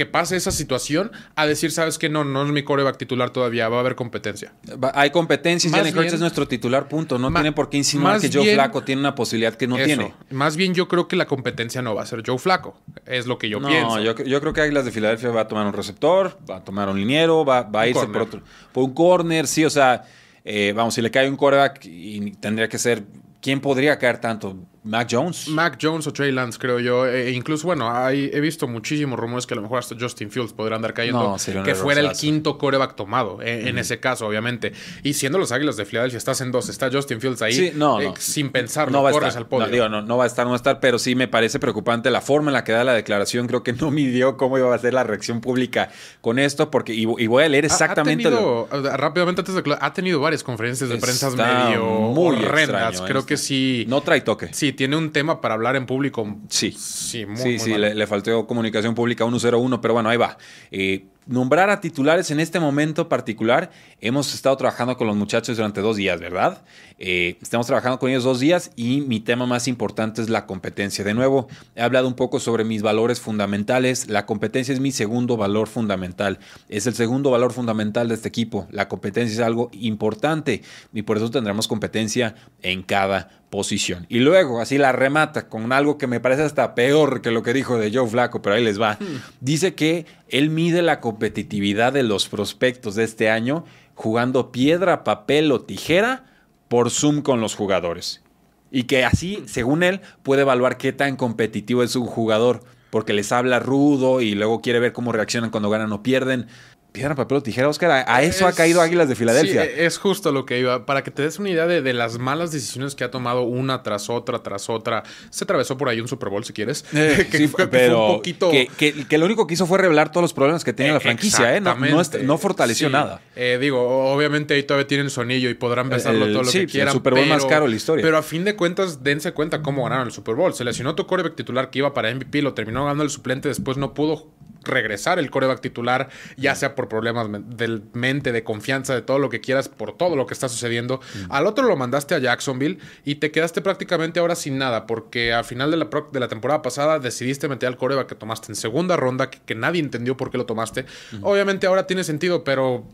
que 0.00 0.06
pase 0.06 0.34
esa 0.34 0.50
situación 0.50 1.12
a 1.36 1.44
decir, 1.46 1.70
sabes 1.72 1.98
que 1.98 2.08
no, 2.08 2.24
no 2.24 2.42
es 2.46 2.50
mi 2.52 2.62
coreback 2.62 2.96
titular 2.96 3.28
todavía, 3.28 3.68
va 3.68 3.76
a 3.76 3.80
haber 3.80 3.96
competencia. 3.96 4.54
Hay 4.94 5.10
competencias, 5.10 5.70
Más 5.70 5.80
Jalen 5.82 5.98
Hurts 5.98 6.14
es 6.14 6.20
nuestro 6.20 6.48
titular, 6.48 6.88
punto. 6.88 7.18
No 7.18 7.30
tiene 7.30 7.52
por 7.52 7.68
qué 7.68 7.76
insinuar 7.76 8.18
que 8.18 8.30
Joe 8.32 8.44
bien- 8.44 8.54
Flaco 8.54 8.82
tiene 8.82 9.00
una 9.00 9.14
posibilidad 9.14 9.52
que 9.54 9.66
no 9.66 9.76
Eso. 9.76 9.84
tiene. 9.84 10.14
Más 10.30 10.56
bien 10.56 10.72
yo 10.72 10.88
creo 10.88 11.06
que 11.06 11.16
la 11.16 11.26
competencia 11.26 11.82
no 11.82 11.94
va 11.94 12.00
a 12.02 12.06
ser 12.06 12.22
Joe 12.26 12.38
Flaco. 12.38 12.80
Es 13.04 13.26
lo 13.26 13.36
que 13.36 13.50
yo 13.50 13.60
No, 13.60 13.68
pienso. 13.68 14.00
yo, 14.00 14.14
yo 14.16 14.40
creo 14.40 14.54
que 14.54 14.62
Águilas 14.62 14.86
de 14.86 14.90
Filadelfia 14.90 15.28
va 15.32 15.42
a 15.42 15.48
tomar 15.48 15.66
un 15.66 15.74
receptor, 15.74 16.38
va 16.50 16.56
a 16.56 16.64
tomar 16.64 16.88
un 16.88 16.96
liniero, 16.98 17.44
va, 17.44 17.60
va 17.64 17.82
a 17.82 17.88
irse 17.88 18.00
corner. 18.00 18.12
por 18.14 18.22
otro. 18.22 18.42
Por 18.72 18.84
un 18.84 18.94
corner, 18.94 19.46
sí, 19.46 19.66
o 19.66 19.70
sea, 19.70 20.04
eh, 20.46 20.72
vamos, 20.74 20.94
si 20.94 21.02
le 21.02 21.10
cae 21.10 21.28
un 21.28 21.36
quarterback 21.36 21.84
y 21.84 22.30
tendría 22.36 22.70
que 22.70 22.78
ser. 22.78 23.02
¿Quién 23.42 23.60
podría 23.60 23.98
caer 23.98 24.18
tanto? 24.18 24.56
¿Mac 24.82 25.08
Jones? 25.10 25.48
Mac 25.48 25.78
Jones 25.80 26.06
o 26.06 26.12
Trey 26.12 26.32
Lance, 26.32 26.58
creo 26.58 26.80
yo. 26.80 27.06
E 27.06 27.32
incluso, 27.32 27.66
bueno, 27.66 27.90
hay, 27.90 28.30
he 28.32 28.40
visto 28.40 28.66
muchísimos 28.66 29.18
rumores 29.18 29.46
que 29.46 29.52
a 29.52 29.56
lo 29.56 29.62
mejor 29.62 29.78
hasta 29.80 29.94
Justin 29.98 30.30
Fields 30.30 30.54
podría 30.54 30.76
andar 30.76 30.94
cayendo. 30.94 31.36
No, 31.36 31.62
que 31.64 31.74
fuera 31.74 32.00
el 32.00 32.12
quinto 32.12 32.56
coreback 32.56 32.96
tomado, 32.96 33.42
eh, 33.42 33.68
en 33.68 33.76
ese 33.76 34.00
caso, 34.00 34.26
obviamente. 34.26 34.72
Y 35.02 35.12
siendo 35.12 35.38
los 35.38 35.52
Águilas 35.52 35.76
de 35.76 35.84
Filadelfia, 35.84 36.16
estás 36.16 36.40
en 36.40 36.50
dos, 36.50 36.70
está 36.70 36.90
Justin 36.90 37.20
Fields 37.20 37.42
ahí. 37.42 37.52
Sí, 37.52 37.72
no, 37.74 38.00
eh, 38.00 38.06
no. 38.06 38.14
sin 38.18 38.50
pensarlo, 38.50 38.92
no 38.92 39.02
va 39.02 39.10
a 39.10 39.12
corres 39.12 39.28
estar. 39.28 39.42
al 39.42 39.48
podio. 39.48 39.66
No, 39.66 39.72
digo, 39.72 39.88
no, 39.90 40.00
no 40.00 40.16
va 40.16 40.24
a 40.24 40.26
estar, 40.26 40.46
no 40.46 40.50
va 40.50 40.56
a 40.56 40.58
estar, 40.58 40.80
pero 40.80 40.98
sí 40.98 41.14
me 41.14 41.28
parece 41.28 41.58
preocupante 41.58 42.10
la 42.10 42.22
forma 42.22 42.50
en 42.50 42.54
la 42.54 42.64
que 42.64 42.72
da 42.72 42.82
la 42.82 42.94
declaración. 42.94 43.46
Creo 43.48 43.62
que 43.62 43.74
no 43.74 43.90
midió 43.90 44.38
cómo 44.38 44.56
iba 44.56 44.74
a 44.74 44.78
ser 44.78 44.94
la 44.94 45.04
reacción 45.04 45.42
pública 45.42 45.90
con 46.22 46.38
esto, 46.38 46.70
porque 46.70 46.94
y, 46.94 47.02
y 47.02 47.26
voy 47.26 47.44
a 47.44 47.48
leer 47.50 47.66
exactamente. 47.66 48.28
Ha 48.28 48.30
tenido, 48.30 48.68
rápidamente 48.96 49.42
antes 49.42 49.54
de 49.54 49.76
ha 49.78 49.92
tenido 49.92 50.20
varias 50.20 50.42
conferencias 50.42 50.88
de 50.88 50.96
prensa 50.96 51.30
medio 51.30 51.84
muy 51.84 52.36
horrendas. 52.36 52.88
extraño, 52.90 53.08
Creo 53.08 53.20
¿eh? 53.20 53.26
que 53.26 53.36
sí. 53.36 53.84
No 53.88 54.00
trae 54.00 54.22
toque. 54.22 54.48
Sí, 54.52 54.69
tiene 54.72 54.96
un 54.96 55.12
tema 55.12 55.40
para 55.40 55.54
hablar 55.54 55.76
en 55.76 55.86
público. 55.86 56.36
Sí. 56.48 56.72
Sí, 56.72 57.26
muy, 57.26 57.36
sí, 57.36 57.48
muy 57.48 57.58
sí, 57.58 57.74
le, 57.74 57.94
le 57.94 58.06
faltó 58.06 58.46
comunicación 58.46 58.94
pública 58.94 59.24
101, 59.24 59.80
pero 59.80 59.94
bueno, 59.94 60.08
ahí 60.08 60.16
va. 60.16 60.36
Eh, 60.70 61.06
nombrar 61.30 61.70
a 61.70 61.80
titulares 61.80 62.30
en 62.32 62.40
este 62.40 62.58
momento 62.58 63.08
particular, 63.08 63.70
hemos 64.00 64.34
estado 64.34 64.56
trabajando 64.56 64.96
con 64.96 65.06
los 65.06 65.14
muchachos 65.14 65.56
durante 65.56 65.80
dos 65.80 65.96
días, 65.96 66.18
¿verdad? 66.18 66.64
Eh, 66.98 67.38
estamos 67.40 67.68
trabajando 67.68 68.00
con 68.00 68.10
ellos 68.10 68.24
dos 68.24 68.40
días 68.40 68.72
y 68.74 69.02
mi 69.02 69.20
tema 69.20 69.46
más 69.46 69.68
importante 69.68 70.22
es 70.22 70.28
la 70.28 70.46
competencia. 70.46 71.04
De 71.04 71.14
nuevo, 71.14 71.46
he 71.76 71.82
hablado 71.82 72.08
un 72.08 72.14
poco 72.14 72.40
sobre 72.40 72.64
mis 72.64 72.82
valores 72.82 73.20
fundamentales. 73.20 74.08
La 74.08 74.26
competencia 74.26 74.74
es 74.74 74.80
mi 74.80 74.90
segundo 74.90 75.36
valor 75.36 75.68
fundamental. 75.68 76.40
Es 76.68 76.88
el 76.88 76.94
segundo 76.94 77.30
valor 77.30 77.52
fundamental 77.52 78.08
de 78.08 78.16
este 78.16 78.28
equipo. 78.28 78.66
La 78.72 78.88
competencia 78.88 79.32
es 79.32 79.40
algo 79.40 79.70
importante 79.72 80.62
y 80.92 81.02
por 81.02 81.16
eso 81.16 81.30
tendremos 81.30 81.68
competencia 81.68 82.34
en 82.62 82.82
cada 82.82 83.39
posición. 83.50 84.06
Y 84.08 84.20
luego, 84.20 84.60
así 84.60 84.78
la 84.78 84.92
remata 84.92 85.48
con 85.48 85.72
algo 85.72 85.98
que 85.98 86.06
me 86.06 86.20
parece 86.20 86.42
hasta 86.42 86.74
peor 86.74 87.20
que 87.20 87.32
lo 87.32 87.42
que 87.42 87.52
dijo 87.52 87.76
de 87.76 87.92
Joe 87.92 88.08
Flaco, 88.08 88.40
pero 88.40 88.54
ahí 88.54 88.64
les 88.64 88.80
va. 88.80 88.98
Dice 89.40 89.74
que 89.74 90.06
él 90.28 90.50
mide 90.50 90.82
la 90.82 91.00
competitividad 91.00 91.92
de 91.92 92.04
los 92.04 92.28
prospectos 92.28 92.94
de 92.94 93.04
este 93.04 93.28
año 93.28 93.64
jugando 93.94 94.52
piedra, 94.52 95.04
papel 95.04 95.52
o 95.52 95.60
tijera 95.60 96.24
por 96.68 96.90
Zoom 96.90 97.20
con 97.20 97.40
los 97.40 97.54
jugadores. 97.54 98.22
Y 98.70 98.84
que 98.84 99.04
así, 99.04 99.42
según 99.46 99.82
él, 99.82 100.00
puede 100.22 100.42
evaluar 100.42 100.78
qué 100.78 100.92
tan 100.92 101.16
competitivo 101.16 101.82
es 101.82 101.96
un 101.96 102.06
jugador, 102.06 102.62
porque 102.90 103.12
les 103.12 103.32
habla 103.32 103.58
rudo 103.58 104.20
y 104.20 104.34
luego 104.34 104.60
quiere 104.60 104.78
ver 104.78 104.92
cómo 104.92 105.12
reaccionan 105.12 105.50
cuando 105.50 105.70
ganan 105.70 105.92
o 105.92 106.02
pierden. 106.02 106.46
Piedra, 106.92 107.14
papel 107.14 107.38
o 107.38 107.42
tijera, 107.42 107.68
Oscar, 107.68 107.90
a, 107.90 108.16
a 108.16 108.22
eso 108.22 108.46
ha 108.48 108.52
caído 108.52 108.80
Águilas 108.80 109.08
de 109.08 109.14
Filadelfia. 109.14 109.62
Sí, 109.62 109.68
e, 109.76 109.86
es 109.86 109.96
justo 109.98 110.32
lo 110.32 110.44
que 110.44 110.58
iba. 110.58 110.86
Para 110.86 111.04
que 111.04 111.10
te 111.10 111.22
des 111.22 111.38
una 111.38 111.48
idea 111.50 111.66
de, 111.66 111.82
de 111.82 111.92
las 111.92 112.18
malas 112.18 112.50
decisiones 112.50 112.94
que 112.96 113.04
ha 113.04 113.10
tomado 113.10 113.42
una 113.42 113.82
tras 113.84 114.10
otra, 114.10 114.42
tras 114.42 114.68
otra. 114.68 115.04
Se 115.30 115.44
atravesó 115.44 115.76
por 115.78 115.88
ahí 115.88 116.00
un 116.00 116.08
Super 116.08 116.30
Bowl, 116.30 116.44
si 116.44 116.52
quieres. 116.52 116.84
Eh, 116.92 117.28
que, 117.30 117.38
sí, 117.38 117.48
fue, 117.48 117.64
que 117.64 117.68
pero 117.70 117.96
fue 117.96 118.06
un 118.10 118.16
poquito. 118.16 118.50
que, 118.50 118.66
que- 118.76 119.06
que 119.06 119.18
lo 119.18 119.26
único 119.26 119.46
que 119.46 119.54
hizo 119.54 119.66
fue 119.66 119.78
revelar 119.78 120.10
todos 120.10 120.22
los 120.22 120.32
problemas 120.32 120.64
que 120.64 120.72
tenía 120.72 120.92
la 120.92 121.00
franquicia, 121.00 121.56
¿eh? 121.56 121.60
No, 121.60 122.38
fortaleció 122.38 122.88
Sí. 122.88 122.92
nada. 122.92 123.20
Eh, 123.36 123.58
digo, 123.60 124.12
obviamente 124.12 124.54
ahí 124.54 124.62
todavía 124.64 124.86
tienen 124.86 125.10
su 125.10 125.20
anillo 125.20 125.48
y 125.48 125.54
podrán 125.54 125.88
besarlo 125.88 126.24
El- 126.24 126.32
todo 126.32 126.42
lo 126.42 126.50
sí, 126.50 126.58
que 126.58 126.64
el 126.64 126.70
quieran. 126.70 126.92
Super 126.92 127.14
Bowl 127.14 127.26
más 127.26 127.38
pero- 127.38 127.48
caro 127.48 127.64
de 127.66 127.70
la 127.70 127.76
historia. 127.76 128.02
Pero 128.04 128.18
a 128.18 128.22
fin 128.22 128.44
de 128.44 128.56
cuentas, 128.56 129.04
dense 129.04 129.32
cuenta 129.32 129.62
cómo 129.62 129.84
ganaron 129.84 130.06
el 130.06 130.12
Super 130.12 130.34
Bowl. 130.34 130.52
Se 130.54 130.64
lesionó 130.64 130.94
tu 130.94 131.06
coreback 131.06 131.36
titular 131.36 131.70
que 131.70 131.78
iba 131.78 131.94
para 131.94 132.10
MVP, 132.12 132.42
lo 132.42 132.54
terminó 132.54 132.82
ganando 132.84 133.04
el 133.04 133.10
suplente, 133.10 133.48
después 133.48 133.76
no 133.76 133.94
pudo 133.94 134.26
regresar 134.64 135.18
el 135.18 135.30
coreback 135.30 135.60
titular, 135.60 136.08
ya 136.36 136.54
sea 136.54 136.74
por 136.74 136.88
problemas 136.88 137.28
del 137.56 137.82
mente, 137.92 138.32
de 138.32 138.44
confianza, 138.44 138.94
de 138.94 139.02
todo 139.02 139.18
lo 139.18 139.30
que 139.30 139.40
quieras, 139.40 139.68
por 139.68 139.96
todo 139.96 140.16
lo 140.16 140.26
que 140.26 140.34
está 140.34 140.48
sucediendo. 140.48 141.00
Al 141.28 141.46
otro 141.46 141.66
lo 141.66 141.76
mandaste 141.76 142.14
a 142.14 142.18
Jacksonville 142.18 142.78
y 143.04 143.16
te 143.16 143.30
quedaste 143.30 143.60
prácticamente 143.60 144.20
ahora 144.20 144.34
sin 144.34 144.58
nada, 144.58 144.86
porque 144.86 145.32
al 145.32 145.44
final 145.44 145.70
de 145.70 145.76
la, 145.78 145.88
de 146.12 146.20
la 146.20 146.28
temporada 146.28 146.62
pasada 146.62 146.98
decidiste 146.98 147.48
meter 147.48 147.68
al 147.68 147.76
coreback 147.76 148.08
que 148.08 148.14
tomaste 148.14 148.52
en 148.52 148.56
segunda 148.56 148.96
ronda, 148.96 149.30
que, 149.30 149.38
que 149.44 149.54
nadie 149.54 149.80
entendió 149.80 150.16
por 150.16 150.30
qué 150.30 150.38
lo 150.38 150.46
tomaste. 150.46 150.86
Obviamente 151.22 151.66
ahora 151.66 151.86
tiene 151.86 152.04
sentido, 152.04 152.44
pero 152.44 152.84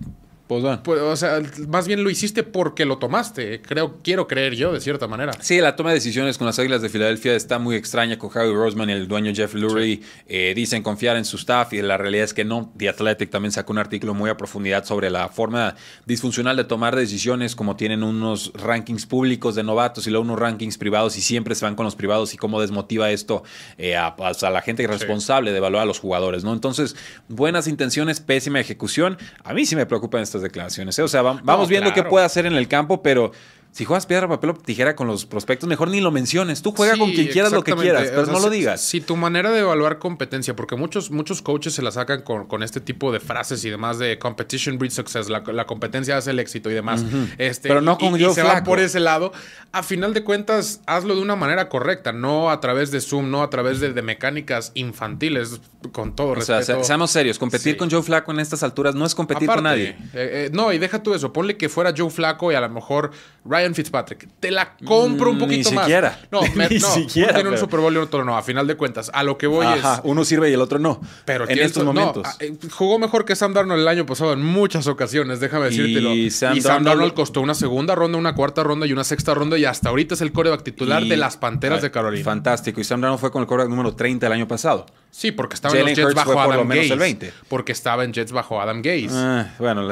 Pues 0.47 0.63
bueno. 0.63 0.81
Pues, 0.83 1.01
o 1.01 1.17
sea, 1.17 1.41
más 1.69 1.89
bien 1.89 2.05
lo 2.05 2.11
hiciste 2.11 2.45
porque 2.45 2.85
lo 2.85 2.99
tomaste. 2.99 3.61
Creo, 3.63 3.99
quiero 4.03 4.29
creer 4.29 4.55
yo, 4.55 4.73
de 4.73 4.81
cierta 4.81 5.09
manera. 5.09 5.33
Sí, 5.41 5.61
la 5.61 5.75
toma 5.75 5.91
de 5.91 5.97
decisiones 5.97 6.39
con 6.39 6.47
las 6.47 6.59
Águilas 6.59 6.83
de 6.83 6.89
Filadelfia 6.89 7.35
está 7.35 7.59
muy 7.59 7.75
extraña 7.75 8.17
con 8.19 8.31
Harry 8.35 8.53
Roseman 8.53 8.91
y 8.91 8.93
el 8.93 9.09
dueño 9.09 9.33
Jeff 9.35 9.55
Lurie. 9.55 10.01
Eh, 10.29 10.53
dicen 10.55 10.83
confiar 10.83 11.17
en 11.17 11.25
su 11.25 11.37
staff 11.37 11.73
y 11.73 11.83
la 11.83 11.97
realidad 11.97 12.25
es 12.25 12.35
que 12.35 12.45
no. 12.45 12.73
The 12.77 12.89
Athletic 12.89 13.31
también 13.31 13.51
sacó 13.53 13.73
un 13.73 13.79
artículo 13.79 14.15
muy 14.15 14.31
a 14.31 14.37
profundidad 14.37 14.85
sobre 14.85 15.11
la 15.11 15.29
forma 15.29 15.75
disfuncional 16.05 16.57
de 16.57 16.65
tomar 16.65 16.95
decisiones, 16.95 17.57
como 17.57 17.77
tienen 17.77 18.05
unos 18.05 18.53
rankings 18.55 19.07
públicos 19.07 19.57
de 19.57 19.65
novatos 19.65 20.07
y 20.07 20.11
luego 20.11 20.25
unos 20.25 20.39
rankings 20.39 20.79
privados 20.79 21.17
y 21.17 21.23
siempre 21.23 21.57
se 21.57 21.65
van 21.65 21.75
con 21.75 21.85
los 21.85 21.97
privados 21.97 22.35
y 22.35 22.37
cómo 22.37 22.61
desmotiva 22.61 23.11
esto 23.11 23.43
eh, 23.79 23.97
a, 23.97 24.15
a, 24.19 24.51
la 24.51 24.63
gente 24.63 24.87
responsable 24.87 25.51
de 25.51 25.59
evaluar 25.59 25.83
a 25.83 25.87
los 25.87 25.99
jugadores, 25.99 26.45
¿no? 26.45 26.53
Entonces, 26.53 26.95
buenas 27.29 27.67
intenciones, 27.67 28.21
pésima 28.21 28.61
ejecución. 28.61 29.19
A 29.43 29.53
mí 29.55 29.67
sí 29.67 29.75
me 29.75 29.87
preocupan 29.87 30.23
estas 30.37 30.43
declaraciones. 30.43 30.99
¿eh? 30.99 31.03
O 31.03 31.09
sea, 31.09 31.23
vamos 31.23 31.45
no, 31.45 31.67
viendo 31.67 31.93
claro. 31.93 32.05
qué 32.05 32.11
puede 32.11 32.25
hacer 32.25 32.47
en 32.47 32.55
el 32.55 32.69
campo, 32.69 33.03
pero 33.03 33.33
si 33.77 33.85
juegas 33.85 34.07
piedra, 34.07 34.27
papel 34.27 34.49
o 34.49 34.55
tijera 34.55 34.97
con 34.97 35.07
los 35.07 35.27
prospectos, 35.27 35.69
mejor 35.69 35.91
ni 35.91 36.01
lo 36.01 36.11
menciones. 36.11 36.63
Tú 36.63 36.73
juega 36.73 36.95
sí, 36.95 36.99
con 36.99 37.13
quien 37.13 37.27
quieras 37.29 37.53
lo 37.53 37.63
que 37.63 37.75
quieras, 37.75 38.05
pero 38.09 38.23
o 38.23 38.25
sea, 38.25 38.33
no 38.33 38.41
lo 38.41 38.49
digas. 38.49 38.81
Si, 38.81 39.01
si, 39.01 39.07
tu 39.07 39.17
manera 39.17 39.51
de 39.51 39.59
evaluar 39.61 39.99
competencia, 39.99 40.57
porque 40.57 40.77
muchos, 40.77 41.11
muchos 41.11 41.43
coaches 41.43 41.75
se 41.75 41.83
la 41.83 41.91
sacan 41.91 42.23
con, 42.23 42.47
con 42.47 42.63
este 42.63 42.81
tipo 42.81 43.13
de 43.13 43.21
frases 43.21 43.63
y 43.67 43.69
demás 43.69 43.99
de 43.99 44.19
competition 44.19 44.79
breeds 44.79 44.95
success, 44.95 45.29
la, 45.29 45.41
la 45.41 45.67
competencia 45.67 46.17
hace 46.17 46.31
el 46.31 46.39
éxito 46.39 46.71
y 46.71 46.73
demás. 46.73 47.03
Uh 47.03 47.05
-huh. 47.05 47.35
este, 47.37 47.69
pero 47.69 47.83
no 47.83 47.99
con 47.99 48.17
y, 48.17 48.21
yo 48.21 48.31
y 48.31 48.35
se 48.35 48.43
va 48.43 48.65
por 48.65 48.79
ese 48.79 48.99
lado. 48.99 49.33
A 49.73 49.83
final 49.83 50.15
de 50.15 50.25
cuentas, 50.25 50.81
hazlo 50.87 51.15
de 51.15 51.21
una 51.21 51.37
manera 51.37 51.69
correcta, 51.69 52.13
no 52.13 52.51
a 52.51 52.63
través 52.63 52.91
de 52.91 53.03
Zoom, 53.03 53.31
no 53.31 53.43
a 53.43 53.51
través 53.51 53.79
de, 53.81 53.93
de 53.93 54.01
mecánicas 54.01 54.73
infantiles, 54.73 55.61
con 55.93 56.17
todo 56.17 56.29
o 56.29 56.35
respeto. 56.35 56.63
sea, 56.63 56.83
seamos 56.83 57.11
serios, 57.11 57.39
competir 57.39 57.73
sí. 57.73 57.77
con 57.77 57.91
Joe 57.91 58.03
Flaco 58.03 58.33
en 58.33 58.41
estas 58.41 58.63
alturas 58.63 58.95
no 58.95 59.05
es 59.05 59.15
competir 59.15 59.51
Aparte, 59.51 59.63
con 59.63 59.65
nadie. 59.65 59.89
Eh, 60.15 60.47
eh, 60.47 60.51
no, 60.53 60.73
y 60.73 60.79
deja 60.79 61.03
tú 61.03 61.13
eso, 61.13 61.33
ponle 61.33 61.59
que 61.59 61.69
fuera 61.69 61.93
Joe 61.95 62.09
Flaco 62.09 62.51
y 62.51 62.55
a 62.55 62.61
lo 62.61 62.71
mejor 62.71 63.11
Ryan 63.45 63.66
Fitzpatrick. 63.75 64.29
Te 64.41 64.51
la 64.51 64.77
compro 64.85 65.31
un 65.31 65.39
poquito 65.39 65.71
Ni 65.71 65.77
más. 65.77 65.85
siquiera. 65.87 66.21
No, 66.31 66.41
me, 66.55 66.69
Ni 66.69 66.79
no, 66.79 66.89
siquiera, 66.89 67.31
uno 67.31 67.35
tiene 67.41 67.51
un 67.51 67.59
Super 67.59 67.81
Bowl 67.81 67.95
y 67.95 67.97
otro 67.99 68.25
no. 68.25 68.37
A 68.37 68.43
final 68.43 68.67
de 68.67 68.77
cuentas, 68.77 69.11
a 69.15 69.23
lo 69.23 69.39
que 69.39 69.47
voy 69.47 69.67
Ajá, 69.67 69.95
es. 69.97 70.01
uno 70.05 70.25
sirve 70.25 70.51
y 70.51 70.53
el 70.55 70.61
otro 70.61 70.79
no. 70.79 71.01
Pero 71.25 71.49
en 71.49 71.59
estos 71.59 71.85
momentos. 71.85 72.23
ah, 72.27 72.35
eh, 72.41 72.57
jugó 72.73 72.99
mejor 72.99 73.25
que 73.25 73.35
Sam 73.37 73.53
Darnold 73.55 73.81
el 73.83 73.89
año 73.89 74.07
pasado 74.07 74.33
en 74.33 74.43
muchas 74.45 74.87
ocasiones, 74.87 75.41
déjame 75.41 75.67
Y 75.67 75.71
decírtelo. 75.71 76.15
Y 76.15 76.31
Sam 76.31 76.61
Sam, 76.61 76.83
Darnold- 76.83 76.85
Darnold, 76.85 77.15
costó 77.15 77.41
una 77.41 77.55
segunda 77.55 77.95
ronda, 77.95 78.19
una 78.19 78.35
cuarta 78.35 78.63
ronda 78.63 78.87
y 78.87 78.93
una 78.93 79.05
sexta 79.05 79.35
ronda 79.35 79.57
y 79.59 79.65
hasta 79.65 79.89
ahorita 79.89 80.15
es 80.15 80.21
el 80.21 80.33
coreback 80.33 80.63
titular 80.63 81.03
Y- 81.03 81.09
de 81.09 81.17
las 81.17 81.37
Panteras 81.37 81.83
de 81.83 81.91
Carolina. 81.91 82.25
Fantástico. 82.25 82.81
Y 82.81 82.85
Sam 82.85 83.01
Darnold 83.01 83.21
fue 83.21 83.31
con 83.31 83.43
el 83.43 83.47
quarterback 83.49 83.71
número 83.71 83.95
30 83.95 84.27
el 84.27 84.33
año 84.33 84.49
pasado. 84.49 84.87
Sí, 85.11 85.33
porque 85.33 85.55
estaba 85.55 85.75
en 85.79 85.87
los 85.87 85.95
Jets 85.95 86.15
bajo 86.15 86.33
fue 86.33 86.35
por 86.35 86.47
lo 86.49 86.53
Adam 86.53 86.67
menos 86.69 86.85
Gaze. 86.85 86.93
el 86.93 86.99
20. 86.99 87.33
Porque 87.49 87.73
estaba 87.73 88.05
en 88.05 88.13
Jets 88.13 88.33
bajo 88.33 88.61
Adam 88.61 88.83
Gaze. 88.83 89.09
Ah, 89.13 89.55
bueno, 89.59 89.91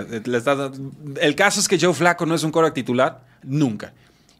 el 1.20 1.34
caso 1.34 1.60
es 1.60 1.68
que 1.68 1.78
Joe 1.80 1.94
Flaco 1.94 2.26
no 2.26 2.34
es 2.34 2.42
un 2.42 2.50
quarterback 2.50 2.74
titular 2.74 3.22
nunca. 3.46 3.92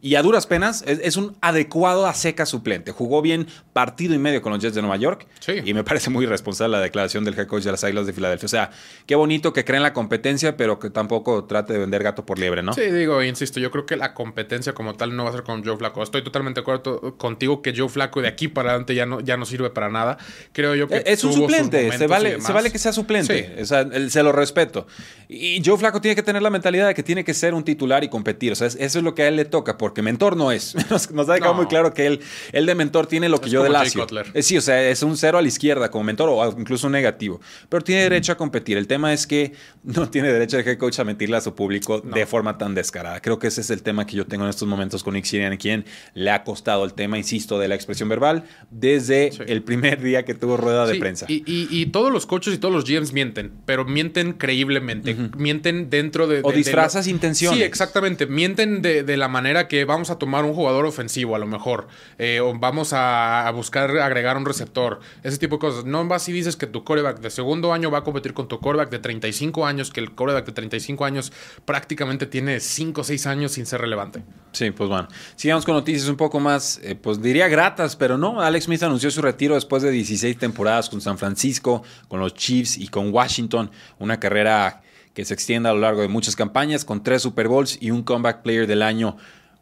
Y 0.07 0.17
a 0.17 0.23
duras 0.23 0.47
penas 0.47 0.85
es, 0.87 1.01
es 1.03 1.17
un 1.17 1.35
adecuado 1.40 2.07
a 2.07 2.12
seca 2.12 2.45
suplente. 2.45 2.93
Jugó 2.93 3.23
bien 3.23 3.47
partido 3.73 4.14
y 4.14 4.19
medio 4.19 4.43
con 4.43 4.53
los 4.53 4.61
Jets 4.61 4.75
de 4.75 4.83
Nueva 4.83 4.99
York. 4.99 5.27
Sí. 5.40 5.55
Y 5.64 5.73
me 5.73 5.83
parece 5.83 6.11
muy 6.11 6.27
irresponsable 6.27 6.77
la 6.77 6.83
declaración 6.83 7.25
del 7.25 7.33
head 7.38 7.47
coach 7.47 7.62
de 7.64 7.71
las 7.71 7.83
Águilas 7.85 8.05
de 8.07 8.12
Filadelfia. 8.12 8.45
O 8.45 8.49
sea, 8.51 8.71
qué 9.07 9.14
bonito 9.14 9.55
que 9.55 9.64
creen 9.64 9.83
la 9.83 9.95
competencia, 9.95 10.59
pero 10.59 10.79
que 10.79 10.90
tampoco 10.90 11.45
trate 11.45 11.73
de 11.73 11.79
vender 11.79 12.03
gato 12.03 12.27
por 12.27 12.38
liebre, 12.38 12.62
¿no? 12.62 12.75
Sí, 12.75 12.83
digo, 12.83 13.23
insisto, 13.23 13.61
yo 13.61 13.71
creo 13.71 13.87
que 13.87 13.97
la 13.97 14.12
competencia 14.12 14.75
como 14.75 14.95
tal 14.95 15.17
no 15.17 15.25
va 15.25 15.31
a 15.31 15.33
ser 15.33 15.43
con 15.43 15.64
Joe 15.64 15.79
Flaco. 15.79 16.03
Estoy 16.03 16.23
totalmente 16.23 16.61
de 16.61 16.62
acuerdo 16.62 17.17
contigo 17.17 17.62
que 17.62 17.73
Joe 17.75 17.88
Flaco 17.88 18.21
de 18.21 18.29
aquí 18.29 18.49
para 18.49 18.73
adelante 18.73 18.95
ya 18.95 19.07
no, 19.07 19.21
ya 19.21 19.38
no 19.38 19.47
sirve 19.47 19.71
para 19.71 19.88
nada. 19.88 20.19
Creo 20.53 20.75
yo 20.75 20.87
que 20.87 20.97
Eh, 20.97 21.03
Es 21.07 21.25
un 21.25 21.33
suplente, 21.33 21.90
se 21.97 22.07
vale, 22.07 22.43
se 22.43 22.53
vale 22.53 22.71
que 22.71 22.79
sea 22.79 22.93
suplente. 22.93 23.55
Sí. 23.57 23.62
O 23.62 23.64
sea, 23.64 23.81
el- 23.81 24.11
se 24.11 24.23
lo 24.23 24.33
respeto. 24.33 24.87
Y 25.31 25.62
Joe 25.64 25.79
Flaco 25.79 26.03
tiene 26.03 26.14
que 26.14 26.23
tener 26.23 26.43
la 26.43 26.51
mentalidad 26.51 26.87
de 26.88 26.95
que 26.95 27.03
tiene 27.03 27.25
que 27.25 27.33
ser 27.33 27.55
un 27.55 27.64
titular 27.64 28.05
y 28.05 28.09
competir. 28.11 28.53
O 28.53 28.55
sea, 28.55 28.67
es- 28.67 28.77
eso 28.79 28.99
es 28.99 29.03
lo 29.05 29.14
que 29.14 29.23
a 29.23 29.29
él 29.29 29.37
le 29.37 29.47
toca, 29.47 29.79
porque 29.79 29.93
mentor 30.02 30.37
no 30.37 30.52
es. 30.52 30.74
Nos, 30.90 31.11
nos 31.11 31.28
ha 31.28 31.35
dejado 31.35 31.52
No. 31.54 31.59
muy 31.59 31.66
claro 31.66 31.92
que 31.94 32.07
él, 32.07 32.20
él 32.52 32.66
de 32.66 32.74
mentor 32.74 33.07
tiene 33.07 33.28
lo 33.28 33.40
que 33.40 33.46
Es 33.46 33.52
yo 33.52 33.62
de. 33.62 33.70
Cutler. 33.94 34.26
Eh, 34.35 34.42
sí, 34.42 34.57
o 34.57 34.61
sea, 34.61 34.83
es 34.88 35.02
un 35.02 35.16
cero 35.16 35.38
a 35.38 35.42
la 35.42 35.48
izquierda 35.48 35.90
como 35.90 36.04
mentor 36.04 36.28
o 36.30 36.54
incluso 36.59 36.87
un 36.87 36.92
negativo. 36.92 37.40
Pero 37.68 37.83
tiene 37.83 38.02
derecho 38.02 38.33
a 38.33 38.37
competir. 38.37 38.76
El 38.78 38.87
tema 38.87 39.12
es 39.12 39.26
que 39.26 39.52
no 39.83 40.09
tiene 40.09 40.33
derecho 40.33 40.59
el 40.59 40.66
head 40.66 40.78
coach 40.78 40.98
a 41.00 41.04
mentirle 41.04 41.37
a 41.37 41.40
su 41.40 41.54
público 41.54 42.02
No. 42.04 42.14
de 42.14 42.26
forma 42.26 42.57
tan 42.59 42.74
descarada. 42.74 43.20
Creo 43.20 43.38
que 43.38 43.48
ese 43.48 43.61
es 43.61 43.70
el 43.70 43.83
tema 43.83 44.07
que 44.07 44.16
yo 44.16 44.26
tengo 44.26 44.44
en 44.44 44.50
estos 44.50 44.66
momentos 44.68 45.02
con 45.02 45.14
Nick 45.14 45.24
Sirianni, 45.24 45.59
quien 45.59 45.85
le 46.14 46.30
ha 46.30 46.44
costado 46.44 46.85
el 46.85 46.94
tema, 46.94 47.18
insisto, 47.18 47.59
de 47.59 47.68
la 47.68 47.74
expresión 47.74 48.09
verbal 48.09 48.44
desde 48.70 49.33
Sí. 49.33 49.38
el 49.46 49.62
primer 49.62 50.00
día 50.02 50.24
que 50.24 50.35
tuvo 50.35 50.57
rueda 50.57 50.87
de 50.87 50.96
prensa. 50.96 51.26
Y, 51.28 51.42
y- 51.46 51.68
y 51.70 51.87
todos 51.87 52.12
los 52.12 52.26
coaches 52.26 52.54
y 52.54 52.59
todos 52.59 52.74
los 52.74 52.85
GMs 52.85 53.12
mienten, 53.12 53.52
pero 53.66 53.85
mienten 53.85 54.33
creíblemente. 54.33 55.14
Mienten 55.37 55.90
dentro 55.90 56.26
de. 56.26 56.40
O 56.42 56.48
de- 56.50 56.52
de 56.52 56.59
disfrazas 56.59 57.07
lo- 57.07 57.12
intenciones. 57.12 57.59
Sí, 57.59 57.64
exactamente. 57.64 58.26
Mienten 58.26 58.83
de, 58.83 59.02
de 59.02 59.16
la 59.16 59.28
manera 59.28 59.68
que 59.68 59.84
vamos 59.85 60.11
a 60.11 60.18
tomar 60.18 60.44
un 60.44 60.55
jugador 60.55 60.85
ofensivo, 60.87 61.35
a 61.35 61.38
lo 61.38 61.47
mejor. 61.47 61.88
eh, 62.18 62.40
vamos 62.59 62.92
a, 62.92 63.47
a 63.47 63.51
buscar 63.51 63.90
agregar 63.99 64.37
un 64.37 64.44
receptor. 64.44 65.01
Ese 65.23 65.38
tipo 65.38 65.57
de 65.57 65.61
cosas. 65.61 65.85
No 65.85 66.07
vas 66.07 66.29
y 66.29 66.33
dices 66.33 66.57
que 66.57 66.66
tu 66.66 66.85
coreback 66.85 67.20
de 67.20 67.31
segundo 67.31 67.73
año 67.73 67.90
va 67.90 67.99
a 67.99 68.05
competir 68.05 68.35
con 68.35 68.49
tu 68.49 68.61
coreback 68.61 68.90
de 68.90 68.99
35 68.99 69.66
años, 69.66 69.90
que 69.90 70.01
el 70.01 70.14
coreback 70.14 70.47
de 70.47 70.53
35 70.53 71.05
años 71.05 71.33
prácticamente 71.64 72.27
tiene 72.27 72.61
5 72.61 73.01
o 73.01 73.05
6 73.05 73.27
años 73.27 73.53
sin 73.53 73.66
ser 73.66 73.81
relevante. 73.81 74.23
Sí, 74.53 74.70
pues 74.70 74.88
bueno. 74.88 75.09
Sigamos 75.37 75.64
con 75.64 75.75
noticias 75.75 76.09
un 76.09 76.16
poco 76.16 76.40
más, 76.40 76.81
eh, 76.83 76.94
pues 76.94 77.20
diría 77.20 77.49
gratas, 77.49 77.97
pero 77.97 78.18
no. 78.18 78.40
Alex 78.40 78.66
Smith 78.66 78.83
anunció 78.83 79.11
su 79.11 79.23
retiro 79.23 79.55
después 79.55 79.83
de 79.83 79.90
16 79.90 80.38
temporadas 80.38 80.88
con 80.88 81.01
San 81.01 81.18
Francisco, 81.18 81.83
con 82.09 82.20
los 82.20 82.35
Chiefs 82.35 82.77
y 82.79 82.88
con 82.88 83.12
Washington. 83.12 83.70
Una 83.99 84.20
carrera 84.20 84.83
que 85.12 85.25
se 85.25 85.35
extiende 85.35 85.68
a 85.68 85.73
lo 85.73 85.81
largo 85.81 86.01
de 86.03 86.09
muchas 86.09 86.35
campañas, 86.37 86.85
con 86.85 87.03
tres 87.03 87.23
Super 87.23 87.47
Bowls 87.49 87.79
y 87.81 87.90
un 87.90 88.03
Comeback 88.03 88.42
Player 88.42 88.66
del 88.66 88.83
año. 88.83 89.16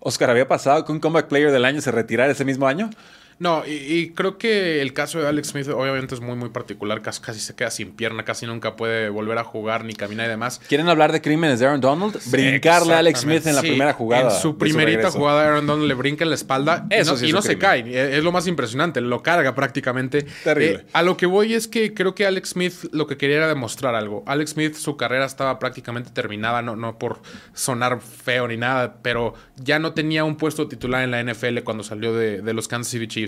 Oscar, 0.05 0.31
¿había 0.31 0.49
pasado 0.49 0.85
que 0.85 0.91
un 0.91 0.99
Comeback 0.99 1.29
Player 1.29 1.53
del 1.53 1.65
año 1.65 1.81
se 1.81 1.93
retirara 1.93 2.33
ese 2.33 2.45
mismo 2.45 2.67
año? 2.67 2.91
No, 3.39 3.65
y, 3.67 3.71
y 3.73 4.11
creo 4.11 4.39
que 4.39 4.81
el 4.81 4.93
caso 4.93 5.21
de 5.21 5.29
Alex 5.29 5.49
Smith 5.49 5.69
obviamente 5.69 6.15
es 6.15 6.21
muy, 6.21 6.37
muy 6.37 6.51
particular. 6.51 7.03
Casi, 7.03 7.21
casi 7.21 7.41
se 7.41 7.55
queda 7.55 7.71
sin 7.71 7.93
pierna, 7.93 8.25
casi 8.25 8.47
nunca 8.47 8.77
puede 8.77 9.09
volver 9.09 9.39
a 9.39 9.45
jugar 9.45 9.85
ni 9.85 9.95
caminar 9.95 10.27
y 10.27 10.31
demás. 10.31 10.61
¿Quieren 10.69 10.89
hablar 10.89 11.13
de 11.13 11.21
crímenes 11.21 11.61
de 11.61 11.67
Aaron 11.67 11.81
Donald? 11.81 12.19
Brincarle 12.31 12.95
a 12.95 12.99
Alex 12.99 13.21
Smith 13.21 13.47
en 13.47 13.55
la 13.57 13.61
Sí, 13.61 13.69
primera 13.69 13.93
jugada. 13.93 14.35
En 14.35 14.41
su 14.41 14.59
primerita 14.59 15.11
jugada, 15.11 15.45
Aaron 15.45 15.67
Donald 15.67 15.89
le 15.89 15.95
brinca 15.95 16.25
en 16.25 16.31
la 16.31 16.37
espalda 16.37 16.87
y 16.91 17.05
no, 17.05 17.17
sí 17.17 17.27
y 17.27 17.29
es 17.29 17.33
no 17.33 17.39
un 17.39 17.45
se 17.45 17.59
cae. 17.59 18.17
Es 18.17 18.23
lo 18.23 18.33
más 18.33 18.47
impresionante. 18.47 19.01
Lo 19.01 19.23
carga 19.23 19.55
prácticamente. 19.55 20.27
Terrible. 20.45 20.81
Eh, 20.81 20.87
a 20.93 21.03
lo 21.03 21.17
que 21.17 21.27
voy 21.27 21.55
es 21.55 21.69
que 21.69 21.95
creo 21.95 22.15
que 22.15 22.27
Alex 22.27 22.51
Smith 22.51 22.75
lo 22.93 23.07
que 23.07 23.17
quería 23.17 23.39
era 23.39 23.49
demostrar 23.49 23.95
algo. 23.95 24.23
Alex 24.27 24.51
Smith, 24.53 24.75
su 24.75 24.97
carrera 24.97 25.25
estaba 25.25 25.59
prácticamente 25.59 26.11
terminada, 26.11 26.63
no, 26.63 26.77
no 26.77 26.99
por 26.99 27.21
sonar 27.55 28.01
feo 28.01 28.49
ni 28.49 28.57
nada, 28.57 28.99
pero 29.03 29.35
ya 29.57 29.79
no 29.79 29.93
tenía 29.93 30.25
un 30.25 30.37
puesto 30.37 30.69
titular 30.69 31.03
en 31.03 31.11
la 31.11 31.23
NFL 31.23 31.61
cuando 31.65 31.83
salió 31.83 32.15
de, 32.15 32.43
de 32.43 32.55
los 32.55 32.69
Kansas 32.69 32.91
City 32.91 33.07
Chiefs. 33.07 33.22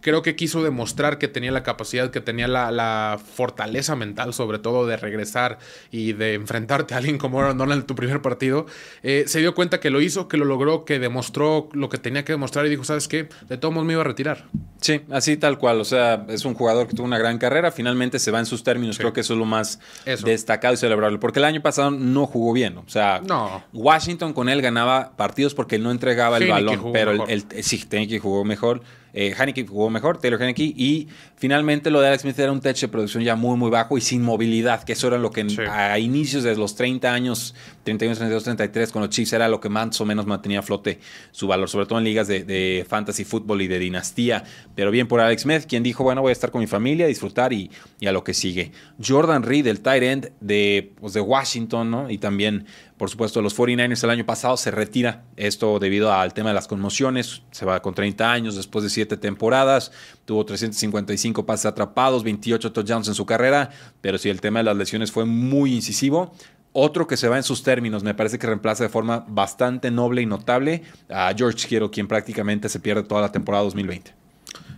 Creo 0.00 0.22
que 0.22 0.36
quiso 0.36 0.62
demostrar 0.62 1.18
que 1.18 1.28
tenía 1.28 1.50
la 1.52 1.62
capacidad, 1.62 2.10
que 2.10 2.20
tenía 2.20 2.48
la, 2.48 2.70
la 2.70 3.18
fortaleza 3.34 3.96
mental, 3.96 4.34
sobre 4.34 4.58
todo, 4.58 4.86
de 4.86 4.96
regresar 4.96 5.58
y 5.90 6.12
de 6.12 6.34
enfrentarte 6.34 6.94
a 6.94 6.98
alguien 6.98 7.18
como 7.18 7.40
Aaron 7.40 7.58
Donald 7.58 7.80
en 7.82 7.86
tu 7.86 7.94
primer 7.94 8.22
partido. 8.22 8.66
Eh, 9.02 9.24
se 9.26 9.40
dio 9.40 9.54
cuenta 9.54 9.80
que 9.80 9.90
lo 9.90 10.00
hizo, 10.00 10.28
que 10.28 10.36
lo 10.36 10.44
logró, 10.44 10.84
que 10.84 10.98
demostró 10.98 11.68
lo 11.72 11.88
que 11.88 11.98
tenía 11.98 12.24
que 12.24 12.32
demostrar 12.32 12.66
y 12.66 12.70
dijo, 12.70 12.84
¿sabes 12.84 13.08
qué? 13.08 13.28
De 13.48 13.56
todos 13.58 13.72
modos 13.74 13.86
me 13.86 13.92
iba 13.94 14.02
a 14.02 14.04
retirar. 14.04 14.46
Sí, 14.80 15.00
así 15.10 15.36
tal 15.36 15.58
cual. 15.58 15.80
O 15.80 15.84
sea, 15.84 16.26
es 16.28 16.44
un 16.44 16.54
jugador 16.54 16.86
que 16.86 16.94
tuvo 16.94 17.06
una 17.06 17.18
gran 17.18 17.38
carrera. 17.38 17.70
Finalmente 17.72 18.18
se 18.18 18.30
va 18.30 18.38
en 18.38 18.46
sus 18.46 18.62
términos. 18.62 18.98
Creo 18.98 19.12
que 19.12 19.20
eso 19.20 19.32
es 19.32 19.38
lo 19.38 19.44
más 19.46 19.80
Eso. 20.04 20.26
destacado 20.26 20.74
y 20.74 20.76
celebrable. 20.76 21.18
Porque 21.18 21.38
el 21.38 21.44
año 21.44 21.62
pasado 21.62 21.90
no 21.90 22.26
jugó 22.26 22.52
bien. 22.52 22.76
O 22.78 22.88
sea, 22.88 23.20
No. 23.26 23.64
Washington 23.72 24.32
con 24.32 24.48
él 24.48 24.62
ganaba 24.62 25.16
partidos 25.16 25.54
porque 25.54 25.76
él 25.76 25.82
no 25.82 25.90
entregaba 25.90 26.38
el 26.38 26.48
balón. 26.48 26.92
Pero 26.92 27.10
el, 27.12 27.44
el- 27.50 27.64
sí, 27.64 27.82
Heineke 27.90 28.18
jugó 28.18 28.44
mejor. 28.44 28.82
Eh, 29.18 29.34
Heineke 29.36 29.66
jugó 29.66 29.88
mejor, 29.90 30.18
Taylor 30.18 30.40
Heineke. 30.40 30.62
Y 30.76 31.08
finalmente 31.36 31.90
lo 31.90 32.00
de 32.02 32.08
Alex 32.08 32.22
Smith 32.22 32.38
era 32.38 32.52
un 32.52 32.60
techo 32.60 32.86
de 32.86 32.92
producción 32.92 33.24
ya 33.24 33.34
muy, 33.34 33.56
muy 33.56 33.70
bajo 33.70 33.96
y 33.96 34.02
sin 34.02 34.22
movilidad. 34.22 34.84
Que 34.84 34.92
eso 34.92 35.08
era 35.08 35.16
lo 35.18 35.30
que 35.30 35.48
Sí. 35.48 35.56
a 35.68 35.98
inicios 35.98 36.44
de 36.44 36.54
los 36.54 36.76
30 36.76 37.12
años, 37.12 37.54
31, 37.84 38.14
32, 38.16 38.44
33, 38.44 38.92
con 38.92 39.00
los 39.02 39.10
Chiefs 39.10 39.32
era 39.32 39.48
lo 39.48 39.58
que 39.58 39.68
más 39.70 39.98
o 40.00 40.04
menos 40.04 40.26
mantenía 40.26 40.58
a 40.58 40.62
flote 40.62 41.00
su 41.30 41.46
valor. 41.46 41.68
Sobre 41.70 41.86
todo 41.86 41.98
en 41.98 42.04
ligas 42.04 42.28
de, 42.28 42.44
de 42.44 42.84
fantasy 42.88 43.24
fútbol 43.24 43.62
y 43.62 43.68
de 43.68 43.78
dinastía. 43.78 44.44
Pero 44.74 44.90
bien 44.90 45.08
por 45.08 45.20
Alex 45.20 45.42
Smith, 45.42 45.62
quien 45.66 45.82
dijo, 45.82 46.04
bueno, 46.04 46.20
voy 46.20 46.28
a 46.28 46.32
estar 46.32 46.50
con 46.50 46.60
mi 46.60 46.66
familia, 46.66 47.06
disfrutar 47.06 47.54
y, 47.54 47.70
y 47.98 48.06
a 48.06 48.12
lo 48.12 48.22
que 48.22 48.34
sigue. 48.34 48.70
Jordan 49.02 49.42
Reed, 49.42 49.66
el 49.66 49.80
tight 49.80 50.02
end 50.02 50.30
de, 50.40 50.92
pues, 51.00 51.14
de 51.14 51.22
Washington, 51.22 51.90
¿no? 51.90 52.10
Y 52.10 52.18
también, 52.18 52.66
por 52.98 53.10
supuesto, 53.10 53.42
los 53.42 53.56
49ers 53.56 54.04
el 54.04 54.10
año 54.10 54.24
pasado 54.24 54.56
se 54.56 54.70
retira. 54.70 55.24
Esto 55.36 55.78
debido 55.78 56.12
al 56.12 56.32
tema 56.32 56.50
de 56.50 56.54
las 56.54 56.66
conmociones. 56.66 57.42
Se 57.50 57.66
va 57.66 57.82
con 57.82 57.94
30 57.94 58.32
años 58.32 58.56
después 58.56 58.82
de 58.84 58.90
7 58.90 59.18
temporadas. 59.18 59.92
Tuvo 60.24 60.46
355 60.46 61.44
pases 61.44 61.66
atrapados, 61.66 62.24
28 62.24 62.72
touchdowns 62.72 63.08
en 63.08 63.14
su 63.14 63.26
carrera. 63.26 63.70
Pero 64.00 64.16
sí, 64.16 64.30
el 64.30 64.40
tema 64.40 64.60
de 64.60 64.64
las 64.64 64.76
lesiones 64.76 65.12
fue 65.12 65.26
muy 65.26 65.74
incisivo. 65.74 66.32
Otro 66.72 67.06
que 67.06 67.18
se 67.18 67.28
va 67.28 67.36
en 67.36 67.42
sus 67.42 67.62
términos, 67.62 68.02
me 68.02 68.14
parece 68.14 68.38
que 68.38 68.46
reemplaza 68.46 68.84
de 68.84 68.90
forma 68.90 69.24
bastante 69.28 69.90
noble 69.90 70.22
y 70.22 70.26
notable 70.26 70.82
a 71.08 71.32
George 71.36 71.66
Kittle, 71.68 71.90
quien 71.90 72.06
prácticamente 72.06 72.68
se 72.68 72.80
pierde 72.80 73.02
toda 73.02 73.22
la 73.22 73.32
temporada 73.32 73.64
2020. 73.64 74.25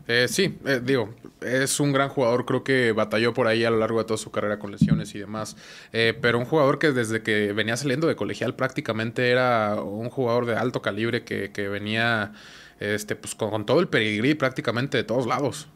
Eh, 0.09 0.27
sí, 0.27 0.59
eh, 0.65 0.81
digo, 0.83 1.15
es 1.43 1.81
un 1.81 1.93
gran 1.93 2.09
jugador, 2.09 2.47
creo 2.47 2.65
que 2.65 2.93
batalló 2.93 3.35
por 3.35 3.47
ahí 3.47 3.65
a 3.65 3.71
lo 3.71 3.77
largo 3.77 3.99
de 3.99 4.07
toda 4.07 4.17
su 4.17 4.31
carrera 4.31 4.59
con 4.59 4.73
lesiones 4.73 5.15
y 5.15 5.19
demás, 5.19 5.55
eh, 5.93 6.17
pero 6.19 6.39
un 6.39 6.47
jugador 6.47 6.79
que 6.79 6.93
desde 6.93 7.23
que 7.23 7.53
venía 7.53 7.77
saliendo 7.77 8.07
de 8.07 8.17
colegial 8.17 8.55
prácticamente 8.55 9.31
era 9.31 9.83
un 9.83 10.09
jugador 10.09 10.47
de 10.47 10.57
alto 10.57 10.81
calibre 10.81 11.25
que, 11.25 11.69
venía 11.69 12.33
este, 12.81 13.17
pues, 13.17 13.35
con, 13.35 13.51
con 13.51 13.67
todo 13.67 13.81
el 13.81 13.89
pedigrí 13.89 14.33
prácticamente 14.35 14.97
de 14.97 15.05
todos 15.05 15.27
lados. 15.27 15.69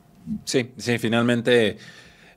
Sí, 0.47 0.73
sí, 0.79 0.99
finalmente 0.99 1.77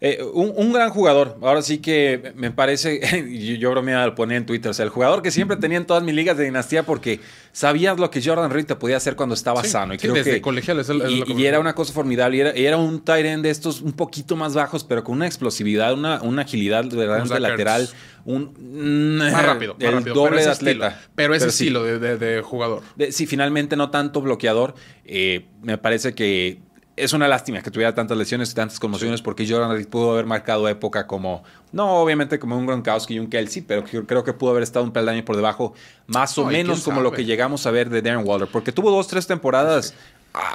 eh, 0.02 0.20
un, 0.34 0.54
un, 0.56 0.74
gran 0.74 0.90
jugador. 0.90 1.38
Ahora 1.42 1.62
sí 1.62 1.78
que 1.80 2.34
me 2.36 2.52
parece, 2.52 3.00
yo, 3.40 3.56
yo 3.56 3.72
bromeaba, 3.72 4.06
lo 4.06 4.16
ponía 4.16 4.38
en 4.38 4.46
Twitter, 4.46 4.70
o 4.72 4.74
sea, 4.74 4.84
el 4.84 4.90
jugador 4.90 5.22
que 5.22 5.32
siempre 5.32 5.58
tenía 5.58 5.78
en 5.78 5.86
todas 5.86 6.04
mis 6.04 6.14
ligas 6.16 6.38
de 6.38 6.44
dinastía 6.44 6.84
porque 6.84 7.20
sabías 7.52 7.98
lo 8.00 8.10
que 8.12 8.22
Jordan 8.22 8.52
Reed 8.52 8.66
te 8.66 8.76
podía 8.76 8.98
hacer 8.98 9.16
cuando 9.16 9.36
estaba 9.36 9.64
Sí, 9.64 9.70
sano. 9.70 9.94
Y 9.94 9.98
sí, 9.98 10.04
creo 10.04 10.14
desde 10.16 10.32
que, 10.32 10.42
colegial 10.42 10.80
es 10.80 10.90
el- 10.90 11.02
es 11.02 11.12
y, 11.38 11.46
era 11.46 11.60
una 11.60 11.74
cosa 11.76 11.94
formidable. 11.94 12.38
Y 12.38 12.40
era, 12.42 12.58
y 12.58 12.66
era 12.66 12.78
un 12.78 13.00
tight 13.04 13.26
end 13.26 13.44
de 13.44 13.50
estos 13.50 13.82
un 13.82 13.94
poquito 13.94 14.36
más 14.36 14.54
bajos, 14.54 14.84
pero 14.84 15.04
con 15.04 15.16
una 15.16 15.26
explosividad, 15.28 15.94
una, 15.94 16.22
una 16.22 16.42
agilidad 16.44 16.84
verdaderamente 16.84 17.30
Zach 17.34 17.40
lateral. 17.42 17.90
Un, 18.26 19.18
Más 19.20 19.46
rápido, 19.46 19.76
más 19.76 19.84
el 19.84 19.94
rápido, 19.94 20.16
doble 20.16 20.32
pero 20.38 20.46
de 20.46 20.52
atleta. 20.52 20.88
Estilo, 20.88 21.10
pero 21.16 21.36
ese 21.36 21.52
sí. 21.52 21.66
estilo 21.66 21.84
de, 21.84 22.00
de- 22.00 22.18
de 22.18 22.42
jugador. 22.42 22.82
De- 22.96 23.12
sí, 23.12 23.28
finalmente 23.28 23.76
no 23.76 23.92
tanto 23.92 24.20
bloqueador. 24.22 24.74
Eh, 25.06 25.46
me 25.62 25.78
parece 25.78 26.14
que 26.16 26.60
es 26.98 27.14
una 27.14 27.28
lástima 27.28 27.62
que 27.62 27.72
tuviera 27.72 27.94
tantas 27.94 28.18
lesiones 28.18 28.52
y 28.52 28.56
tantas 28.56 28.80
conmociones 28.80 29.22
porque 29.22 29.48
Jordan 29.48 29.72
Reed 29.72 29.88
pudo 29.88 30.12
haber 30.12 30.26
marcado 30.26 30.68
época 30.70 31.08
como, 31.08 31.44
no 31.72 31.96
obviamente 31.98 32.40
como 32.40 32.58
un 32.58 32.66
Gronkowski 32.66 33.16
y 33.16 33.20
un 33.20 33.28
Kelsey, 33.28 33.62
pero 33.64 33.84
creo 33.84 34.24
que 34.24 34.34
pudo 34.34 34.52
haber 34.52 34.64
estado 34.64 34.86
un 34.86 34.92
peldaño 34.92 35.26
por 35.26 35.36
debajo, 35.36 35.74
más 36.08 36.38
o 36.38 36.46
menos 36.46 36.84
como 36.84 37.02
lo 37.02 37.12
que 37.12 37.26
llegamos 37.26 37.66
a 37.66 37.72
ver 37.72 37.90
de 37.90 38.02
Darren 38.02 38.26
Waller, 38.26 38.48
porque 38.52 38.72
tuvo 38.72 38.92
dos, 38.92 39.08
tres 39.08 39.28
temporadas 39.28 39.94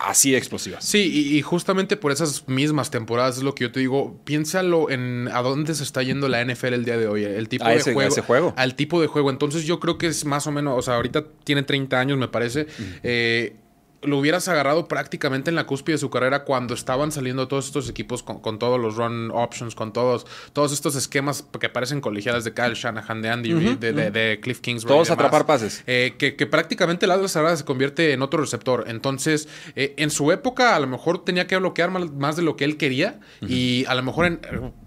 así 0.05 0.31
de 0.33 0.37
explosivas. 0.37 0.85
Sí, 0.85 1.11
y, 1.11 1.39
y 1.39 1.43
justamente 1.43 1.97
por 1.97 2.13
esas 2.13 2.47
mismas 2.49 2.91
temporadas 2.91 3.39
es 3.39 3.43
lo 3.43 3.55
que 3.55 3.65
yo 3.65 3.73
te 3.73 3.81
digo. 3.81 4.15
Piénsalo 4.25 4.91
en 4.91 5.29
a 5.33 5.41
dónde 5.41 5.75
se 5.75 5.83
está 5.85 6.03
yendo 6.03 6.29
la 6.29 6.45
NFL 6.45 6.75
el 6.75 6.85
día 6.85 6.99
de 6.99 7.07
hoy. 7.07 7.25
El 7.25 7.49
tipo 7.49 7.65
A 7.65 7.71
de 7.71 7.77
ese- 7.77 7.91
a 7.91 7.95
juego, 7.95 8.09
ese 8.11 8.21
juego. 8.21 8.53
Al 8.59 8.75
tipo 8.75 9.01
de 9.01 9.07
juego. 9.07 9.31
Entonces 9.31 9.65
yo 9.65 9.81
creo 9.81 9.97
que 9.97 10.09
es 10.09 10.27
más 10.27 10.47
o 10.47 10.53
menos, 10.53 10.79
o 10.79 10.83
sea, 10.83 10.97
ahorita 10.97 11.25
tiene 11.45 11.63
30 11.63 11.99
años, 11.99 12.19
me 12.19 12.29
parece. 12.29 12.67
Eh, 13.03 13.57
lo 14.03 14.19
hubieras 14.19 14.49
agarrado 14.49 14.89
prácticamente 14.89 15.51
en 15.51 15.57
la 15.57 15.65
cúspide 15.67 15.95
de 15.95 15.99
su 15.99 16.09
carrera 16.11 16.45
cuando 16.45 16.73
estaban 16.75 17.13
saliendo 17.13 17.49
todos 17.49 17.67
estos 17.67 17.89
equipos 17.89 18.23
con, 18.23 18.41
con 18.41 18.59
todos 18.59 18.81
los 18.81 18.97
run 18.97 19.31
options, 19.33 19.75
con 19.75 19.93
todos, 19.93 20.27
todos 20.53 20.73
estos 20.73 20.97
esquemas 20.97 21.45
que 21.61 21.69
parecen 21.69 22.01
colegiales 22.01 22.45
de 22.45 22.55
Kyle 22.55 22.75
Shanahan, 22.75 23.21
de 23.23 23.29
Andy 23.29 23.53
Reid, 23.53 23.77
de, 23.79 23.93
de- 23.93 24.11
de 24.11 24.41
Cliff 24.41 24.61
Kingsbury. 24.61 24.95
Todos 24.95 25.09
y 25.09 25.11
demás. 25.11 25.25
atrapar 25.27 25.47
pases. 25.47 25.83
Eh, 25.87 26.15
que, 26.19 26.35
que 26.37 26.47
prácticamente 26.47 27.05
el 27.05 27.11
Atlas 27.13 27.37
ahora 27.37 27.57
se 27.57 27.65
convierte 27.65 28.13
en 28.13 28.23
otro 28.23 28.41
receptor. 28.41 28.85
Entonces, 28.89 29.49
eh, 29.77 29.95
en 29.99 30.11
su 30.11 30.33
época, 30.33 30.75
a 30.77 30.81
lo 30.81 30.87
mejor 30.87 31.25
tenía 31.25 31.47
que 31.47 31.57
bloquear 31.59 31.91
más, 31.91 32.11
más 32.13 32.37
de 32.37 32.43
lo 32.43 32.57
que 32.57 32.65
él 32.65 32.77
quería. 32.79 33.21
Y 33.47 33.85
a 33.87 33.95
lo 33.95 34.03
mejor 34.03 34.25
en- 34.27 34.41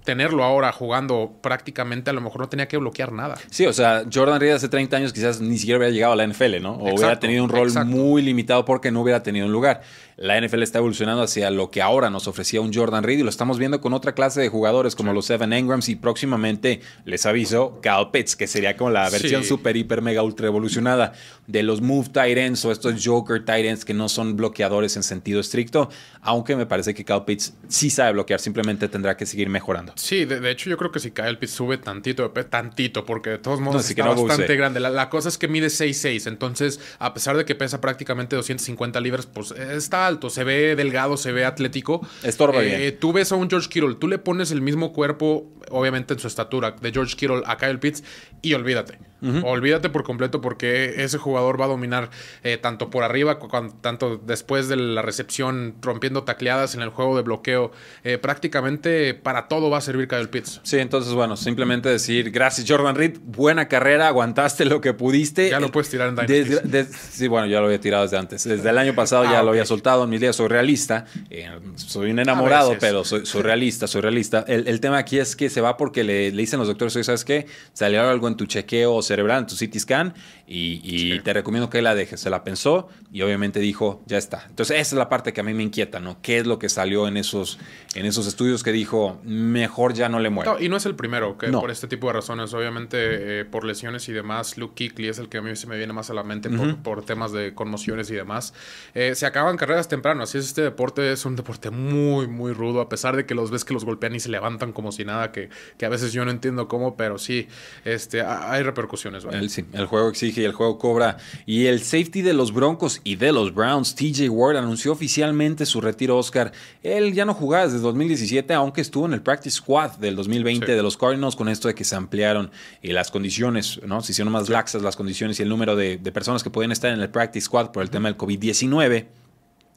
tenerlo 0.04 0.44
ahora 0.44 0.72
jugando 0.72 1.40
prácticamente, 1.42 2.10
a 2.10 2.14
lo 2.14 2.22
mejor 2.22 2.42
no 2.42 2.50
tenía 2.50 2.68
que 2.68 2.78
bloquear 2.78 3.12
nada. 3.12 3.36
Sí, 3.50 3.66
o 3.66 3.74
sea, 3.74 4.04
Jordan 4.12 4.40
Reed 4.40 4.54
hace 4.54 4.70
30 4.70 4.98
años 4.98 5.14
quizás 5.14 5.42
ni 5.42 5.58
siquiera 5.58 5.80
hubiera 5.80 5.94
llegado 5.94 6.14
a 6.14 6.16
la 6.16 6.28
NFL, 6.28 6.62
¿no? 6.62 6.74
O 6.74 6.94
hubiera 6.94 7.20
tenido 7.20 7.44
un 7.44 7.50
rol 7.50 7.68
exacto. 7.68 7.90
muy 7.90 8.22
limitado 8.22 8.66
porque 8.66 8.92
no 8.92 9.02
hubiera 9.02 9.24
tenido 9.24 9.46
un 9.46 9.52
lugar. 9.52 9.82
La 10.18 10.40
NFL 10.40 10.62
está 10.64 10.78
evolucionando 10.80 11.24
hacia 11.24 11.50
lo 11.50 11.72
que 11.72 11.82
ahora 11.82 12.10
nos 12.10 12.28
ofrecía 12.28 12.62
un 12.62 12.74
Jordan 12.74 13.04
Reed 13.04 13.20
y 13.20 13.24
lo 13.24 13.30
estamos 13.30 13.58
viendo 13.60 13.82
con 13.82 13.94
otra 13.94 14.14
clase 14.14 14.42
de 14.42 14.50
jugadores 14.50 14.96
como 14.96 15.14
los 15.14 15.30
Evan 15.30 15.54
Engrams 15.54 15.90
y 15.90 15.96
próximamente, 15.96 16.82
les 17.06 17.26
aviso, 17.26 17.80
Kyle 17.82 18.10
Pitts, 18.12 18.36
que 18.36 18.48
sería 18.48 18.78
como 18.78 18.92
la 18.92 19.10
versión 19.10 19.42
Sí. 19.44 19.50
super, 19.50 19.76
hiper, 19.76 20.02
mega, 20.02 20.22
ultra 20.24 20.48
evolucionada 20.48 21.14
de 21.48 21.64
los 21.64 21.82
move 21.82 22.10
tight 22.10 22.38
ends 22.38 22.64
o 22.66 22.72
estos 22.72 23.06
joker 23.06 23.44
tight 23.44 23.66
ends 23.66 23.84
que 23.86 23.94
no 23.94 24.08
son 24.10 24.38
bloqueadores 24.38 24.96
en 24.96 25.04
sentido 25.04 25.40
estricto, 25.40 25.90
aunque 26.22 26.56
me 26.56 26.66
parece 26.66 26.94
que 26.94 27.04
Kyle 27.04 27.24
Pitts 27.26 27.54
sí 27.68 27.90
sabe 27.90 28.14
bloquear, 28.14 28.40
simplemente 28.40 28.88
tendrá 28.88 29.18
que 29.18 29.26
seguir 29.26 29.50
mejorando. 29.50 29.94
Sí, 29.96 30.26
de, 30.26 30.40
de 30.40 30.52
hecho 30.52 30.70
yo 30.70 30.78
creo 30.78 30.92
que 30.92 31.00
si 31.00 31.12
Kyle 31.12 31.38
Pitts 31.38 31.54
sube 31.54 31.78
tantito 31.78 32.32
tantito, 32.32 33.06
porque 33.06 33.32
de 33.32 33.38
todos 33.40 33.60
modos 33.60 33.76
No, 33.76 33.90
está 33.90 34.04
bastante 34.22 34.56
grande. 34.56 34.80
La, 34.80 34.90
la 34.90 35.10
cosa 35.10 35.30
es 35.30 35.38
que 35.38 35.48
mide 35.48 35.68
6'6", 35.68 36.28
entonces 36.28 36.80
a 37.00 37.14
pesar 37.14 37.36
de 37.38 37.46
que 37.46 37.56
pesa 37.56 37.82
prácticamente 37.82 38.36
250 38.36 39.00
libras, 39.02 39.26
pues 39.26 39.52
eh, 39.52 39.76
está 40.04 40.08
alto, 40.08 40.30
se 40.30 40.44
ve 40.44 40.76
delgado, 40.76 41.18
se 41.18 41.32
ve 41.32 41.46
atlético. 41.46 42.06
Estorba 42.24 42.64
Eh, 42.64 42.78
bien. 42.78 43.00
Tú 43.00 43.14
ves 43.14 43.32
a 43.32 43.36
un 43.36 43.50
George 43.50 43.70
Kittle, 43.70 43.96
tú 43.96 44.08
le 44.08 44.18
pones 44.18 44.52
el 44.52 44.62
mismo 44.62 44.92
cuerpo, 44.94 45.50
obviamente 45.72 46.14
en 46.14 46.20
su 46.20 46.28
estatura, 46.28 46.76
de 46.82 46.92
George 46.92 47.16
Kittle 47.16 47.44
a 47.46 47.58
Kyle 47.58 47.80
Pitts 47.80 48.04
y 48.42 48.54
olvídate. 48.54 49.00
Olvídate 49.44 49.90
por 49.90 50.04
completo 50.04 50.42
porque 50.42 51.04
ese 51.04 51.18
jugador 51.18 51.60
va 51.60 51.66
a 51.66 51.68
dominar 51.70 52.10
eh, 52.44 52.58
tanto 52.58 52.90
por 52.90 53.04
arriba, 53.04 53.40
tanto 53.82 54.18
después 54.18 54.68
de 54.68 54.76
la 54.76 55.02
recepción, 55.02 55.76
rompiendo 55.82 56.24
tacleadas 56.24 56.76
en 56.76 56.82
el 56.82 56.90
juego 56.90 57.16
de 57.16 57.24
bloqueo. 57.24 57.72
Eh, 58.04 58.18
prácticamente 58.18 59.14
para 59.14 59.48
todo 59.48 59.70
va 59.70 59.78
a 59.78 59.82
servir 59.82 60.08
Kyle 60.08 60.28
Pitts. 60.30 60.60
Sí, 60.64 60.78
entonces, 60.80 61.14
bueno, 61.14 61.38
simplemente 61.38 61.90
decir 61.90 62.30
gracias, 62.32 62.68
Jordan 62.70 62.96
Reed. 62.96 63.18
Buena 63.24 63.68
carrera, 63.68 64.08
aguantaste 64.08 64.66
lo 64.66 64.82
que 64.82 64.94
pudiste. 64.94 65.50
Ya 65.50 65.60
lo 65.60 65.72
puedes 65.72 65.90
tirar 65.90 66.10
en 66.10 66.16
Dynasty. 66.16 66.34
Desde- 66.34 66.62
des- 66.68 66.88
sí, 66.96 67.28
bueno, 67.28 67.48
ya 67.48 67.60
lo 67.60 67.68
había 67.68 67.80
tirado 67.80 68.04
desde 68.04 68.18
antes. 68.18 68.44
Desde 68.44 68.70
el 68.70 68.78
año 68.78 68.94
pasado 68.94 69.24
Ah, 69.28 69.32
ya 69.32 69.44
lo 69.44 69.50
había 69.52 69.66
soltado 69.66 70.04
en 70.04 70.10
mis 70.10 70.20
días. 70.22 70.36
Soy 70.36 70.48
realista. 70.50 71.06
eh, 71.30 71.50
soy 71.76 72.12
un 72.12 72.20
enamorado, 72.20 72.76
pero 72.80 73.04
soy, 73.04 73.26
soy 73.26 73.42
realista, 73.42 73.88
soy 73.88 74.02
realista. 74.02 74.44
El, 74.48 74.68
el 74.68 74.80
tema 74.80 74.98
aquí 74.98 75.20
es 75.20 75.36
que 75.36 75.50
se 75.50 75.62
va 75.62 75.78
porque 75.78 76.04
le, 76.04 76.32
le 76.32 76.38
dicen 76.42 76.60
los 76.60 76.68
doctores, 76.68 76.94
¿sabes 77.06 77.24
qué? 77.24 77.46
Salió 77.74 78.02
algo 78.10 78.28
en 78.28 78.36
tu 78.36 78.46
chequeo 78.46 78.92
cerebral, 79.14 79.40
en 79.40 79.48
tu 79.48 79.56
CT 79.56 79.80
scan, 79.80 80.14
y, 80.48 80.82
y 80.84 81.14
Sí. 81.14 81.20
te 81.24 81.34
recomiendo 81.34 81.70
que 81.70 81.82
la 81.82 81.96
dejes. 81.96 82.20
Se 82.20 82.30
la 82.30 82.44
pensó 82.44 82.90
y 83.12 83.22
obviamente 83.22 83.60
dijo, 83.60 84.02
ya 84.06 84.18
está. 84.18 84.46
Entonces, 84.50 84.78
esa 84.80 84.96
es 84.96 84.98
la 85.00 85.10
parte 85.10 85.34
que 85.34 85.42
a 85.42 85.44
mí 85.44 85.54
me 85.54 85.64
inquieta, 85.64 86.00
¿no? 86.00 86.18
¿Qué 86.22 86.38
es 86.40 86.46
lo 86.48 86.60
que 86.60 86.70
salió 86.70 87.08
en 87.08 87.18
esos, 87.18 87.60
en 87.96 88.06
esos 88.06 88.28
estudios 88.28 88.64
que 88.64 88.72
dijo, 88.72 89.20
mejor 89.24 89.94
ya 89.94 90.10
no 90.10 90.20
le 90.20 90.30
muero? 90.30 90.54
No, 90.54 90.60
y 90.60 90.70
no 90.70 90.78
es 90.78 90.86
el 90.86 90.96
primero 90.96 91.38
que 91.38 91.48
No. 91.48 91.62
por 91.62 91.72
este 91.72 91.88
tipo 91.88 92.08
de 92.08 92.14
razones, 92.14 92.54
obviamente 92.54 93.42
eh, 93.42 93.46
por 93.46 93.64
lesiones 93.66 94.08
y 94.10 94.14
demás, 94.14 94.58
Luke 94.58 94.74
Kuechly 94.90 95.08
es 95.10 95.20
el 95.20 95.30
que 95.30 95.38
a 95.38 95.42
mí 95.42 95.56
se 95.56 95.68
me 95.68 95.78
viene 95.78 95.94
más 95.94 96.10
a 96.10 96.14
la 96.14 96.24
mente 96.24 96.50
por, 96.50 96.78
por 96.78 97.06
temas 97.06 97.32
de 97.32 97.54
conmociones 97.54 98.10
y 98.10 98.16
demás. 98.16 98.54
Eh, 98.94 99.16
se 99.16 99.26
acaban 99.26 99.58
carreras 99.58 99.88
temprano, 99.88 100.24
así 100.24 100.38
es 100.38 100.46
este 100.46 100.62
deporte, 100.62 101.12
es 101.12 101.26
un 101.26 101.36
deporte 101.36 101.70
muy, 101.70 102.28
muy 102.28 102.54
rudo, 102.54 102.82
a 102.82 102.90
pesar 102.90 103.16
de 103.16 103.26
que 103.26 103.36
los 103.36 103.52
ves 103.52 103.64
que 103.66 103.74
los 103.74 103.86
golpean 103.86 104.16
y 104.16 104.20
se 104.20 104.30
levantan 104.30 104.72
como 104.74 104.92
si 104.92 105.06
nada, 105.06 105.32
que, 105.32 105.50
que 105.78 105.86
a 105.86 105.90
veces 105.90 106.14
yo 106.14 106.26
no 106.26 106.32
entiendo 106.32 106.68
cómo, 106.68 106.96
pero 106.98 107.18
sí, 107.18 107.48
este, 107.86 108.22
ha- 108.22 108.52
hay 108.52 108.64
repercusiones. 108.64 109.03
El, 109.44 109.50
sí, 109.50 109.66
el 109.74 109.86
juego 109.86 110.10
exige 110.10 110.42
y 110.42 110.46
el 110.46 110.54
juego 110.54 110.78
cobra. 110.78 111.18
Y 111.46 111.66
el 111.66 111.82
safety 111.82 112.22
de 112.22 112.34
los 112.34 112.54
Broncos 112.54 113.02
y 113.04 113.16
de 113.16 113.32
los 113.32 113.54
Browns, 113.54 113.96
TJ 113.96 114.30
Ward, 114.30 114.58
anunció 114.58 114.92
oficialmente 114.92 115.66
su 115.66 115.82
retiro, 115.82 116.18
Oscar. 116.18 116.52
Él 116.84 117.14
ya 117.14 117.26
no 117.26 117.34
jugaba 117.34 117.66
desde 117.66 117.80
2017, 117.80 118.54
aunque 118.54 118.82
estuvo 118.82 119.06
en 119.06 119.14
el 119.14 119.22
Practice 119.22 119.58
Squad 119.58 119.98
del 119.98 120.16
2020 120.16 120.66
Sí. 120.66 120.72
de 120.72 120.82
los 120.84 120.98
Cardinals 120.98 121.36
con 121.36 121.50
esto 121.50 121.68
de 121.68 121.76
que 121.76 121.84
se 121.84 121.96
ampliaron 121.96 122.52
eh, 122.82 122.94
las 122.94 123.12
condiciones, 123.12 123.80
¿no? 123.86 124.02
Se 124.02 124.12
hicieron 124.12 124.32
más 124.32 124.50
laxas 124.50 124.82
las 124.82 124.96
condiciones 124.96 125.40
y 125.40 125.44
el 125.44 125.50
número 125.50 125.76
de, 125.76 125.98
de 125.98 126.12
personas 126.12 126.44
que 126.44 126.50
pueden 126.50 126.72
estar 126.72 126.92
en 126.94 127.00
el 127.02 127.10
Practice 127.10 127.46
Squad 127.46 127.72
por 127.72 127.84
el 127.84 127.90
tema 127.90 128.08
del 128.10 128.18
COVID-19. 128.18 129.06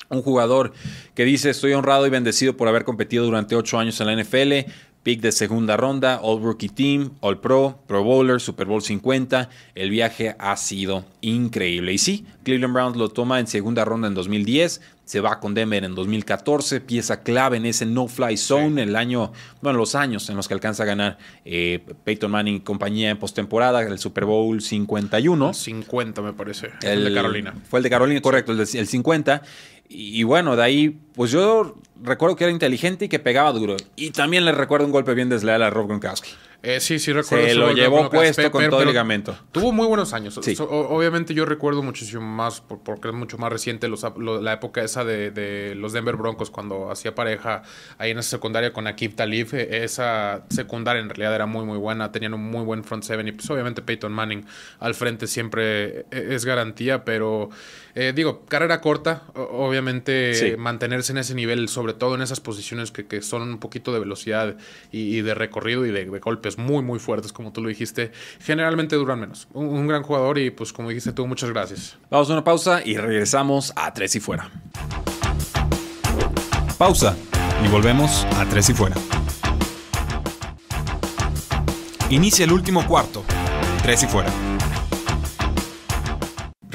Un 0.09 0.23
jugador 0.23 0.73
que 1.17 1.25
dice, 1.25 1.51
estoy 1.51 1.73
honrado 1.73 2.07
y 2.07 2.11
bendecido 2.11 2.57
por 2.57 2.69
haber 2.69 2.85
competido 2.85 3.25
durante 3.25 3.57
ocho 3.57 3.77
años 3.79 4.01
en 4.01 4.07
la 4.07 4.13
NFL, 4.23 4.71
pick 5.07 5.21
de 5.21 5.31
segunda 5.31 5.77
ronda, 5.77 6.19
All 6.21 6.43
Rookie 6.43 6.69
Team, 6.69 7.13
All 7.21 7.39
Pro, 7.39 7.79
Pro 7.87 8.03
Bowler, 8.03 8.41
Super 8.41 8.67
Bowl 8.67 8.83
50. 8.83 9.49
El 9.77 9.91
viaje 9.91 10.35
ha 10.37 10.57
sido 10.57 11.05
increíble. 11.21 11.93
Y 11.93 11.99
sí, 11.99 12.27
Cleveland 12.43 12.75
Browns 12.75 12.97
lo 12.97 13.09
toma 13.11 13.39
en 13.39 13.47
segunda 13.47 13.85
ronda 13.85 14.09
en 14.09 14.15
2010, 14.15 14.81
se 15.05 15.21
va 15.21 15.39
con 15.39 15.55
Denver 15.55 15.85
en 15.85 15.95
2014, 15.95 16.81
pieza 16.81 17.23
clave 17.23 17.57
en 17.59 17.67
ese 17.67 17.87
no-fly 17.87 18.37
zone, 18.37 18.83
el 18.83 18.97
año, 18.97 19.33
bueno, 19.63 19.79
los 19.79 19.95
años 19.95 20.29
en 20.29 20.35
los 20.35 20.49
que 20.49 20.55
alcanza 20.55 20.83
a 20.83 20.87
ganar 20.87 21.19
eh, 21.45 21.79
Peyton 22.03 22.29
Manning 22.33 22.57
y 22.57 22.61
compañía 22.61 23.11
en 23.11 23.17
postemporada, 23.17 23.83
el 23.83 24.01
Super 24.01 24.25
Bowl 24.25 24.61
51. 24.61 25.55
50 25.55 26.21
me 26.23 26.33
parece, 26.33 26.71
el, 26.83 27.05
de 27.05 27.15
Carolina. 27.15 27.55
Fue 27.71 27.79
el 27.79 27.85
de 27.85 27.91
Carolina, 27.91 28.21
correcto, 28.21 28.51
el, 28.51 28.59
de- 28.59 28.79
el 28.81 28.89
50. 28.89 29.43
Y, 29.89 30.21
y 30.21 30.23
bueno, 30.25 30.57
de 30.57 30.63
ahí, 30.63 30.99
pues 31.15 31.31
yo 31.31 31.77
recuerdo 32.03 32.37
que 32.37 32.45
era 32.45 32.53
inteligente 32.53 33.07
y 33.07 33.09
que 33.09 33.19
pegaba 33.19 33.53
duro. 33.53 33.77
Y 33.97 34.11
también 34.11 34.45
le 34.45 34.53
recuerdo 34.53 34.87
un 34.87 34.93
golpe 34.93 35.15
bien 35.15 35.29
desleal 35.29 35.63
a 35.63 35.71
Rob 35.71 35.87
Gronkowski. 35.89 36.31
Eh, 36.63 36.81
sí, 36.81 36.99
sí 36.99 37.13
recuerdo. 37.13 37.47
Se 37.47 37.55
lo 37.55 37.73
llevó 37.73 38.11
puesto 38.11 38.51
con 38.51 38.61
pero- 38.61 38.71
todo 38.73 38.83
el 38.83 38.89
ligamento. 38.89 39.37
Tuvo 39.53 39.71
muy 39.71 39.87
buenos 39.87 40.13
años. 40.15 40.41
Sí. 40.43 40.57
So- 40.57 40.69
obviamente 40.69 41.33
yo 41.33 41.45
recuerdo 41.45 41.81
muchísimo 41.83 42.23
más, 42.23 42.61
por- 42.61 42.81
porque 42.83 43.09
es 43.09 43.15
mucho 43.15 43.39
más 43.39 43.53
reciente 43.53 43.87
los- 43.87 44.05
lo- 44.17 44.41
la 44.41 44.55
época 44.55 44.83
esa 44.83 45.05
de, 45.05 45.31
de 45.31 45.75
los 45.77 45.93
Denver 45.93 46.17
Broncos, 46.17 46.51
cuando 46.51 46.91
hacía 46.91 47.15
pareja 47.15 47.63
ahí 47.99 48.11
en 48.11 48.19
esa 48.19 48.31
secundaria 48.31 48.73
con 48.73 48.87
Akib 48.89 49.15
Talib. 49.15 49.49
Eh, 49.53 49.85
Esa 49.85 50.45
secundaria 50.49 51.01
en 51.01 51.09
realidad 51.09 51.35
era 51.37 51.47
muy, 51.47 51.65
muy 51.65 51.79
buena. 51.79 52.11
Tenían 52.11 52.35
un 52.35 52.51
muy 52.51 52.65
buen 52.65 52.83
front 52.83 53.05
seven. 53.05 53.29
Y 53.29 53.33
pues 53.33 53.49
obviamente 53.51 53.83
Peyton 53.83 54.13
Manning 54.13 54.45
al 54.81 54.95
frente 54.95 55.29
siempre 55.29 56.01
eh, 56.11 56.29
es 56.31 56.45
garantía, 56.45 57.05
pero 57.05 57.51
eh, 57.99 58.13
digo, 58.15 58.45
carrera 58.47 58.81
corta. 58.81 59.25
Obviamente 59.35 60.35
Sí. 60.35 60.55
mantenerse 60.57 61.13
en 61.13 61.19
ese 61.19 61.35
nivel, 61.35 61.69
sobre 61.69 61.95
todo 61.95 62.15
en 62.15 62.23
esas 62.23 62.39
posiciones 62.41 62.91
que, 62.93 63.07
que 63.07 63.23
son 63.23 63.43
un 63.43 63.59
poquito 63.59 63.93
de 63.93 63.99
velocidad 63.99 64.57
y, 64.93 65.17
y 65.17 65.23
de 65.23 65.35
recorrido 65.35 65.85
y 65.87 65.91
de, 65.91 66.05
de 66.05 66.19
golpes 66.21 66.59
muy, 66.59 66.83
muy 66.83 66.99
fuertes, 66.99 67.33
como 67.33 67.53
tú 67.53 67.63
lo 67.63 67.69
dijiste, 67.69 68.13
generalmente 68.41 68.97
duran 68.97 69.19
menos. 69.19 69.49
Un, 69.55 69.67
un 69.69 69.87
gran 69.89 70.03
jugador 70.03 70.39
y 70.39 70.51
pues 70.51 70.73
como 70.73 70.91
dijiste 70.91 71.13
tú, 71.13 71.27
muchas 71.27 71.51
gracias. 71.51 71.97
Vamos 72.11 72.29
a 72.31 72.35
una 72.35 72.45
pausa 72.45 72.83
y 72.85 72.97
regresamos 72.99 73.73
a 73.75 73.93
Tres 73.95 74.15
y 74.15 74.21
Fuera. 74.21 74.51
Pausa 76.79 77.17
y 77.65 77.69
volvemos 77.69 78.27
a 78.37 78.45
Tres 78.45 78.69
y 78.69 78.75
Fuera. 78.75 78.97
Inicia 82.11 82.45
el 82.45 82.53
último 82.53 82.87
cuarto. 82.87 83.25
Tres 83.83 84.03
y 84.03 84.07
Fuera. 84.07 84.31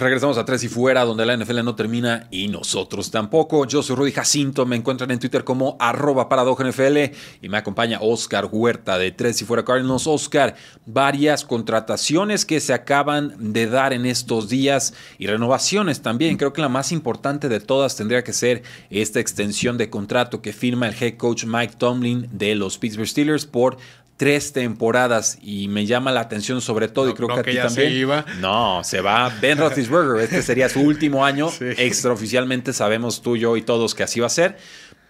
Regresamos 0.02 0.40
a 0.40 0.46
Tres 0.46 0.64
y 0.64 0.68
Fuera, 0.68 1.06
donde 1.06 1.28
la 1.28 1.38
NFL 1.38 1.64
no 1.64 1.76
termina 1.76 2.26
y 2.32 2.48
nosotros 2.48 3.12
tampoco. 3.12 3.68
Yo 3.68 3.84
soy 3.84 3.96
Rudy 3.96 4.12
Jacinto, 4.12 4.66
me 4.66 4.76
encuentran 4.76 5.12
en 5.12 5.20
Twitter 5.20 5.44
como 5.44 5.78
arroba 5.80 6.28
NFL 6.28 6.98
y 7.40 7.50
me 7.50 7.58
acompaña 7.58 8.00
Oscar 8.02 8.50
Huerta 8.52 8.98
de 8.98 9.12
Tres 9.12 9.44
y 9.44 9.46
Fuera 9.46 9.64
Cardinals. 9.64 10.08
Oscar, 10.08 10.56
varias 10.88 11.46
contrataciones 11.46 12.48
que 12.48 12.60
se 12.62 12.74
acaban 12.74 13.54
de 13.54 13.68
dar 13.68 13.94
en 13.94 14.08
estos 14.08 14.50
días 14.50 14.96
y 15.20 15.28
renovaciones 15.28 16.02
también. 16.02 16.36
Creo 16.36 16.52
que 16.52 16.62
la 16.62 16.70
más 16.70 16.92
importante 16.92 17.48
de 17.48 17.60
todas 17.60 17.96
tendría 17.96 18.24
que 18.24 18.34
ser 18.34 18.64
esta 18.90 19.20
extensión 19.20 19.78
de 19.78 19.92
contrato 19.92 20.42
que 20.42 20.52
firma 20.52 20.88
el 20.88 20.96
head 21.00 21.18
coach 21.18 21.46
Mike 21.46 21.76
Tomlin 21.78 22.28
de 22.32 22.56
los 22.56 22.80
Pittsburgh 22.80 23.08
Steelers 23.08 23.46
por 23.46 23.78
tres 24.22 24.54
temporadas 24.54 25.40
y 25.42 25.68
me 25.68 25.88
llama 25.88 26.12
la 26.12 26.20
atención 26.20 26.62
sobre 26.62 26.88
todo 26.88 27.10
y 27.10 27.16
creo 27.16 27.28
que 27.30 27.40
a 27.40 27.44
ti 27.44 27.56
también. 27.56 27.90
Se 27.90 27.90
iba. 27.90 28.24
No, 28.40 28.84
se 28.84 29.02
va 29.02 29.36
Ben 29.42 29.58
Roethlisberger. 29.58 30.22
Este 30.22 30.44
sería 30.44 30.70
su 30.70 30.80
último 30.80 31.26
año. 31.26 31.50
Extraoficialmente 31.60 32.72
sabemos 32.72 33.24
tú, 33.24 33.36
yo 33.36 33.58
y 33.58 33.64
todos 33.64 33.96
que 33.96 34.04
así 34.04 34.20
va 34.20 34.28
a 34.28 34.30
ser 34.30 34.58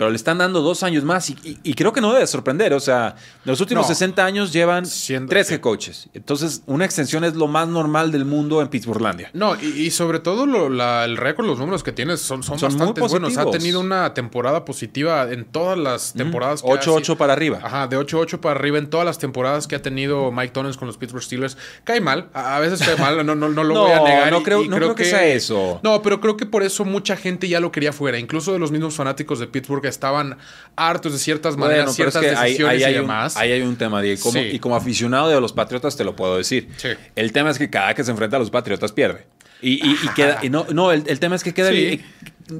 pero 0.02 0.10
le 0.10 0.16
están 0.16 0.40
dando 0.40 0.62
dos 0.62 0.82
años 0.82 1.04
más 1.04 1.30
y, 1.30 1.76
creo 1.76 1.94
que 1.94 2.02
no 2.02 2.12
debe 2.12 2.26
sorprender. 2.26 2.74
O 2.74 2.80
sea, 2.80 3.10
en 3.46 3.52
los 3.52 3.62
últimos 3.62 3.86
60 3.86 4.26
años 4.26 4.52
llevan 4.52 4.84
13 4.84 5.62
coaches. 5.62 6.10
Entonces, 6.16 6.64
una 6.66 6.86
extensión 6.86 7.24
es 7.24 7.36
lo 7.36 7.46
más 7.46 7.68
normal 7.68 8.12
del 8.12 8.26
mundo 8.26 8.64
en 8.64 8.70
Pittsburghlandia. 8.70 9.30
No, 9.34 9.56
y, 9.62 9.92
sobre 9.92 10.18
todo 10.18 10.46
el 10.46 11.18
récord, 11.18 11.46
los 11.46 11.60
números 11.60 11.84
que 11.84 11.92
tienes 11.92 12.20
son, 12.20 12.42
son, 12.42 12.60
bastante 12.60 13.00
buenos. 13.00 13.38
Ha 13.38 13.46
tenido 13.52 13.80
una 13.80 14.16
temporada 14.16 14.66
positiva 14.66 15.32
en 15.32 15.46
todas 15.46 15.78
las 15.78 16.14
temporadas. 16.14 16.64
8-8 16.64 17.16
para 17.16 17.34
arriba. 17.34 17.60
Ajá, 17.62 17.86
de 17.86 17.96
8-8 17.96 18.40
para 18.40 18.60
arriba 18.60 18.80
en 18.80 18.90
todas 18.90 19.06
las 19.06 19.20
temporadas 19.20 19.68
que 19.68 19.76
ha 19.76 19.84
tenido 19.84 20.32
Mike 20.32 20.52
Tonnens 20.52 20.78
con 20.78 20.88
los 20.88 20.98
Pittsburgh 20.98 21.22
Steelers. 21.22 21.60
Cae 21.84 22.02
mal, 22.02 22.28
a, 22.34 22.60
veces 22.60 22.80
cae 22.80 22.98
mal, 22.98 23.24
no, 23.24 23.36
no, 23.36 23.50
no 23.50 23.64
lo 23.64 23.82
voy 23.84 23.92
a 23.92 24.00
negar. 24.00 24.32
No 24.32 24.42
creo, 24.42 24.66
no 24.66 24.78
creo, 24.78 24.96
que, 24.96 25.06
sea 25.06 25.28
eso. 25.28 25.80
No, 25.84 26.02
pero 26.02 26.20
creo 26.20 26.38
que 26.38 26.48
por 26.48 26.64
eso 26.64 26.86
mucha 26.86 27.16
gente 27.16 27.48
ya 27.48 27.60
lo 27.60 27.72
quería 27.72 27.94
fuera, 27.94 28.18
incluso 28.18 28.52
de 28.52 28.58
los 28.58 28.72
mismos 28.72 28.96
fanáticos 28.96 29.38
de 29.38 29.46
Pittsburgh 29.46 29.91
estaban 29.92 30.38
hartos 30.76 31.14
de 31.14 31.20
ciertas 31.20 31.56
maneras, 31.58 31.96
ciertas 31.96 32.22
decisiones 32.22 32.82
y 32.82 32.94
demás. 32.94 33.38
ahí 33.38 33.52
hay 33.52 33.62
un 33.62 33.76
tema, 33.76 34.02
Diego. 34.02 34.32
Y 34.36 34.60
como 34.60 34.76
aficionado 34.76 35.30
de 35.30 35.40
los 35.40 35.54
Patriotas 35.54 35.96
te 35.96 36.04
lo 36.04 36.16
puedo 36.16 36.38
decir. 36.38 36.70
El 37.16 37.32
tema 37.32 37.52
es 37.52 37.60
que 37.60 37.70
cada 37.70 37.94
que 37.94 38.04
se 38.04 38.12
enfrenta 38.12 38.38
a 38.38 38.40
los 38.40 38.50
Patriotas 38.50 38.92
pierde. 38.92 39.26
Y, 39.62 39.96
queda. 40.16 40.40
Y 40.42 40.50
no, 40.50 40.66
no 40.74 40.92
el, 40.92 41.20
tema 41.20 41.36
es 41.36 41.44
que 41.44 41.54
queda. 41.54 41.72
Y, 41.72 42.04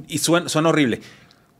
y 0.06 0.18
suena, 0.18 0.48
suena 0.48 0.68
horrible 0.68 1.00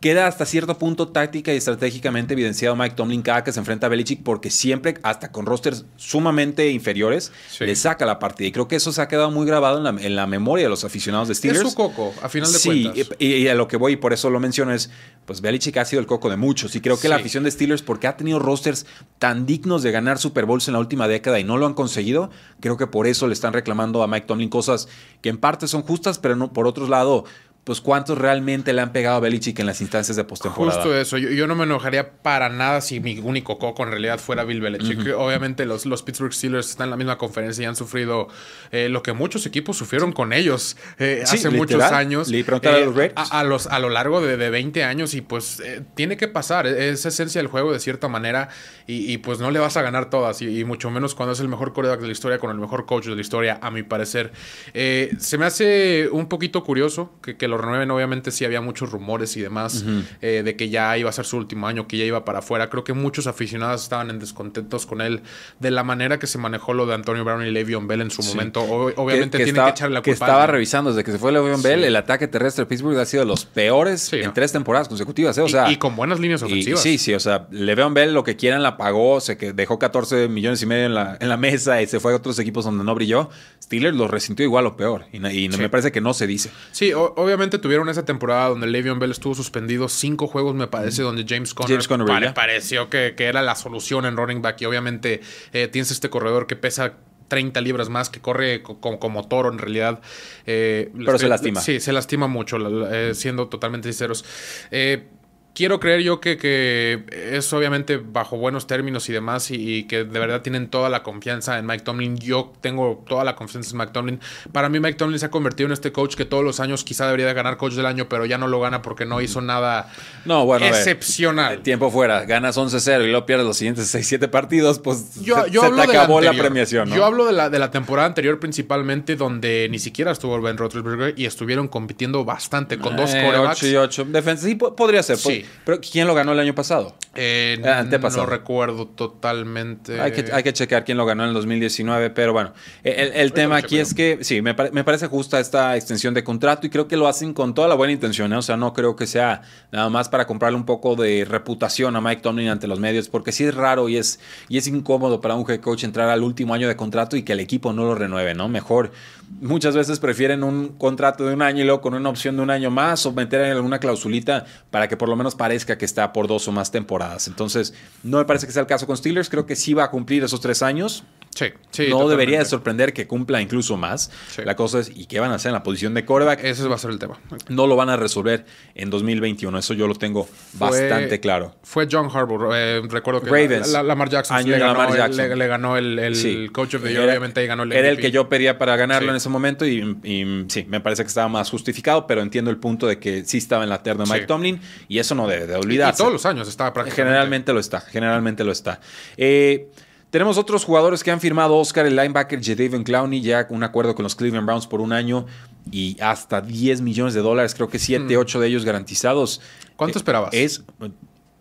queda 0.02 0.26
hasta 0.26 0.44
cierto 0.44 0.76
punto 0.76 1.08
táctica 1.08 1.54
y 1.54 1.56
estratégicamente 1.56 2.34
evidenciado 2.34 2.74
Mike 2.74 2.96
Tomlin 2.96 3.22
cada 3.22 3.44
que 3.44 3.52
se 3.52 3.60
enfrenta 3.60 3.86
a 3.86 3.88
Belichick 3.88 4.22
porque 4.24 4.50
siempre, 4.50 4.98
hasta 5.04 5.30
con 5.30 5.46
rosters 5.46 5.86
sumamente 5.96 6.70
inferiores, 6.70 7.32
le 7.60 7.74
saca 7.76 8.04
la 8.04 8.18
partida. 8.18 8.48
Y 8.48 8.52
creo 8.52 8.66
que 8.66 8.76
eso 8.76 8.92
se 8.92 9.00
ha 9.00 9.06
quedado 9.06 9.30
muy 9.30 9.46
grabado 9.46 9.78
en 9.78 10.16
la, 10.16 10.26
memoria 10.26 10.64
de 10.64 10.70
los 10.70 10.84
aficionados 10.84 11.28
de 11.28 11.36
Steelers. 11.36 11.62
Es 11.62 11.70
su 11.70 11.76
coco, 11.76 12.12
a 12.20 12.28
final 12.28 12.52
de 12.52 12.58
cuentas. 12.58 12.94
Sí, 13.18 13.24
y, 13.24 13.46
a 13.46 13.54
lo 13.54 13.68
que 13.68 13.76
voy, 13.76 13.92
y 13.92 13.96
por 13.96 14.12
eso 14.12 14.28
lo 14.28 14.40
menciono, 14.40 14.74
es, 14.74 14.90
pues 15.24 15.40
Belichick 15.40 15.76
ha 15.76 15.84
sido 15.84 16.00
el 16.00 16.06
coco 16.06 16.28
de 16.28 16.36
muchos. 16.36 16.74
Y 16.74 16.80
creo 16.80 16.98
que 16.98 17.08
la 17.08 17.16
afición 17.16 17.44
de 17.44 17.52
Steelers, 17.52 17.82
porque 17.82 18.08
ha 18.08 18.16
tenido 18.16 18.40
rosters 18.40 18.86
tan 19.20 19.46
dignos 19.46 19.84
de 19.84 19.92
ganar 19.92 20.18
Super 20.18 20.46
Bowls 20.46 20.66
en 20.66 20.74
la 20.74 20.80
última 20.80 21.06
década 21.06 21.38
y 21.38 21.44
no 21.44 21.58
lo 21.58 21.66
han 21.66 21.74
conseguido, 21.74 22.28
creo 22.60 22.76
que 22.76 22.88
por 22.88 23.06
eso 23.06 23.28
le 23.28 23.34
están 23.34 23.52
reclamando 23.52 24.02
a 24.02 24.08
Mike 24.08 24.26
Tomlin 24.26 24.48
cosas 24.48 24.88
que 25.20 25.28
en 25.28 25.38
parte 25.38 25.68
son 25.68 25.82
justas, 25.82 26.18
pero 26.18 26.34
no, 26.34 26.52
por 26.52 26.66
otro 26.66 26.88
lado 26.88 27.24
pues 27.64 27.80
cuántos 27.80 28.18
realmente 28.18 28.72
le 28.72 28.80
han 28.80 28.92
pegado 28.92 29.16
a 29.16 29.20
Belichick 29.20 29.60
en 29.60 29.66
las 29.66 29.80
instancias 29.80 30.16
de 30.16 30.24
postemporada. 30.24 30.82
Justo 30.82 30.96
eso. 30.96 31.16
Yo, 31.16 31.46
no 31.46 31.54
me 31.54 31.62
enojaría 31.62 32.10
para 32.10 32.48
nada 32.48 32.80
si 32.80 32.98
mi 32.98 33.20
único 33.20 33.58
coco 33.58 33.84
en 33.84 33.90
realidad 33.90 34.18
fuera 34.18 34.42
Bill 34.42 34.60
Belichick. 34.60 35.14
Obviamente 35.16 35.64
los, 35.64 35.86
los 35.86 36.02
Pittsburgh 36.02 36.32
Steelers 36.32 36.70
están 36.70 36.86
en 36.86 36.90
la 36.90 36.96
misma 36.96 37.18
conferencia 37.18 37.62
y 37.62 37.66
han 37.66 37.76
sufrido 37.76 38.26
eh, 38.72 38.88
lo 38.88 39.04
que 39.04 39.12
muchos 39.12 39.46
equipos 39.46 39.76
sufrieron 39.76 40.10
con 40.10 40.32
ellos 40.32 40.76
eh, 40.98 41.22
hace 41.24 41.50
muchos 41.50 41.80
años. 41.82 42.28
Le 42.28 42.40
a 42.40 42.78
los 42.80 42.98
eh, 42.98 43.12
A, 43.14 43.44
los, 43.44 43.68
a 43.68 43.78
lo 43.78 43.90
largo 43.90 44.20
de, 44.20 44.36
de 44.36 44.50
20 44.50 44.82
años 44.82 45.14
y 45.14 45.20
pues 45.20 45.62
tiene 45.94 46.16
que 46.16 46.26
pasar. 46.26 46.66
Es 46.66 47.06
esencia 47.06 47.40
del 47.40 47.48
juego 47.48 47.72
de 47.72 47.78
cierta 47.78 48.08
manera 48.08 48.48
y, 48.88 49.18
pues 49.18 49.38
no 49.38 49.52
le 49.52 49.60
vas 49.60 49.76
a 49.76 49.82
ganar 49.82 50.10
todas 50.10 50.42
y, 50.42 50.64
mucho 50.64 50.90
menos 50.90 51.14
cuando 51.14 51.32
es 51.32 51.40
el 51.40 51.48
mejor 51.48 51.72
coreback 51.72 52.00
de 52.00 52.06
la 52.06 52.12
historia 52.12 52.38
con 52.40 52.50
el 52.50 52.58
mejor 52.58 52.86
coach 52.86 53.06
de 53.06 53.14
la 53.14 53.20
historia, 53.20 53.60
a 53.62 53.70
mi 53.70 53.84
parecer. 53.84 54.32
se 54.72 55.38
me 55.38 55.46
hace 55.46 56.08
un 56.10 56.28
poquito 56.28 56.64
curioso 56.64 57.12
que, 57.22 57.36
que 57.36 57.51
lo 57.52 57.58
renueven. 57.58 57.90
Obviamente 57.90 58.30
sí 58.30 58.44
había 58.44 58.60
muchos 58.60 58.90
rumores 58.90 59.36
y 59.36 59.40
demás 59.40 59.84
eh, 60.20 60.42
de 60.44 60.56
que 60.56 60.68
ya 60.68 60.96
iba 60.98 61.10
a 61.10 61.12
ser 61.12 61.24
su 61.24 61.36
último 61.36 61.66
año, 61.66 61.86
que 61.86 61.96
ya 61.96 62.04
iba 62.04 62.24
para 62.24 62.40
afuera. 62.40 62.68
Creo 62.70 62.84
que 62.84 62.92
muchos 62.92 63.26
aficionados 63.26 63.82
estaban 63.82 64.10
en 64.10 64.18
descontentos 64.18 64.86
con 64.86 65.00
él 65.00 65.22
de 65.60 65.70
la 65.70 65.84
manera 65.84 66.18
que 66.18 66.26
se 66.26 66.38
manejó 66.38 66.74
lo 66.74 66.86
de 66.86 66.94
Antonio 66.94 67.24
Brown 67.24 67.46
y 67.46 67.50
Le'Veon 67.50 67.86
Bell 67.86 68.00
en 68.00 68.10
su 68.10 68.22
momento. 68.22 68.62
obviamente 68.62 69.38
tiene 69.38 69.62
que 69.62 69.70
echarle 69.70 69.94
la 69.94 70.00
culpa. 70.00 70.04
Que 70.04 70.10
estaba 70.12 70.46
revisando 70.46 70.90
desde 70.90 71.04
que 71.04 71.12
se 71.12 71.18
fue 71.18 71.32
Le'Veon 71.32 71.62
Bell, 71.62 71.84
el 71.84 71.96
ataque 71.96 72.28
terrestre 72.28 72.64
de 72.64 72.68
Pittsburgh 72.68 72.98
ha 72.98 73.04
sido 73.04 73.22
de 73.22 73.28
los 73.28 73.44
peores 73.44 74.12
en 74.12 74.32
tres 74.32 74.52
temporadas 74.52 74.88
consecutivas. 74.88 75.36
¿eh? 75.38 75.42
O 75.42 75.48
sea, 75.48 75.70
y, 75.70 75.76
con 75.76 75.94
buenas 75.94 76.18
líneas 76.18 76.42
ofensivas. 76.42 76.80
sí, 76.80 76.98
sí, 76.98 77.14
o 77.14 77.20
sea, 77.20 77.46
Le'Veon 77.50 77.94
Bell 77.94 78.14
lo 78.14 78.24
que 78.24 78.36
quieran 78.36 78.62
la 78.62 78.76
pagó, 78.76 79.20
se 79.20 79.36
que 79.36 79.52
dejó 79.52 79.78
14 79.78 80.28
millones 80.28 80.62
y 80.62 80.66
medio 80.66 80.86
en 80.86 80.94
la, 80.94 81.16
en 81.20 81.28
la 81.28 81.36
mesa 81.36 81.82
y 81.82 81.86
se 81.86 82.00
fue 82.00 82.12
a 82.12 82.16
otros 82.16 82.38
equipos 82.38 82.64
donde 82.64 82.84
no 82.84 82.94
brilló. 82.94 83.30
Steelers 83.62 83.96
lo 83.96 84.08
resintió 84.08 84.44
igual 84.44 84.66
o 84.66 84.76
peor. 84.76 85.06
Y, 85.12 85.18
me 85.18 85.68
parece 85.68 85.92
que 85.92 86.00
no 86.00 86.14
se 86.14 86.26
dice. 86.26 86.50
Sí, 86.72 86.92
obviamente 86.94 87.41
tuvieron 87.50 87.88
en 87.88 87.92
esa 87.92 88.04
temporada 88.04 88.48
donde 88.48 88.66
Le'Veon 88.66 88.98
Bell 88.98 89.10
estuvo 89.10 89.34
suspendido 89.34 89.88
cinco 89.88 90.26
juegos, 90.26 90.54
me 90.54 90.66
parece, 90.66 91.02
donde 91.02 91.24
James 91.28 91.54
Conner, 91.54 92.34
pareció 92.34 92.88
que, 92.90 93.14
era 93.18 93.42
la 93.42 93.54
solución 93.54 94.06
en 94.06 94.16
running 94.16 94.42
back. 94.42 94.60
Y 94.62 94.64
obviamente 94.66 95.20
eh, 95.52 95.68
tienes 95.68 95.90
este 95.90 96.10
corredor 96.10 96.46
que 96.46 96.56
pesa 96.56 96.94
30 97.32 97.62
libras 97.62 97.88
más, 97.88 98.10
que 98.10 98.20
corre 98.20 98.62
como, 98.62 99.26
toro 99.26 99.50
en 99.50 99.58
realidad. 99.58 100.02
Eh, 100.44 100.92
Pero 100.94 101.18
se 101.18 101.28
lastima. 101.28 101.62
Sí, 101.62 101.80
se 101.80 101.90
lastima 101.94 102.26
mucho, 102.26 102.58
eh, 102.92 103.14
siendo 103.14 103.48
totalmente 103.48 103.88
sinceros. 103.88 104.22
Eh, 104.70 105.08
quiero 105.54 105.80
creer 105.80 106.00
yo 106.00 106.20
que, 106.20 106.36
que, 106.36 107.04
es 107.32 107.52
obviamente 107.52 107.96
bajo 107.98 108.36
buenos 108.36 108.66
términos 108.66 109.08
y 109.08 109.12
demás 109.12 109.50
y, 109.50 109.84
que 109.84 110.04
de 110.04 110.18
verdad 110.18 110.42
tienen 110.42 110.68
toda 110.68 110.88
la 110.88 111.02
confianza 111.02 111.58
en 111.58 111.66
Mike 111.66 111.84
Tomlin. 111.84 112.16
Yo 112.16 112.52
tengo 112.60 113.04
toda 113.06 113.24
la 113.24 113.36
confianza 113.36 113.70
en 113.72 113.78
Mike 113.78 113.92
Tomlin. 113.92 114.20
Para 114.52 114.68
mí 114.68 114.80
Mike 114.80 114.96
Tomlin 114.96 115.18
se 115.18 115.26
ha 115.26 115.30
convertido 115.30 115.66
en 115.66 115.72
este 115.72 115.92
coach 115.92 116.14
que 116.14 116.24
todos 116.24 116.44
los 116.44 116.60
años 116.60 116.84
quizá 116.84 117.06
debería 117.06 117.26
de 117.26 117.34
ganar 117.34 117.56
coach 117.56 117.74
del 117.74 117.86
año, 117.86 118.08
pero 118.08 118.24
ya 118.24 118.38
no 118.38 118.48
lo 118.48 118.60
gana 118.60 118.82
porque 118.82 119.04
no 119.04 119.20
hizo 119.20 119.40
nada 119.40 119.90
no, 120.24 120.44
bueno, 120.44 120.66
excepcional. 120.66 121.60
tiempo 121.60 121.90
fuera, 121.90 122.24
ganas 122.24 122.56
11-0 122.56 123.04
y 123.04 123.10
luego 123.10 123.26
pierdes 123.26 123.46
los 123.46 123.56
siguientes 123.56 123.94
6-7 123.94 124.28
partidos, 124.30 124.78
pues 124.78 125.20
yo, 125.22 125.44
se, 125.44 125.50
te 125.50 125.82
acabó 125.82 126.20
la, 126.20 126.32
premiación. 126.32 126.90
Yo 126.90 127.04
hablo 127.04 127.26
de 127.26 127.32
la, 127.32 127.50
de 127.50 127.58
la 127.58 127.70
temporada 127.70 128.06
anterior 128.06 128.38
principalmente 128.38 129.16
donde 129.16 129.68
ni 129.70 129.78
siquiera 129.78 130.12
estuvo 130.12 130.40
Ben 130.40 130.56
Roethlisberger 130.56 131.14
y 131.16 131.26
estuvieron 131.26 131.68
compitiendo 131.68 132.24
bastante 132.24 132.78
con 132.78 132.96
dos 132.96 133.14
eh, 133.14 133.22
corebacks. 133.24 133.58
8 133.58 133.66
y 133.66 133.76
8. 133.76 134.04
Defensa, 134.06 134.46
sí, 134.46 134.54
podría 134.54 135.02
ser. 135.02 135.16
Sí. 135.16 135.41
Pero 135.64 135.80
¿quién 135.80 136.06
lo 136.06 136.14
ganó 136.14 136.32
el 136.32 136.40
año 136.40 136.54
pasado? 136.54 136.94
Eh, 137.14 137.60
ah, 137.64 137.84
no 137.84 138.26
recuerdo 138.26 138.86
totalmente. 138.86 140.00
Hay 140.00 140.12
que, 140.12 140.32
hay 140.32 140.42
que 140.42 140.52
checar 140.52 140.84
quién 140.84 140.96
lo 140.96 141.04
ganó 141.04 141.24
en 141.24 141.28
el 141.28 141.34
2019, 141.34 142.10
pero 142.10 142.32
bueno, 142.32 142.54
el, 142.82 143.32
tema 143.32 143.56
aquí 143.56 143.78
es 143.78 143.92
que 143.92 144.18
sí, 144.22 144.40
me, 144.40 144.54
parece 144.54 145.08
justa 145.08 145.38
esta 145.38 145.76
extensión 145.76 146.14
de 146.14 146.24
contrato 146.24 146.66
y 146.66 146.70
creo 146.70 146.88
que 146.88 146.96
lo 146.96 147.08
hacen 147.08 147.34
con 147.34 147.54
toda 147.54 147.68
la 147.68 147.74
buena 147.74 147.92
intención, 147.92 148.32
¿eh? 148.32 148.36
o 148.36 148.42
sea, 148.42 148.56
no 148.56 148.72
creo 148.72 148.96
que 148.96 149.06
sea 149.06 149.42
nada 149.72 149.90
más 149.90 150.08
para 150.08 150.26
comprarle 150.26 150.56
un 150.56 150.64
poco 150.64 150.96
de 150.96 151.26
reputación 151.28 151.96
a 151.96 152.00
Mike 152.00 152.22
Tomlin 152.22 152.48
ante 152.48 152.66
los 152.66 152.80
medios, 152.80 153.08
porque 153.08 153.30
sí 153.30 153.44
es 153.44 153.54
raro 153.54 153.90
y 153.90 153.98
es, 153.98 154.18
y 154.48 154.56
es 154.56 154.66
incómodo 154.66 155.20
para 155.20 155.34
un 155.34 155.48
head 155.50 155.60
coach 155.60 155.84
entrar 155.84 156.08
al 156.08 156.22
último 156.22 156.54
año 156.54 156.66
de 156.66 156.76
contrato 156.76 157.16
y 157.16 157.22
que 157.24 157.32
el 157.32 157.40
equipo 157.40 157.72
no 157.74 157.84
lo 157.84 157.94
renueve, 157.94 158.34
¿no? 158.34 158.48
Mejor 158.48 158.92
muchas 159.40 159.74
veces 159.74 159.98
prefieren 159.98 160.44
un 160.44 160.68
contrato 160.68 161.26
de 161.26 161.34
un 161.34 161.42
año 161.42 161.62
y 161.62 161.64
luego 161.64 161.80
con 161.80 161.94
una 161.94 162.08
opción 162.08 162.36
de 162.36 162.42
un 162.42 162.50
año 162.50 162.70
más 162.70 163.06
o 163.06 163.12
meter 163.12 163.40
en 163.42 163.52
alguna 163.52 163.78
clausulita 163.78 164.44
para 164.70 164.88
que 164.88 164.96
por 164.96 165.08
lo 165.08 165.16
menos 165.16 165.34
parezca 165.34 165.78
que 165.78 165.84
está 165.84 166.12
por 166.12 166.26
dos 166.26 166.46
o 166.48 166.52
más 166.52 166.70
temporadas. 166.70 167.28
Entonces, 167.28 167.74
no 168.02 168.18
me 168.18 168.24
parece 168.24 168.46
que 168.46 168.52
sea 168.52 168.60
el 168.60 168.66
caso 168.66 168.86
con 168.86 168.96
Steelers. 168.96 169.28
Creo 169.28 169.46
que 169.46 169.56
sí 169.56 169.74
va 169.74 169.84
a 169.84 169.90
cumplir 169.90 170.22
esos 170.24 170.40
tres 170.40 170.62
años. 170.62 171.04
Sí, 171.34 171.46
sí. 171.70 171.86
No 171.88 172.08
debería 172.08 172.40
de 172.40 172.44
sorprender 172.44 172.92
que 172.92 173.06
cumpla 173.06 173.40
incluso 173.40 173.76
más. 173.76 174.10
La 174.44 174.54
cosa 174.54 174.80
es, 174.80 174.92
¿y 174.94 175.06
qué 175.06 175.18
van 175.18 175.30
a 175.30 175.36
hacer 175.36 175.48
en 175.50 175.54
la 175.54 175.62
posición 175.62 175.94
de 175.94 176.04
quarterback? 176.04 176.44
Ese 176.44 176.68
va 176.68 176.74
a 176.74 176.78
ser 176.78 176.90
el 176.90 176.98
tema. 176.98 177.18
No 177.48 177.66
lo 177.66 177.74
van 177.74 177.88
a 177.88 177.96
resolver 177.96 178.44
en 178.74 178.90
2021. 178.90 179.58
Eso 179.58 179.72
yo 179.72 179.86
lo 179.86 179.94
tengo 179.94 180.28
bastante 180.54 181.20
claro. 181.20 181.54
Fue 181.62 181.88
John 181.90 182.10
Harbour. 182.12 182.50
Eh, 182.54 182.82
recuerdo 182.88 183.22
que 183.22 183.30
Ravens, 183.30 183.68
la, 183.70 183.82
Lamar 183.82 184.10
Jackson, 184.10 184.44
le, 184.44 184.58
ganó, 184.58 184.72
Lamar 184.74 184.96
Jackson. 184.96 185.38
Le, 185.38 185.46
ganó 185.46 185.76
el, 185.78 186.50
coach 186.52 186.74
of 186.74 186.82
the 186.82 186.90
year. 186.90 187.08
obviamente 187.08 187.46
ganó 187.46 187.62
el 187.62 187.72
Era 187.72 187.88
el 187.88 187.96
que 187.96 188.10
yo 188.10 188.28
pedía 188.28 188.58
para 188.58 188.76
ganarlo 188.76 189.10
en 189.10 189.16
ese 189.16 189.28
momento 189.30 189.66
y, 189.66 190.44
sí, 190.48 190.66
me 190.68 190.80
parece 190.80 191.02
que 191.02 191.08
estaba 191.08 191.28
más 191.28 191.48
justificado, 191.48 192.06
pero 192.06 192.20
entiendo 192.20 192.50
el 192.50 192.58
punto 192.58 192.86
de 192.86 192.98
que 192.98 193.24
sí 193.24 193.38
estaba 193.38 193.64
en 193.64 193.70
la 193.70 193.82
terna 193.82 194.04
Mike 194.04 194.26
Tomlin 194.26 194.60
y 194.88 194.98
eso 194.98 195.14
no 195.14 195.26
debe 195.26 195.46
de 195.46 195.56
olvidarse. 195.56 195.96
Y, 195.96 196.04
todos 196.04 196.12
los 196.12 196.26
años 196.26 196.46
estaba 196.48 196.72
prácticamente. 196.72 197.10
Generalmente 197.10 197.52
lo 197.52 197.60
está, 197.60 197.80
generalmente 197.80 198.44
lo 198.44 198.52
está. 198.52 198.80
Eh, 199.16 199.68
Tenemos 200.12 200.36
otros 200.36 200.66
jugadores 200.66 201.02
que 201.02 201.10
han 201.10 201.20
firmado 201.20 201.56
Oscar, 201.56 201.86
el 201.86 201.96
linebacker 201.96 202.38
Jadavion 202.44 202.84
Clowney, 202.84 203.22
ya 203.22 203.46
un 203.48 203.62
acuerdo 203.62 203.94
con 203.94 204.02
los 204.02 204.14
Cleveland 204.14 204.44
Browns 204.44 204.66
por 204.66 204.82
un 204.82 204.92
año 204.92 205.24
y 205.70 205.98
hasta 206.02 206.42
10 206.42 206.82
millones 206.82 207.14
de 207.14 207.22
dólares, 207.22 207.54
creo 207.54 207.70
que 207.70 207.78
7, 207.78 208.14
8 208.18 208.38
de 208.40 208.46
ellos 208.46 208.66
garantizados. 208.66 209.40
¿Cuánto 209.74 209.96
Eh, 209.96 210.00
esperabas? 210.00 210.34
Es 210.34 210.64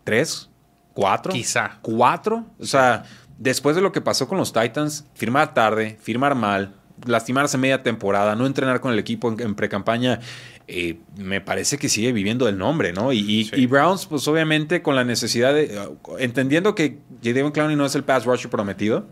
3, 0.04 0.48
4. 0.94 1.34
Quizá. 1.34 1.80
4. 1.82 2.46
O 2.58 2.64
sea, 2.64 3.04
después 3.36 3.76
de 3.76 3.82
lo 3.82 3.92
que 3.92 4.00
pasó 4.00 4.26
con 4.26 4.38
los 4.38 4.54
Titans, 4.54 5.04
firmar 5.12 5.52
tarde, 5.52 5.98
firmar 6.00 6.34
mal, 6.34 6.74
lastimarse 7.06 7.58
media 7.58 7.82
temporada, 7.82 8.34
no 8.36 8.46
entrenar 8.46 8.80
con 8.80 8.92
el 8.92 8.98
equipo 8.98 9.28
en, 9.30 9.40
en 9.40 9.54
pre-campaña, 9.54 10.20
eh, 10.68 10.98
me 11.16 11.40
parece 11.40 11.76
que 11.78 11.88
sigue 11.88 12.12
viviendo 12.12 12.48
el 12.48 12.56
nombre, 12.58 12.92
¿no? 12.92 13.12
Y, 13.12 13.18
y- 13.18 13.44
Sí. 13.44 13.56
y 13.56 13.66
Browns, 13.66 14.06
pues 14.06 14.26
obviamente 14.28 14.82
con 14.82 14.94
la 14.96 15.04
necesidad 15.04 15.52
de. 15.54 15.78
uh, 16.06 16.16
entendiendo 16.18 16.74
que 16.74 16.98
Jadavion 17.22 17.50
Clowney 17.52 17.76
no 17.76 17.84
es 17.86 17.94
el 17.94 18.04
pass 18.04 18.24
rusher 18.24 18.50
prometido. 18.50 19.06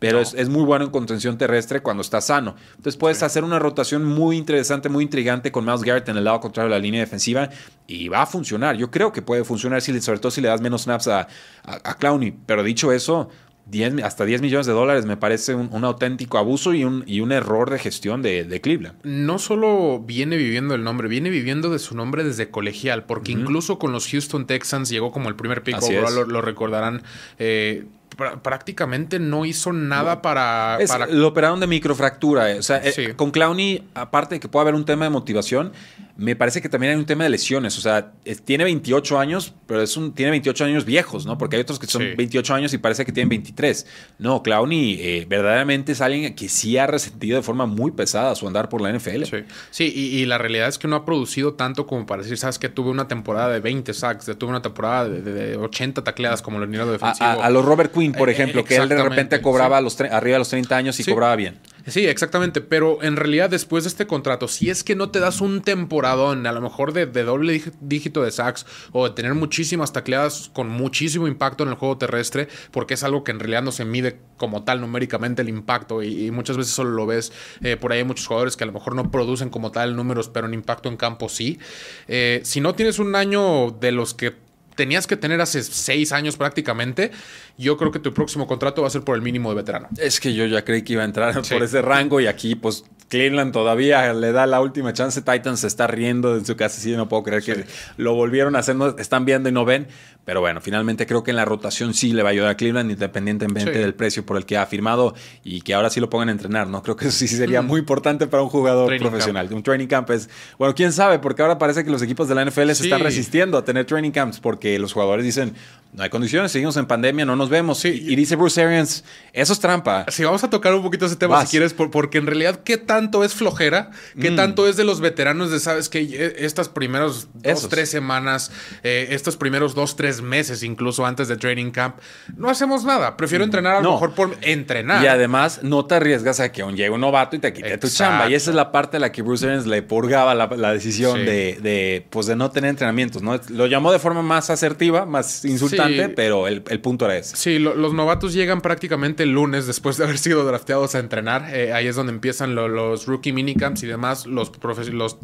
Pero 0.00 0.18
No. 0.18 0.22
es, 0.22 0.32
es 0.34 0.48
muy 0.48 0.62
bueno 0.62 0.84
en 0.84 0.92
contención 0.92 1.36
terrestre 1.38 1.80
cuando 1.80 2.02
está 2.02 2.20
sano. 2.20 2.54
Entonces 2.76 2.96
puedes 2.96 3.18
Sí. 3.18 3.24
hacer 3.24 3.42
una 3.42 3.58
rotación 3.58 4.04
muy 4.04 4.36
interesante, 4.36 4.88
muy 4.88 5.02
intrigante 5.02 5.50
con 5.50 5.64
Miles 5.64 5.82
Garrett 5.82 6.08
en 6.08 6.16
el 6.16 6.22
lado 6.22 6.38
contrario 6.38 6.70
de 6.70 6.76
la 6.76 6.80
línea 6.80 7.00
defensiva 7.00 7.50
y 7.88 8.06
va 8.06 8.22
a 8.22 8.26
funcionar. 8.26 8.76
Yo 8.76 8.92
creo 8.92 9.10
que 9.10 9.22
puede 9.22 9.42
funcionar, 9.42 9.82
si, 9.82 10.00
sobre 10.00 10.20
todo 10.20 10.30
si 10.30 10.40
le 10.40 10.46
das 10.46 10.60
menos 10.60 10.82
snaps 10.82 11.08
a, 11.08 11.22
a, 11.64 11.80
a 11.82 11.94
Clowney. 11.96 12.32
Pero 12.46 12.62
dicho 12.62 12.92
eso, 12.92 13.28
10 13.70 13.94
mi- 13.94 14.02
hasta 14.02 14.24
10 14.24 14.40
millones 14.40 14.66
de 14.66 14.72
dólares 14.72 15.04
me 15.06 15.16
parece 15.16 15.54
un, 15.54 15.68
un 15.72 15.84
auténtico 15.84 16.38
abuso 16.38 16.74
y 16.74 16.84
un, 16.84 17.04
y 17.06 17.20
un 17.20 17.32
error 17.32 17.70
de 17.70 17.78
gestión 17.78 18.22
de, 18.22 18.44
de 18.44 18.60
Cleveland. 18.60 18.96
no 19.04 19.38
solo 19.38 20.00
viene 20.04 20.36
viviendo 20.36 20.74
el 20.74 20.82
nombre, 20.84 21.08
viene 21.08 21.30
viviendo 21.30 21.70
de 21.70 21.78
su 21.78 21.94
nombre 21.94 22.24
desde 22.24 22.50
colegial, 22.50 23.04
porque 23.04 23.32
incluso 23.32 23.78
con 23.78 23.92
los 23.92 24.08
Houston 24.08 24.46
Texans 24.46 24.88
llegó 24.88 25.12
como 25.12 25.28
el 25.28 25.36
primer 25.36 25.62
pick 25.62 25.82
overall, 25.82 26.14
lo, 26.14 26.24
lo 26.24 26.40
recordarán. 26.40 27.02
eh, 27.38 27.84
pr- 28.16 28.40
prácticamente 28.40 29.18
no 29.18 29.44
hizo 29.44 29.72
nada 29.72 30.22
para, 30.22 30.78
Es- 30.80 30.90
para- 30.90 31.06
Lo 31.06 31.28
operaron 31.28 31.60
de 31.60 31.66
microfractura. 31.66 32.50
eh. 32.52 32.58
O 32.58 32.62
sea, 32.62 32.78
eh, 32.78 32.92
Sí. 32.92 33.06
con 33.16 33.30
Clowney, 33.30 33.84
aparte 33.94 34.36
de 34.36 34.40
que 34.40 34.48
puede 34.48 34.62
haber 34.62 34.74
un 34.74 34.84
tema 34.84 35.04
de 35.04 35.10
motivación, 35.10 35.72
me 36.18 36.34
parece 36.36 36.60
que 36.60 36.68
también 36.68 36.92
hay 36.92 36.98
un 36.98 37.06
tema 37.06 37.24
de 37.24 37.30
lesiones. 37.30 37.78
O 37.78 37.80
sea, 37.80 38.12
es- 38.24 38.42
tiene 38.42 38.64
28 38.64 39.18
años, 39.20 39.54
pero 39.66 39.80
es 39.82 39.96
un, 39.96 40.12
tiene 40.14 40.30
28 40.32 40.64
años 40.64 40.84
viejos, 40.84 41.24
¿no? 41.26 41.38
Porque 41.38 41.54
hay 41.56 41.62
otros 41.62 41.78
que 41.78 41.86
son 41.86 42.02
Sí. 42.02 42.08
28 42.16 42.54
años 42.54 42.72
y 42.74 42.78
parece 42.78 43.06
que 43.06 43.12
tienen 43.12 43.28
23. 43.28 43.86
No, 44.18 44.42
Clowney 44.42 44.98
eh, 45.00 45.26
verdaderamente 45.28 45.92
es 45.92 46.00
alguien 46.00 46.34
que 46.34 46.48
sí 46.48 46.76
ha 46.76 46.88
resentido 46.88 47.36
de 47.36 47.42
forma 47.42 47.66
muy 47.66 47.92
pesada 47.92 48.34
su 48.34 48.46
andar 48.48 48.68
por 48.68 48.80
la 48.82 48.90
NFL. 48.90 49.24
Sí, 49.26 49.36
Sí, 49.70 49.92
y, 49.94 50.18
y 50.20 50.26
la 50.26 50.38
realidad 50.38 50.68
es 50.68 50.76
que 50.78 50.88
no 50.88 50.96
ha 50.96 51.04
producido 51.04 51.54
tanto 51.54 51.86
como 51.86 52.04
para 52.04 52.22
decir, 52.22 52.36
sabes 52.36 52.58
que 52.58 52.68
tuve 52.68 52.90
una 52.90 53.06
temporada 53.06 53.48
de 53.50 53.60
20 53.60 53.94
sacks, 53.94 54.26
tuve 54.36 54.50
una 54.50 54.60
temporada 54.60 55.08
de, 55.08 55.22
de- 55.22 55.32
de 55.32 55.56
80 55.56 56.02
tacleadas 56.02 56.42
como 56.42 56.58
el 56.58 56.64
liniero 56.64 56.88
A, 56.88 56.92
defensivo. 56.92 57.28
a- 57.28 57.44
a 57.46 57.50
los 57.50 57.64
Robert 57.64 57.92
Quinn, 57.94 58.10
por 58.12 58.28
Eh, 58.28 58.32
ejemplo, 58.32 58.64
que 58.64 58.74
él 58.76 58.88
de 58.88 59.00
repente 59.00 59.40
cobraba 59.40 59.76
sí. 59.76 59.78
a 59.78 59.80
los 59.82 59.96
tre- 59.98 60.10
arriba 60.10 60.34
de 60.34 60.38
los 60.40 60.48
30 60.48 60.76
años 60.76 60.98
y 60.98 61.04
cobraba 61.04 61.36
bien. 61.36 61.58
Sí, 61.88 62.06
exactamente, 62.06 62.60
pero 62.60 63.02
en 63.02 63.16
realidad 63.16 63.48
después 63.48 63.84
de 63.84 63.88
este 63.88 64.06
contrato, 64.06 64.46
si 64.46 64.68
es 64.68 64.84
que 64.84 64.94
no 64.94 65.10
te 65.10 65.20
das 65.20 65.40
un 65.40 65.62
temporadón, 65.62 66.46
a 66.46 66.52
lo 66.52 66.60
mejor 66.60 66.92
de, 66.92 67.06
de 67.06 67.24
doble 67.24 67.62
dígito 67.80 68.22
de 68.22 68.30
sacks 68.30 68.66
o 68.92 69.08
de 69.08 69.14
tener 69.14 69.34
muchísimas 69.34 69.92
tacleadas 69.92 70.50
con 70.52 70.68
muchísimo 70.68 71.26
impacto 71.26 71.62
en 71.64 71.70
el 71.70 71.76
juego 71.76 71.96
terrestre, 71.96 72.48
porque 72.72 72.94
es 72.94 73.04
algo 73.04 73.24
que 73.24 73.30
en 73.30 73.40
realidad 73.40 73.62
no 73.62 73.72
se 73.72 73.86
mide 73.86 74.20
como 74.36 74.64
tal 74.64 74.82
numéricamente 74.82 75.40
el 75.42 75.48
impacto 75.48 76.02
y, 76.02 76.26
y 76.26 76.30
muchas 76.30 76.58
veces 76.58 76.74
solo 76.74 76.90
lo 76.90 77.06
ves, 77.06 77.32
eh, 77.62 77.76
por 77.76 77.92
ahí 77.92 77.98
hay 77.98 78.04
muchos 78.04 78.26
jugadores 78.26 78.56
que 78.56 78.64
a 78.64 78.66
lo 78.66 78.74
mejor 78.74 78.94
no 78.94 79.10
producen 79.10 79.48
como 79.48 79.72
tal 79.72 79.96
números, 79.96 80.28
pero 80.28 80.46
en 80.46 80.54
impacto 80.54 80.90
en 80.90 80.96
campo 80.98 81.28
sí. 81.28 81.58
Eh, 82.06 82.40
si 82.44 82.60
no 82.60 82.74
tienes 82.74 82.98
un 82.98 83.14
año 83.14 83.70
de 83.70 83.92
los 83.92 84.12
que 84.12 84.47
tenías 84.78 85.08
que 85.08 85.16
tener 85.16 85.40
hace 85.40 85.60
seis 85.64 86.12
años 86.12 86.36
prácticamente, 86.36 87.10
yo 87.58 87.76
creo 87.76 87.90
que 87.90 87.98
tu 87.98 88.14
próximo 88.14 88.46
contrato 88.46 88.80
va 88.82 88.86
a 88.86 88.90
ser 88.92 89.02
por 89.02 89.16
el 89.16 89.22
mínimo 89.22 89.50
de 89.50 89.56
veterano. 89.56 89.88
Es 89.98 90.20
que 90.20 90.32
yo 90.32 90.46
ya 90.46 90.64
creí 90.64 90.82
que 90.82 90.92
iba 90.92 91.02
a 91.02 91.04
entrar 91.04 91.44
Sí. 91.44 91.52
por 91.52 91.64
ese 91.64 91.82
rango 91.82 92.20
y 92.20 92.28
aquí 92.28 92.54
pues 92.54 92.84
Cleveland 93.08 93.52
todavía 93.52 94.12
le 94.12 94.32
da 94.32 94.46
la 94.46 94.60
última 94.60 94.92
chance. 94.92 95.22
Titans 95.22 95.60
se 95.60 95.66
está 95.66 95.86
riendo 95.86 96.36
en 96.36 96.44
su 96.44 96.56
casa. 96.56 96.80
Sí, 96.80 96.94
no 96.94 97.08
puedo 97.08 97.22
creer 97.22 97.42
que 97.42 97.64
lo 97.96 98.14
volvieron 98.14 98.54
a 98.56 98.60
hacer. 98.60 98.76
No, 98.76 98.88
están 98.98 99.24
viendo 99.24 99.48
y 99.48 99.52
no 99.52 99.64
ven. 99.64 99.88
Pero 100.24 100.40
bueno, 100.42 100.60
finalmente 100.60 101.06
creo 101.06 101.22
que 101.24 101.30
en 101.30 101.36
la 101.38 101.46
rotación 101.46 101.94
sí 101.94 102.12
le 102.12 102.22
va 102.22 102.28
a 102.28 102.32
ayudar 102.32 102.50
a 102.50 102.54
Cleveland 102.56 102.90
independientemente 102.90 103.72
Sí. 103.72 103.78
del 103.78 103.94
precio 103.94 104.26
por 104.26 104.36
el 104.36 104.44
que 104.44 104.58
ha 104.58 104.66
firmado 104.66 105.14
y 105.42 105.62
que 105.62 105.72
ahora 105.72 105.88
sí 105.88 106.00
lo 106.00 106.10
pongan 106.10 106.28
a 106.28 106.32
entrenar. 106.32 106.68
No 106.68 106.82
creo 106.82 106.96
que 106.96 107.08
eso 107.08 107.16
sí 107.18 107.28
sería 107.28 107.62
muy 107.62 107.80
importante 107.80 108.26
para 108.26 108.42
un 108.42 108.50
jugador 108.50 108.84
Mm. 108.84 108.88
Training 108.88 109.08
profesional. 109.08 109.48
Un 109.54 109.62
training 109.62 109.86
camp 109.86 110.10
es, 110.10 110.28
bueno, 110.58 110.74
quién 110.74 110.92
sabe, 110.92 111.18
porque 111.18 111.40
ahora 111.40 111.56
parece 111.56 111.82
que 111.82 111.90
los 111.90 112.02
equipos 112.02 112.28
de 112.28 112.34
la 112.34 112.42
NFL 112.44 112.74
se 112.74 112.84
están 112.84 113.00
resistiendo 113.00 113.56
a 113.56 113.64
tener 113.64 113.86
training 113.86 114.10
camps 114.10 114.38
porque 114.38 114.78
los 114.78 114.92
jugadores 114.92 115.24
dicen, 115.24 115.54
no 115.92 116.02
hay 116.02 116.10
condiciones, 116.10 116.52
seguimos 116.52 116.76
en 116.76 116.86
pandemia, 116.86 117.24
no 117.24 117.34
nos 117.34 117.48
vemos. 117.48 117.78
Sí. 117.78 117.88
Y, 118.06 118.12
y 118.12 118.16
dice 118.16 118.36
Bruce 118.36 118.62
Arians, 118.62 119.04
eso 119.32 119.52
es 119.52 119.58
trampa. 119.60 120.04
Sí, 120.08 120.22
vamos 120.22 120.44
a 120.44 120.50
tocar 120.50 120.74
un 120.74 120.82
poquito 120.82 121.06
ese 121.06 121.16
tema 121.16 121.36
Vas. 121.36 121.44
si 121.48 121.52
quieres, 121.52 121.72
por- 121.74 121.90
porque 121.90 122.18
en 122.18 122.26
realidad, 122.26 122.60
¿qué 122.62 122.76
tanto 122.76 123.24
es 123.24 123.34
flojera? 123.34 123.90
¿Qué 124.20 124.30
Mm. 124.30 124.36
tanto 124.36 124.68
es 124.68 124.76
de 124.76 124.84
los 124.84 125.00
veteranos 125.00 125.50
de, 125.50 125.58
sabes 125.60 125.88
que 125.88 126.34
estas 126.38 126.68
primeros 126.68 127.28
dos, 127.34 127.42
Esos. 127.58 127.68
tres 127.70 127.90
semanas, 127.90 128.52
eh, 128.82 129.08
estos 129.10 129.36
primeros 129.36 129.74
dos, 129.74 129.96
tres 129.96 130.20
meses, 130.22 130.62
incluso 130.62 131.06
antes 131.06 131.26
de 131.28 131.36
training 131.36 131.70
camp, 131.70 131.96
no 132.36 132.50
hacemos 132.50 132.84
nada. 132.84 133.16
Prefiero 133.16 133.42
entrenar 133.44 133.76
a 133.76 133.80
lo 133.80 133.84
No. 133.84 133.92
mejor 133.92 134.14
por 134.14 134.36
entrenar. 134.42 135.02
Y 135.02 135.06
además 135.06 135.60
no 135.62 135.84
te 135.86 135.94
arriesgas 135.96 136.38
a 136.40 136.52
que 136.52 136.62
aún 136.62 136.76
llegue 136.76 136.90
un 136.90 137.00
novato 137.00 137.34
y 137.36 137.38
te 137.38 137.52
quite 137.52 137.78
tu 137.78 137.88
chamba. 137.88 138.28
Y 138.30 138.34
esa 138.34 138.50
es 138.50 138.56
la 138.56 138.70
parte 138.72 138.98
a 138.98 139.00
la 139.00 139.10
que 139.10 139.22
Bruce 139.22 139.46
Arians 139.46 139.66
le 139.66 139.82
purgaba 139.82 140.34
la, 140.34 140.46
la 140.48 140.72
decisión 140.72 141.18
Sí. 141.20 141.24
de, 141.24 141.58
de, 141.62 142.06
pues, 142.10 142.26
de 142.26 142.36
no 142.36 142.50
tener 142.50 142.70
entrenamientos. 142.70 143.22
¿no? 143.22 143.40
Lo 143.48 143.66
llamó 143.66 143.90
de 143.90 143.98
forma 143.98 144.22
más 144.22 144.50
asertiva, 144.50 145.06
más 145.06 145.44
insultante, 145.44 145.76
Sí. 145.77 145.77
Pero 146.14 146.46
el, 146.48 146.62
el 146.68 146.80
punto 146.80 147.04
era 147.04 147.16
ese. 147.16 147.36
Sí, 147.36 147.58
lo- 147.58 147.74
los 147.74 147.94
novatos 147.94 148.32
llegan 148.32 148.60
prácticamente 148.60 149.22
el 149.22 149.30
lunes 149.32 149.66
después 149.66 149.96
de 149.96 150.04
haber 150.04 150.18
sido 150.18 150.44
drafteados 150.44 150.94
a 150.94 150.98
entrenar. 150.98 151.54
Eh, 151.54 151.72
ahí 151.72 151.86
es 151.86 151.96
donde 151.96 152.12
empiezan 152.12 152.54
lo- 152.54 152.68
los 152.68 153.06
rookie 153.06 153.32
minicamps 153.32 153.82
y 153.82 153.86
demás. 153.86 154.26
Los, 154.26 154.52
los 154.92 155.16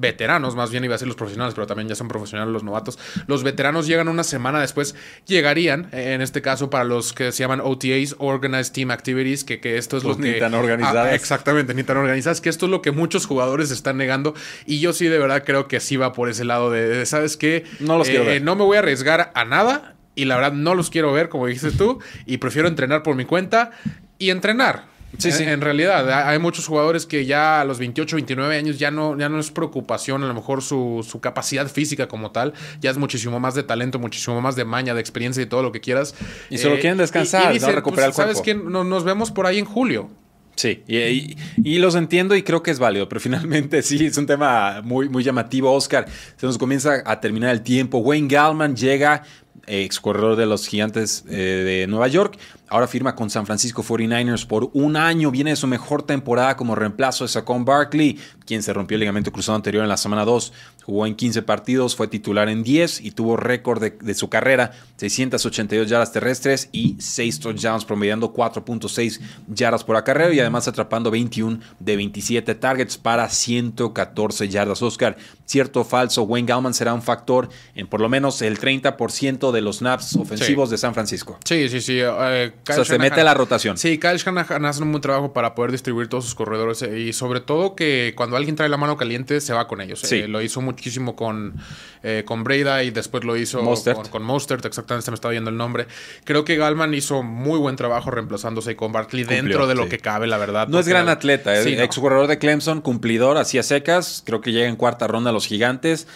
veteranos, 0.00 0.54
más 0.54 0.70
bien 0.70 0.84
iba 0.84 0.94
a 0.94 0.98
ser 0.98 1.08
los 1.08 1.16
profesionales, 1.16 1.54
pero 1.54 1.66
también 1.66 1.88
ya 1.88 1.94
son 1.94 2.08
profesionales 2.08 2.52
los 2.52 2.62
novatos. 2.62 2.98
Los 3.26 3.42
veteranos 3.42 3.86
llegan 3.86 4.08
una 4.08 4.24
semana 4.24 4.60
después, 4.60 4.94
llegarían, 5.26 5.88
en 5.92 6.20
este 6.22 6.42
caso 6.42 6.70
para 6.70 6.84
los 6.84 7.12
que 7.12 7.32
se 7.32 7.42
llaman 7.42 7.60
OTAs, 7.62 8.16
Organized 8.18 8.72
Team 8.72 8.90
Activities, 8.90 9.44
que, 9.44 9.60
que 9.60 9.76
esto 9.76 9.96
es 9.96 10.04
Pues 10.04 10.18
lo 10.18 10.24
ni 10.24 10.32
que... 10.34 10.38
tan 10.38 10.54
organizadas. 10.54 11.12
Ah, 11.12 11.14
exactamente, 11.14 11.74
ni 11.74 11.82
tan 11.82 11.96
organizadas, 11.96 12.40
que 12.40 12.48
esto 12.48 12.66
es 12.66 12.70
lo 12.70 12.82
que 12.82 12.92
muchos 12.92 13.26
jugadores 13.26 13.70
están 13.70 13.96
negando. 13.96 14.34
Y 14.66 14.80
yo 14.80 14.92
sí 14.92 15.06
de 15.06 15.18
verdad 15.18 15.42
creo 15.44 15.68
que 15.68 15.80
sí 15.80 15.96
va 15.96 16.12
por 16.12 16.28
ese 16.28 16.44
lado 16.44 16.70
de, 16.70 16.88
de, 16.88 17.06
¿sabes 17.06 17.36
qué? 17.36 17.64
No 17.80 17.98
los 17.98 18.08
quiero 18.08 18.24
ver. 18.24 18.36
Eh, 18.36 18.40
no 18.40 18.56
me 18.56 18.64
voy 18.64 18.76
a 18.76 18.80
arriesgar 18.80 19.32
a 19.34 19.44
nada 19.44 19.96
y 20.14 20.24
la 20.24 20.36
verdad 20.36 20.52
no 20.52 20.74
los 20.74 20.90
quiero 20.90 21.12
ver, 21.12 21.28
como 21.28 21.46
dijiste 21.46 21.70
tú, 21.70 22.00
y 22.26 22.38
prefiero 22.38 22.68
entrenar 22.68 23.02
por 23.02 23.14
mi 23.14 23.24
cuenta 23.24 23.70
y 24.18 24.30
entrenar. 24.30 24.86
Sí, 25.16 25.28
en, 25.28 25.34
sí. 25.34 25.42
en 25.44 25.60
realidad, 25.62 26.10
ha- 26.10 26.28
hay 26.28 26.38
muchos 26.38 26.66
jugadores 26.66 27.06
que 27.06 27.24
ya 27.24 27.62
a 27.62 27.64
los 27.64 27.78
28, 27.78 28.16
29 28.16 28.56
años 28.56 28.78
ya 28.78 28.90
no, 28.90 29.18
ya 29.18 29.28
no 29.30 29.40
es 29.40 29.50
preocupación, 29.50 30.22
a 30.22 30.26
lo 30.26 30.34
mejor 30.34 30.62
su, 30.62 31.04
su 31.08 31.20
capacidad 31.20 31.66
física 31.68 32.08
como 32.08 32.30
tal, 32.30 32.52
ya 32.80 32.90
es 32.90 32.98
muchísimo 32.98 33.40
más 33.40 33.54
de 33.54 33.62
talento, 33.62 33.98
muchísimo 33.98 34.40
más 34.42 34.54
de 34.54 34.64
maña, 34.66 34.92
de 34.92 35.00
experiencia 35.00 35.42
y 35.42 35.46
todo 35.46 35.62
lo 35.62 35.72
que 35.72 35.80
quieras. 35.80 36.14
Eh, 36.50 36.56
Y 36.56 36.58
solo 36.58 36.74
quieren 36.78 36.98
descansar, 36.98 37.58
¿no? 37.58 37.68
Recuperar 37.72 38.08
el 38.10 38.14
¿Sabes 38.14 38.42
cuerpo". 38.42 38.64
qué? 38.64 38.70
No- 38.70 38.84
nos 38.84 39.04
vemos 39.04 39.30
por 39.30 39.46
ahí 39.46 39.58
en 39.58 39.64
julio. 39.64 40.10
Sí, 40.56 40.82
y, 40.88 40.98
y- 40.98 41.36
y 41.62 41.78
los 41.78 41.94
entiendo 41.94 42.34
y 42.36 42.42
creo 42.42 42.62
que 42.62 42.70
es 42.72 42.78
válido, 42.80 43.08
pero 43.08 43.20
finalmente 43.72 43.80
sí, 43.82 44.04
es 44.04 44.16
un 44.18 44.26
tema 44.26 44.82
muy, 44.82 45.08
muy 45.08 45.22
llamativo. 45.24 45.72
Oscar, 45.72 46.06
se 46.36 46.46
nos 46.46 46.58
comienza 46.58 47.02
a 47.06 47.20
terminar 47.20 47.50
el 47.50 47.62
tiempo. 47.62 47.98
Wayne 47.98 48.26
Gallman 48.28 48.74
llega, 48.76 49.22
eh, 49.66 49.84
ex 49.84 50.00
corredor 50.00 50.34
de 50.36 50.46
los 50.46 50.66
gigantes 50.66 51.24
eh, 51.30 51.34
de 51.36 51.86
Nueva 51.86 52.08
York. 52.08 52.36
Ahora 52.70 52.86
firma 52.86 53.14
con 53.14 53.30
San 53.30 53.46
Francisco 53.46 53.82
49ers 53.82 54.46
por 54.46 54.70
un 54.74 54.96
año. 54.96 55.30
Viene 55.30 55.50
de 55.50 55.56
su 55.56 55.66
mejor 55.66 56.02
temporada 56.02 56.56
como 56.56 56.74
reemplazo 56.74 57.24
de 57.24 57.28
Saquon 57.28 57.64
Barkley, 57.64 58.18
quien 58.46 58.62
se 58.62 58.72
rompió 58.72 58.96
el 58.96 59.00
ligamento 59.00 59.32
cruzado 59.32 59.56
anterior 59.56 59.82
en 59.82 59.88
la 59.88 59.96
semana 59.96 60.24
2. 60.24 60.52
Jugó 60.84 61.06
en 61.06 61.14
15 61.16 61.42
partidos, 61.42 61.96
fue 61.96 62.08
titular 62.08 62.48
en 62.48 62.62
10 62.62 63.02
y 63.02 63.10
tuvo 63.10 63.36
récord 63.36 63.80
de, 63.80 63.90
de 63.90 64.14
su 64.14 64.28
carrera: 64.28 64.72
682 64.96 65.88
yardas 65.88 66.12
terrestres 66.12 66.68
y 66.72 66.96
6 66.98 67.40
touchdowns, 67.40 67.84
promediando 67.84 68.32
4.6 68.32 69.20
yardas 69.48 69.84
por 69.84 69.96
acarreo 69.96 70.32
y 70.32 70.40
además 70.40 70.66
atrapando 70.68 71.10
21 71.10 71.60
de 71.78 71.96
27 71.96 72.54
targets 72.54 72.96
para 72.98 73.28
114 73.28 74.48
yardas. 74.48 74.82
Oscar, 74.82 75.16
cierto 75.44 75.80
o 75.80 75.84
falso, 75.84 76.22
Wayne 76.22 76.46
Gallman 76.48 76.74
será 76.74 76.94
un 76.94 77.02
factor 77.02 77.48
en 77.74 77.86
por 77.86 78.00
lo 78.00 78.08
menos 78.08 78.40
el 78.42 78.58
30% 78.58 79.52
de 79.52 79.60
los 79.60 79.78
snaps 79.78 80.16
ofensivos 80.16 80.68
Sí. 80.68 80.72
de 80.74 80.78
San 80.78 80.94
Francisco. 80.94 81.38
Sí, 81.44 81.68
sí, 81.68 81.80
sí. 81.80 81.98
eh, 82.00 82.52
O 82.68 82.72
sea, 82.72 82.84
se 82.84 82.98
mete 82.98 83.20
a 83.20 83.24
la 83.24 83.34
rotación. 83.34 83.78
Sí, 83.78 83.98
Kyle 83.98 84.16
Shanahan 84.18 84.64
hace 84.66 84.82
un 84.82 84.90
buen 84.92 85.00
trabajo 85.00 85.32
para 85.32 85.54
poder 85.54 85.72
distribuir 85.72 86.08
todos 86.08 86.24
sus 86.24 86.34
corredores 86.34 86.82
eh, 86.82 86.98
y 86.98 87.12
sobre 87.12 87.40
todo 87.40 87.74
que 87.74 88.12
cuando 88.16 88.36
alguien 88.36 88.56
trae 88.56 88.68
la 88.68 88.76
mano 88.76 88.96
caliente 88.96 89.40
se 89.40 89.52
va 89.54 89.66
con 89.68 89.80
ellos. 89.80 90.00
Sí. 90.00 90.16
Eh, 90.16 90.28
lo 90.28 90.42
hizo 90.42 90.60
muchísimo 90.60 91.16
con, 91.16 91.54
eh, 92.02 92.24
con 92.26 92.44
Breda 92.44 92.82
y 92.82 92.90
después 92.90 93.24
lo 93.24 93.36
hizo 93.36 93.62
Mostert. 93.62 93.96
con, 94.02 94.08
con 94.08 94.22
Mostert, 94.22 94.64
exactamente 94.64 95.04
se 95.04 95.10
me 95.10 95.14
estaba 95.14 95.32
viendo 95.32 95.50
el 95.50 95.56
nombre. 95.56 95.86
Creo 96.24 96.44
que 96.44 96.56
Galman 96.56 96.92
hizo 96.94 97.22
muy 97.22 97.58
buen 97.58 97.76
trabajo 97.76 98.10
reemplazándose 98.10 98.76
con 98.76 98.92
Cumplió, 98.92 99.26
dentro 99.26 99.66
de 99.66 99.74
lo 99.74 99.84
sí. 99.84 99.90
que 99.90 99.98
cabe, 99.98 100.26
la 100.26 100.38
verdad. 100.38 100.68
No 100.68 100.78
es 100.78 100.88
gran 100.88 101.08
atleta, 101.08 101.54
es 101.56 101.64
Sí, 101.64 101.76
no. 101.76 101.82
ex 101.82 101.96
jugador 101.96 102.26
de 102.26 102.38
Clemson, 102.38 102.80
cumplidor, 102.80 103.38
hacía 103.38 103.62
secas. 103.62 104.22
Creo 104.24 104.40
que 104.40 104.52
llega 104.52 104.68
en 104.68 104.76
cuarta 104.76 105.06
ronda 105.06 105.30
a 105.30 105.32
los 105.32 105.46
gigantes. 105.46 106.06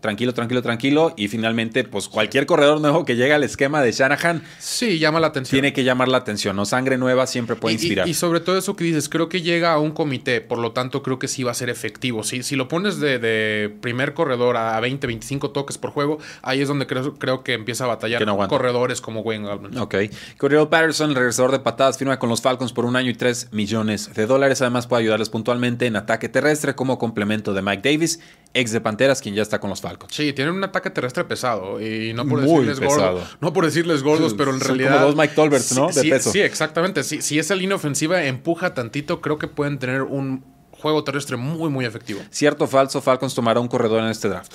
Tranquilo, 0.00 0.32
tranquilo, 0.34 0.62
tranquilo. 0.62 1.14
Y 1.16 1.28
finalmente, 1.28 1.84
pues 1.84 2.08
cualquier 2.08 2.46
corredor 2.46 2.80
nuevo 2.80 3.04
que 3.04 3.16
llegue 3.16 3.32
al 3.32 3.42
esquema 3.44 3.82
de 3.82 3.92
Shanahan 3.92 4.42
Sí, 4.58 4.98
llama 4.98 5.20
la 5.20 5.28
atención. 5.28 5.56
tiene 5.60 5.72
que 5.72 5.84
llamar 5.84 6.08
la 6.08 6.18
atención. 6.18 6.56
¿no? 6.56 6.64
Sangre 6.64 6.98
nueva 6.98 7.26
siempre 7.26 7.56
puede 7.56 7.74
Y- 7.74 7.78
y- 7.78 7.80
inspirar. 7.80 8.08
Y, 8.08 8.14
sobre 8.14 8.40
todo 8.40 8.56
eso 8.58 8.76
que 8.76 8.84
dices, 8.84 9.08
creo 9.08 9.28
que 9.28 9.42
llega 9.42 9.72
a 9.72 9.78
un 9.78 9.90
comité, 9.92 10.40
por 10.40 10.58
lo 10.58 10.72
tanto 10.72 11.02
creo 11.02 11.18
que 11.18 11.28
sí 11.28 11.42
va 11.42 11.50
a 11.50 11.54
ser 11.54 11.68
efectivo. 11.70 12.22
Si, 12.22 12.42
si 12.42 12.56
lo 12.56 12.68
pones 12.68 13.00
de, 13.00 13.18
de 13.18 13.74
primer 13.80 14.14
corredor 14.14 14.56
a 14.56 14.78
20, 14.80 15.06
25 15.06 15.50
toques 15.50 15.78
por 15.78 15.90
juego, 15.90 16.18
ahí 16.42 16.60
es 16.60 16.68
donde 16.68 16.86
creo, 16.86 17.14
creo 17.18 17.42
que 17.42 17.54
empieza 17.54 17.84
a 17.84 17.88
batallar 17.88 18.24
no 18.26 18.36
corredores 18.48 19.00
como 19.00 19.20
Wayne 19.20 19.46
Gallman. 19.46 19.76
Ok. 19.78 19.94
Cordero 20.38 20.70
Patterson, 20.70 21.10
el 21.10 21.16
regresador 21.16 21.50
de 21.52 21.58
patadas, 21.60 21.98
firma 21.98 22.18
con 22.18 22.28
los 22.28 22.40
Falcons 22.40 22.72
por 22.72 22.84
un 22.84 22.96
año 22.96 23.10
y 23.10 23.14
3 23.14 23.48
millones 23.52 24.12
de 24.14 24.26
dólares. 24.26 24.60
Además, 24.62 24.86
puede 24.86 25.02
ayudarles 25.02 25.28
puntualmente 25.28 25.86
en 25.86 25.96
ataque 25.96 26.28
terrestre 26.28 26.74
como 26.74 26.98
complemento 26.98 27.52
de 27.54 27.62
Mike 27.62 27.90
Davis, 27.90 28.20
ex 28.54 28.70
de 28.72 28.80
Panteras, 28.80 29.20
quien 29.22 29.34
ya 29.34 29.42
está 29.42 29.58
con 29.58 29.70
los 29.72 29.80
Falcons. 29.80 30.14
Sí, 30.14 30.32
tienen 30.32 30.54
un 30.54 30.62
ataque 30.64 30.90
terrestre 30.90 31.24
pesado 31.24 31.80
y 31.80 32.12
no 32.14 32.24
por 32.26 32.40
Muy 32.42 32.64
decirles 32.66 32.80
gordos, 32.80 33.36
no 33.40 33.52
por 33.52 33.64
decirles 33.64 34.02
gordos, 34.02 34.34
pero 34.34 34.52
en 34.52 34.58
Son 34.60 34.68
realidad 34.68 34.94
como 34.94 35.06
dos 35.06 35.16
Mike 35.16 35.34
Tolberts, 35.34 35.72
¿no? 35.74 35.88
Sí, 35.90 35.96
De 35.96 36.02
sí, 36.02 36.10
peso. 36.10 36.32
sí, 36.32 36.40
exactamente. 36.40 37.02
Si, 37.04 37.20
si 37.22 37.38
esa 37.38 37.54
línea 37.54 37.76
ofensiva 37.76 38.22
empuja 38.24 38.74
tantito, 38.74 39.20
creo 39.20 39.38
que 39.38 39.48
pueden 39.48 39.78
tener 39.78 40.02
un 40.02 40.44
juego 40.70 41.04
terrestre 41.04 41.36
muy 41.36 41.70
muy 41.70 41.84
efectivo. 41.84 42.20
Cierto 42.30 42.64
o 42.64 42.66
falso, 42.66 43.00
Falcons 43.00 43.34
tomará 43.34 43.60
un 43.60 43.68
corredor 43.68 44.02
en 44.02 44.08
este 44.10 44.28
draft. 44.28 44.52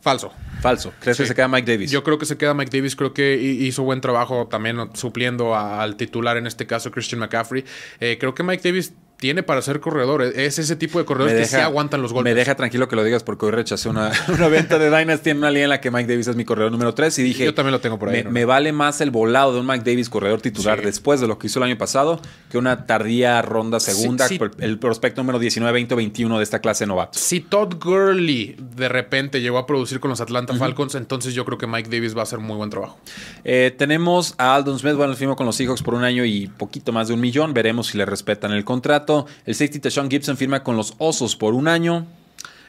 Falso. 0.00 0.32
Falso. 0.60 0.92
¿Crees 1.00 1.16
que 1.16 1.26
se 1.26 1.34
queda 1.34 1.48
Mike 1.48 1.70
Davis? 1.72 1.90
Yo 1.90 2.04
creo 2.04 2.16
que 2.18 2.26
se 2.26 2.36
queda 2.36 2.54
Mike 2.54 2.76
Davis, 2.76 2.94
creo 2.94 3.12
que 3.12 3.36
hi- 3.40 3.66
hizo 3.66 3.82
buen 3.82 4.00
trabajo 4.00 4.46
también 4.48 4.90
supliendo 4.94 5.54
a- 5.56 5.82
al 5.82 5.96
titular, 5.96 6.36
en 6.36 6.46
este 6.46 6.64
caso 6.66 6.92
Christian 6.92 7.18
McCaffrey. 7.20 7.64
Eh, 7.98 8.16
creo 8.20 8.32
que 8.34 8.44
Mike 8.44 8.62
Davis 8.68 8.92
tiene 9.18 9.42
para 9.42 9.62
ser 9.62 9.80
corredor, 9.80 10.22
es 10.22 10.58
ese 10.58 10.76
tipo 10.76 10.98
de 10.98 11.04
corredores 11.06 11.38
que 11.50 11.56
sí 11.56 11.62
aguantan 11.62 12.02
los 12.02 12.12
golpes. 12.12 12.32
Me 12.32 12.38
deja 12.38 12.54
tranquilo 12.54 12.86
que 12.88 12.96
lo 12.96 13.02
digas 13.04 13.22
porque 13.22 13.46
hoy 13.46 13.52
rechacé 13.52 13.88
una, 13.88 14.12
una 14.28 14.48
venta 14.48 14.78
de 14.78 14.90
Dynasty 14.90 15.30
en 15.30 15.38
una 15.38 15.50
liga 15.50 15.64
en 15.64 15.70
la 15.70 15.80
que 15.80 15.90
Mike 15.90 16.06
Davis 16.06 16.26
es 16.28 16.36
mi 16.36 16.44
corredor 16.44 16.70
número 16.70 16.92
3 16.94 17.18
y 17.18 17.22
dije... 17.22 17.44
Yo 17.44 17.54
también 17.54 17.72
lo 17.72 17.80
tengo 17.80 17.98
por 17.98 18.10
ahí, 18.10 18.16
Me, 18.18 18.24
¿no? 18.24 18.30
me 18.30 18.44
vale 18.44 18.72
más 18.72 19.00
el 19.00 19.10
volado 19.10 19.54
de 19.54 19.60
un 19.60 19.66
Mike 19.66 19.90
Davis 19.90 20.08
corredor 20.10 20.40
titular 20.42 20.80
Sí. 20.80 20.84
después 20.84 21.20
de 21.20 21.26
lo 21.28 21.38
que 21.38 21.46
hizo 21.46 21.58
el 21.60 21.62
año 21.64 21.78
pasado 21.78 22.20
que 22.50 22.58
una 22.58 22.86
tardía 22.86 23.40
ronda 23.42 23.80
segunda, 23.80 24.28
Sí, 24.28 24.34
sí. 24.34 24.38
por 24.38 24.50
el 24.58 24.78
prospecto 24.78 25.22
número 25.22 25.38
19, 25.38 25.72
20 25.72 25.94
o 25.94 25.96
21 25.96 26.36
de 26.38 26.42
esta 26.44 26.58
clase 26.60 26.84
de 26.84 26.88
novatos. 26.88 27.20
Si 27.20 27.40
Todd 27.40 27.74
Gurley 27.82 28.56
de 28.76 28.88
repente 28.88 29.40
llegó 29.40 29.58
a 29.58 29.66
producir 29.66 29.98
con 29.98 30.10
los 30.10 30.20
Atlanta 30.20 30.54
Falcons, 30.56 30.94
entonces 30.94 31.32
yo 31.32 31.44
creo 31.46 31.56
que 31.56 31.66
Mike 31.66 31.88
Davis 31.88 32.14
va 32.14 32.20
a 32.20 32.24
hacer 32.24 32.38
muy 32.38 32.56
buen 32.56 32.68
trabajo. 32.70 32.98
Eh, 33.44 33.74
tenemos 33.78 34.34
a 34.36 34.54
Aldon 34.56 34.78
Smith, 34.78 34.94
bueno, 34.94 35.14
firmó 35.14 35.36
con 35.36 35.46
los 35.46 35.56
Seahawks 35.56 35.82
por 35.82 35.94
un 35.94 36.04
año 36.04 36.24
y 36.24 36.48
poquito 36.48 36.92
más 36.92 37.08
de 37.08 37.14
un 37.14 37.20
millón. 37.20 37.54
Veremos 37.54 37.86
si 37.86 37.96
le 37.98 38.04
respetan 38.04 38.52
el 38.52 38.64
contrato. 38.64 39.05
El 39.44 39.54
safety 39.54 39.78
Tashawn 39.78 40.10
Gibson 40.10 40.36
firma 40.36 40.62
con 40.62 40.76
los 40.76 40.94
Osos 40.98 41.36
por 41.36 41.54
un 41.54 41.68
año. 41.68 42.06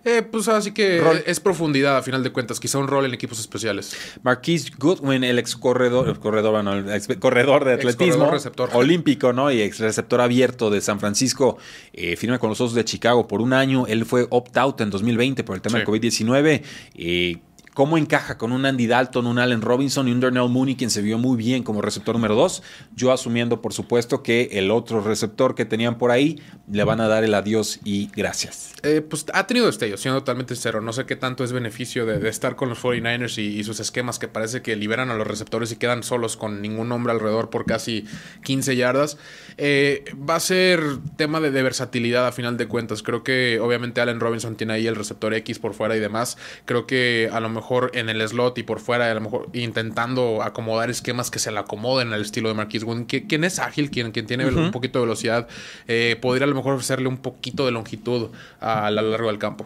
Eh, 0.05 0.21
pues 0.21 0.47
así 0.47 0.71
que 0.71 1.01
Rol. 1.01 1.21
es 1.25 1.41
profundidad 1.41 1.97
a 1.97 2.01
final 2.01 2.23
de 2.23 2.29
cuentas, 2.31 2.61
quizá 2.61 2.77
un 2.77 2.87
rol 2.87 3.03
en 3.05 3.13
equipos 3.13 3.39
especiales. 3.41 3.93
Marquise 4.23 4.71
Goodwin, 4.77 5.23
el 5.25 5.37
ex 5.37 5.57
corredor, 5.57 6.07
el 6.07 6.17
corredor, 6.19 6.51
bueno, 6.53 6.71
el 6.73 6.89
ex 6.93 7.07
corredor 7.19 7.65
de 7.65 7.73
Ex 7.73 7.81
atletismo 7.85 8.29
corredor 8.29 8.69
olímpico, 8.73 9.33
¿no? 9.33 9.51
Y 9.51 9.61
ex 9.61 9.79
receptor 9.79 10.21
abierto 10.21 10.69
de 10.69 10.79
San 10.79 11.01
Francisco, 11.01 11.57
eh, 11.91 12.15
firma 12.15 12.39
con 12.39 12.49
los 12.49 12.61
Osos 12.61 12.75
de 12.75 12.85
Chicago 12.85 13.27
por 13.27 13.41
un 13.41 13.51
año. 13.51 13.85
Él 13.87 14.05
fue 14.05 14.27
opt-out 14.29 14.79
en 14.79 14.91
2020 14.91 15.43
por 15.43 15.55
el 15.57 15.61
tema 15.61 15.73
Sí. 15.73 15.77
del 15.79 15.87
COVID-19. 15.87 16.61
Eh, 16.95 17.37
¿Cómo 17.77 17.99
encaja 17.99 18.39
con 18.39 18.53
un 18.53 18.65
Andy 18.65 18.87
Dalton, 18.87 19.27
un 19.27 19.37
Allen 19.37 19.61
Robinson 19.61 20.07
y 20.07 20.11
un 20.11 20.19
Darnell 20.19 20.49
Mooney, 20.49 20.75
quien 20.75 20.89
se 20.89 21.03
vio 21.03 21.19
muy 21.19 21.37
bien 21.37 21.61
como 21.61 21.83
receptor 21.83 22.15
número 22.15 22.33
2? 22.33 22.63
Yo 22.95 23.11
asumiendo, 23.11 23.61
por 23.61 23.71
supuesto, 23.71 24.23
que 24.23 24.49
el 24.53 24.71
otro 24.71 24.99
receptor 24.99 25.53
que 25.53 25.63
tenían 25.63 25.99
por 25.99 26.09
ahí 26.09 26.41
le 26.71 26.83
van 26.83 27.01
a 27.01 27.07
dar 27.07 27.23
el 27.23 27.35
adiós 27.35 27.79
y 27.83 28.09
gracias. 28.15 28.73
Eh, 28.81 29.01
pues 29.07 29.27
ha 29.31 29.45
tenido 29.45 29.67
destellos, 29.67 30.01
siendo 30.01 30.21
totalmente 30.21 30.55
sincero. 30.55 30.81
No 30.81 30.91
sé 30.91 31.05
qué 31.05 31.15
tanto 31.15 31.43
es 31.43 31.51
beneficio 31.51 32.07
de, 32.07 32.27
estar 32.27 32.55
con 32.55 32.67
los 32.67 32.83
49ers 32.83 33.37
y, 33.37 33.59
y 33.59 33.63
sus 33.63 33.79
esquemas 33.79 34.17
que 34.17 34.27
parece 34.27 34.63
que 34.63 34.75
liberan 34.75 35.11
a 35.11 35.15
los 35.15 35.27
receptores 35.27 35.71
y 35.71 35.75
quedan 35.75 36.01
solos 36.01 36.35
con 36.35 36.63
ningún 36.63 36.91
hombre 36.91 37.13
alrededor 37.13 37.51
por 37.51 37.67
casi 37.67 38.05
15 38.43 38.75
yardas. 38.75 39.19
Eh, 39.57 40.03
va 40.27 40.37
a 40.37 40.39
ser 40.39 40.81
tema 41.15 41.39
de, 41.41 41.51
de 41.51 41.61
versatilidad 41.61 42.25
a 42.25 42.31
final 42.31 42.57
de 42.57 42.67
cuentas. 42.67 43.03
Creo 43.03 43.23
que 43.23 43.59
obviamente 43.59 44.01
Allen 44.01 44.19
Robinson 44.19 44.55
tiene 44.55 44.73
ahí 44.73 44.87
el 44.87 44.95
receptor 44.95 45.35
X 45.35 45.59
por 45.59 45.75
fuera 45.75 45.95
y 45.95 45.99
demás. 45.99 46.39
Creo 46.65 46.87
que 46.87 47.29
a 47.31 47.39
lo 47.39 47.49
mejor 47.49 47.66
en 47.93 48.09
el 48.09 48.27
slot 48.27 48.57
y 48.57 48.63
por 48.63 48.79
fuera, 48.79 49.09
a 49.11 49.13
lo 49.13 49.21
mejor 49.21 49.49
intentando 49.53 50.41
acomodar 50.43 50.89
esquemas 50.89 51.29
que 51.31 51.39
se 51.39 51.51
le 51.51 51.59
acomoden 51.59 52.13
al 52.13 52.21
estilo 52.21 52.49
de 52.49 52.55
Marquis 52.55 52.83
Goodwin, 52.83 53.05
que- 53.05 53.27
quien 53.27 53.43
es 53.43 53.59
ágil, 53.59 53.89
quien, 53.91 54.11
quien 54.11 54.25
tiene 54.25 54.45
un 54.47 54.71
poquito 54.71 54.99
de 54.99 55.05
velocidad, 55.05 55.47
eh, 55.87 56.17
podría 56.21 56.45
a 56.45 56.47
lo 56.47 56.55
mejor 56.55 56.73
ofrecerle 56.73 57.07
un 57.07 57.17
poquito 57.17 57.65
de 57.65 57.71
longitud 57.71 58.29
a, 58.61 58.89
lo 58.91 59.01
largo 59.01 59.27
del 59.27 59.37
campo. 59.39 59.65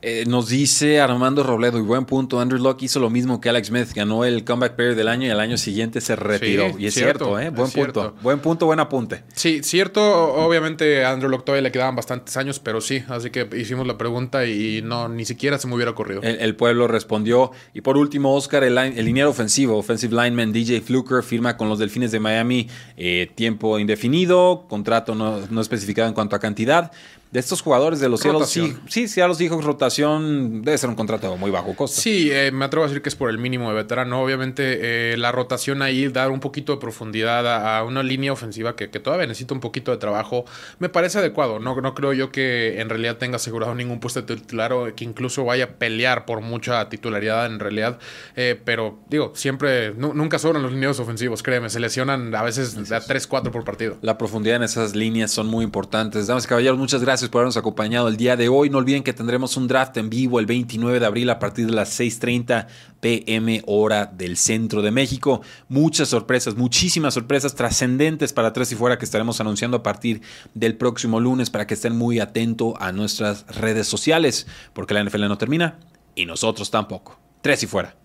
Eh, 0.00 0.24
nos 0.26 0.48
dice 0.48 1.00
Armando 1.00 1.42
Robledo, 1.42 1.78
y 1.78 1.82
buen 1.82 2.04
punto, 2.06 2.40
Andrew 2.40 2.60
Locke 2.60 2.84
hizo 2.84 2.98
lo 3.00 3.10
mismo 3.10 3.40
que 3.40 3.48
Alex 3.48 3.68
Smith, 3.68 3.88
ganó 3.94 4.24
el 4.24 4.44
Comeback 4.44 4.74
Player 4.74 4.94
del 4.94 5.08
año 5.08 5.26
y 5.26 5.30
al 5.30 5.40
año 5.40 5.56
siguiente 5.56 6.00
se 6.00 6.16
retiró. 6.16 6.68
Sí, 6.70 6.74
y 6.78 6.86
es 6.86 6.94
cierto, 6.94 7.26
cierto, 7.26 7.38
¿eh? 7.40 7.50
Buen 7.50 7.70
punto. 7.70 8.00
cierto. 8.00 8.14
Buen 8.22 8.38
punto, 8.40 8.66
buen 8.66 8.80
apunte. 8.80 9.22
Sí, 9.34 9.62
cierto, 9.62 10.02
obviamente 10.34 11.04
a 11.04 11.12
Andrew 11.12 11.30
Locke 11.30 11.44
todavía 11.44 11.62
le 11.62 11.72
quedaban 11.72 11.96
bastantes 11.96 12.36
años, 12.36 12.58
pero 12.58 12.80
sí, 12.80 13.02
así 13.08 13.30
que 13.30 13.48
hicimos 13.56 13.86
la 13.86 13.98
pregunta 13.98 14.46
y 14.46 14.80
no, 14.82 15.08
ni 15.08 15.24
siquiera 15.24 15.58
se 15.58 15.66
me 15.68 15.74
hubiera 15.74 15.90
ocurrido. 15.90 16.22
El, 16.22 16.36
el 16.40 16.56
pueblo 16.56 16.88
respondió. 16.88 17.41
Y 17.74 17.80
por 17.80 17.96
último, 17.96 18.34
Oscar, 18.34 18.62
el, 18.64 18.78
el 18.78 19.04
liniero 19.04 19.30
ofensivo, 19.30 19.76
offensive 19.76 20.14
lineman 20.14 20.52
DJ 20.52 20.80
Fluker, 20.80 21.22
firma 21.22 21.56
con 21.56 21.68
los 21.68 21.78
Delfines 21.78 22.12
de 22.12 22.20
Miami 22.20 22.68
eh, 22.96 23.30
tiempo 23.34 23.78
indefinido, 23.78 24.66
contrato 24.68 25.14
no, 25.14 25.40
no 25.50 25.60
especificado 25.60 26.08
en 26.08 26.14
cuanto 26.14 26.36
a 26.36 26.38
cantidad. 26.38 26.92
De 27.32 27.40
estos 27.40 27.62
jugadores 27.62 27.98
de 27.98 28.10
los 28.10 28.20
Seattle. 28.20 28.44
Seahawks, 28.44 28.80
sí, 28.88 29.08
Seattle 29.08 29.34
Seahawks 29.34 29.64
rotación 29.64 30.60
debe 30.62 30.76
ser 30.76 30.90
un 30.90 30.96
contrato 30.96 31.34
muy 31.38 31.50
bajo 31.50 31.74
costo. 31.74 31.98
Sí, 32.00 32.28
eh, 32.30 32.50
me 32.52 32.66
atrevo 32.66 32.84
a 32.84 32.88
decir 32.88 33.00
que 33.02 33.08
es 33.08 33.16
por 33.16 33.30
el 33.30 33.38
mínimo 33.38 33.68
de 33.70 33.74
veterano. 33.74 34.22
Obviamente, 34.22 35.12
eh, 35.12 35.16
la 35.16 35.32
rotación 35.32 35.80
ahí, 35.80 36.08
dar 36.08 36.30
un 36.30 36.40
poquito 36.40 36.72
de 36.72 36.78
profundidad 36.78 37.46
a, 37.46 37.78
a 37.78 37.84
una 37.84 38.02
línea 38.02 38.32
ofensiva 38.34 38.76
que, 38.76 38.90
que 38.90 39.00
todavía 39.00 39.26
necesita 39.26 39.54
un 39.54 39.60
poquito 39.60 39.90
de 39.92 39.96
trabajo, 39.96 40.44
me 40.78 40.90
parece 40.90 41.18
adecuado. 41.20 41.58
No, 41.58 41.74
no 41.80 41.94
creo 41.94 42.12
yo 42.12 42.30
que 42.30 42.80
en 42.82 42.90
realidad 42.90 43.16
tenga 43.16 43.36
asegurado 43.36 43.74
ningún 43.74 43.98
puesto 43.98 44.20
de 44.20 44.36
titular 44.36 44.74
o 44.74 44.94
que 44.94 45.04
incluso 45.04 45.42
vaya 45.44 45.64
a 45.64 45.68
pelear 45.68 46.26
por 46.26 46.42
mucha 46.42 46.86
titularidad 46.90 47.46
en 47.46 47.60
realidad. 47.60 47.98
Eh, 48.36 48.60
pero 48.62 48.98
digo, 49.08 49.32
siempre, 49.34 49.94
nu- 49.94 50.12
nunca 50.12 50.38
sobran 50.38 50.62
los 50.62 50.72
lineos 50.72 51.00
ofensivos, 51.00 51.42
créeme, 51.42 51.70
se 51.70 51.80
lesionan 51.80 52.34
a 52.34 52.42
veces 52.42 52.92
a 52.92 53.00
3, 53.00 53.26
4 53.26 53.50
por 53.50 53.64
partido. 53.64 53.96
La 54.02 54.18
profundidad 54.18 54.56
en 54.56 54.64
esas 54.64 54.94
líneas 54.94 55.30
son 55.30 55.46
muy 55.46 55.64
importantes. 55.64 56.26
Damas 56.26 56.44
y 56.44 56.48
caballeros, 56.48 56.78
muchas 56.78 57.00
gracias 57.00 57.21
por 57.28 57.40
habernos 57.40 57.56
acompañado 57.56 58.08
el 58.08 58.16
día 58.16 58.36
de 58.36 58.48
hoy. 58.48 58.70
No 58.70 58.78
olviden 58.78 59.02
que 59.02 59.12
tendremos 59.12 59.56
un 59.56 59.68
draft 59.68 59.96
en 59.96 60.10
vivo 60.10 60.40
el 60.40 60.46
29 60.46 61.00
de 61.00 61.06
abril 61.06 61.30
a 61.30 61.38
partir 61.38 61.66
de 61.66 61.72
las 61.72 61.98
6.30 61.98 62.66
pm 63.00 63.62
hora 63.66 64.06
del 64.06 64.36
centro 64.36 64.82
de 64.82 64.90
México. 64.90 65.42
Muchas 65.68 66.08
sorpresas, 66.08 66.56
muchísimas 66.56 67.14
sorpresas 67.14 67.54
trascendentes 67.54 68.32
para 68.32 68.52
Tres 68.52 68.72
y 68.72 68.76
Fuera 68.76 68.98
que 68.98 69.04
estaremos 69.04 69.40
anunciando 69.40 69.78
a 69.78 69.82
partir 69.82 70.22
del 70.54 70.76
próximo 70.76 71.20
lunes 71.20 71.50
para 71.50 71.66
que 71.66 71.74
estén 71.74 71.96
muy 71.96 72.20
atentos 72.20 72.74
a 72.80 72.92
nuestras 72.92 73.46
redes 73.56 73.86
sociales, 73.86 74.46
porque 74.72 74.94
la 74.94 75.04
NFL 75.04 75.28
no 75.28 75.38
termina 75.38 75.78
y 76.14 76.26
nosotros 76.26 76.70
tampoco. 76.70 77.18
Tres 77.40 77.62
y 77.62 77.66
Fuera. 77.66 77.96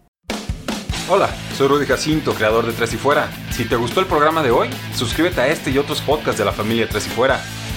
Hola, 1.10 1.30
soy 1.58 1.70
Rudy 1.70 1.86
Jacinto, 1.86 2.34
creador 2.34 2.66
de 2.66 2.74
Tres 2.74 2.94
y 2.94 2.98
Fuera. 2.98 3.32
Si 3.52 3.64
te 3.64 3.78
gustó 3.78 4.02
el 4.02 4.08
programa 4.08 4.44
de 4.44 4.52
hoy, 4.52 4.68
suscríbete 4.94 5.40
a 5.40 5.48
este 5.48 5.72
y 5.72 5.78
otros 5.78 6.02
podcasts 6.02 6.38
de 6.38 6.44
la 6.44 6.52
familia 6.52 6.90
Tres 6.90 7.08
y 7.08 7.10
Fuera. 7.10 7.42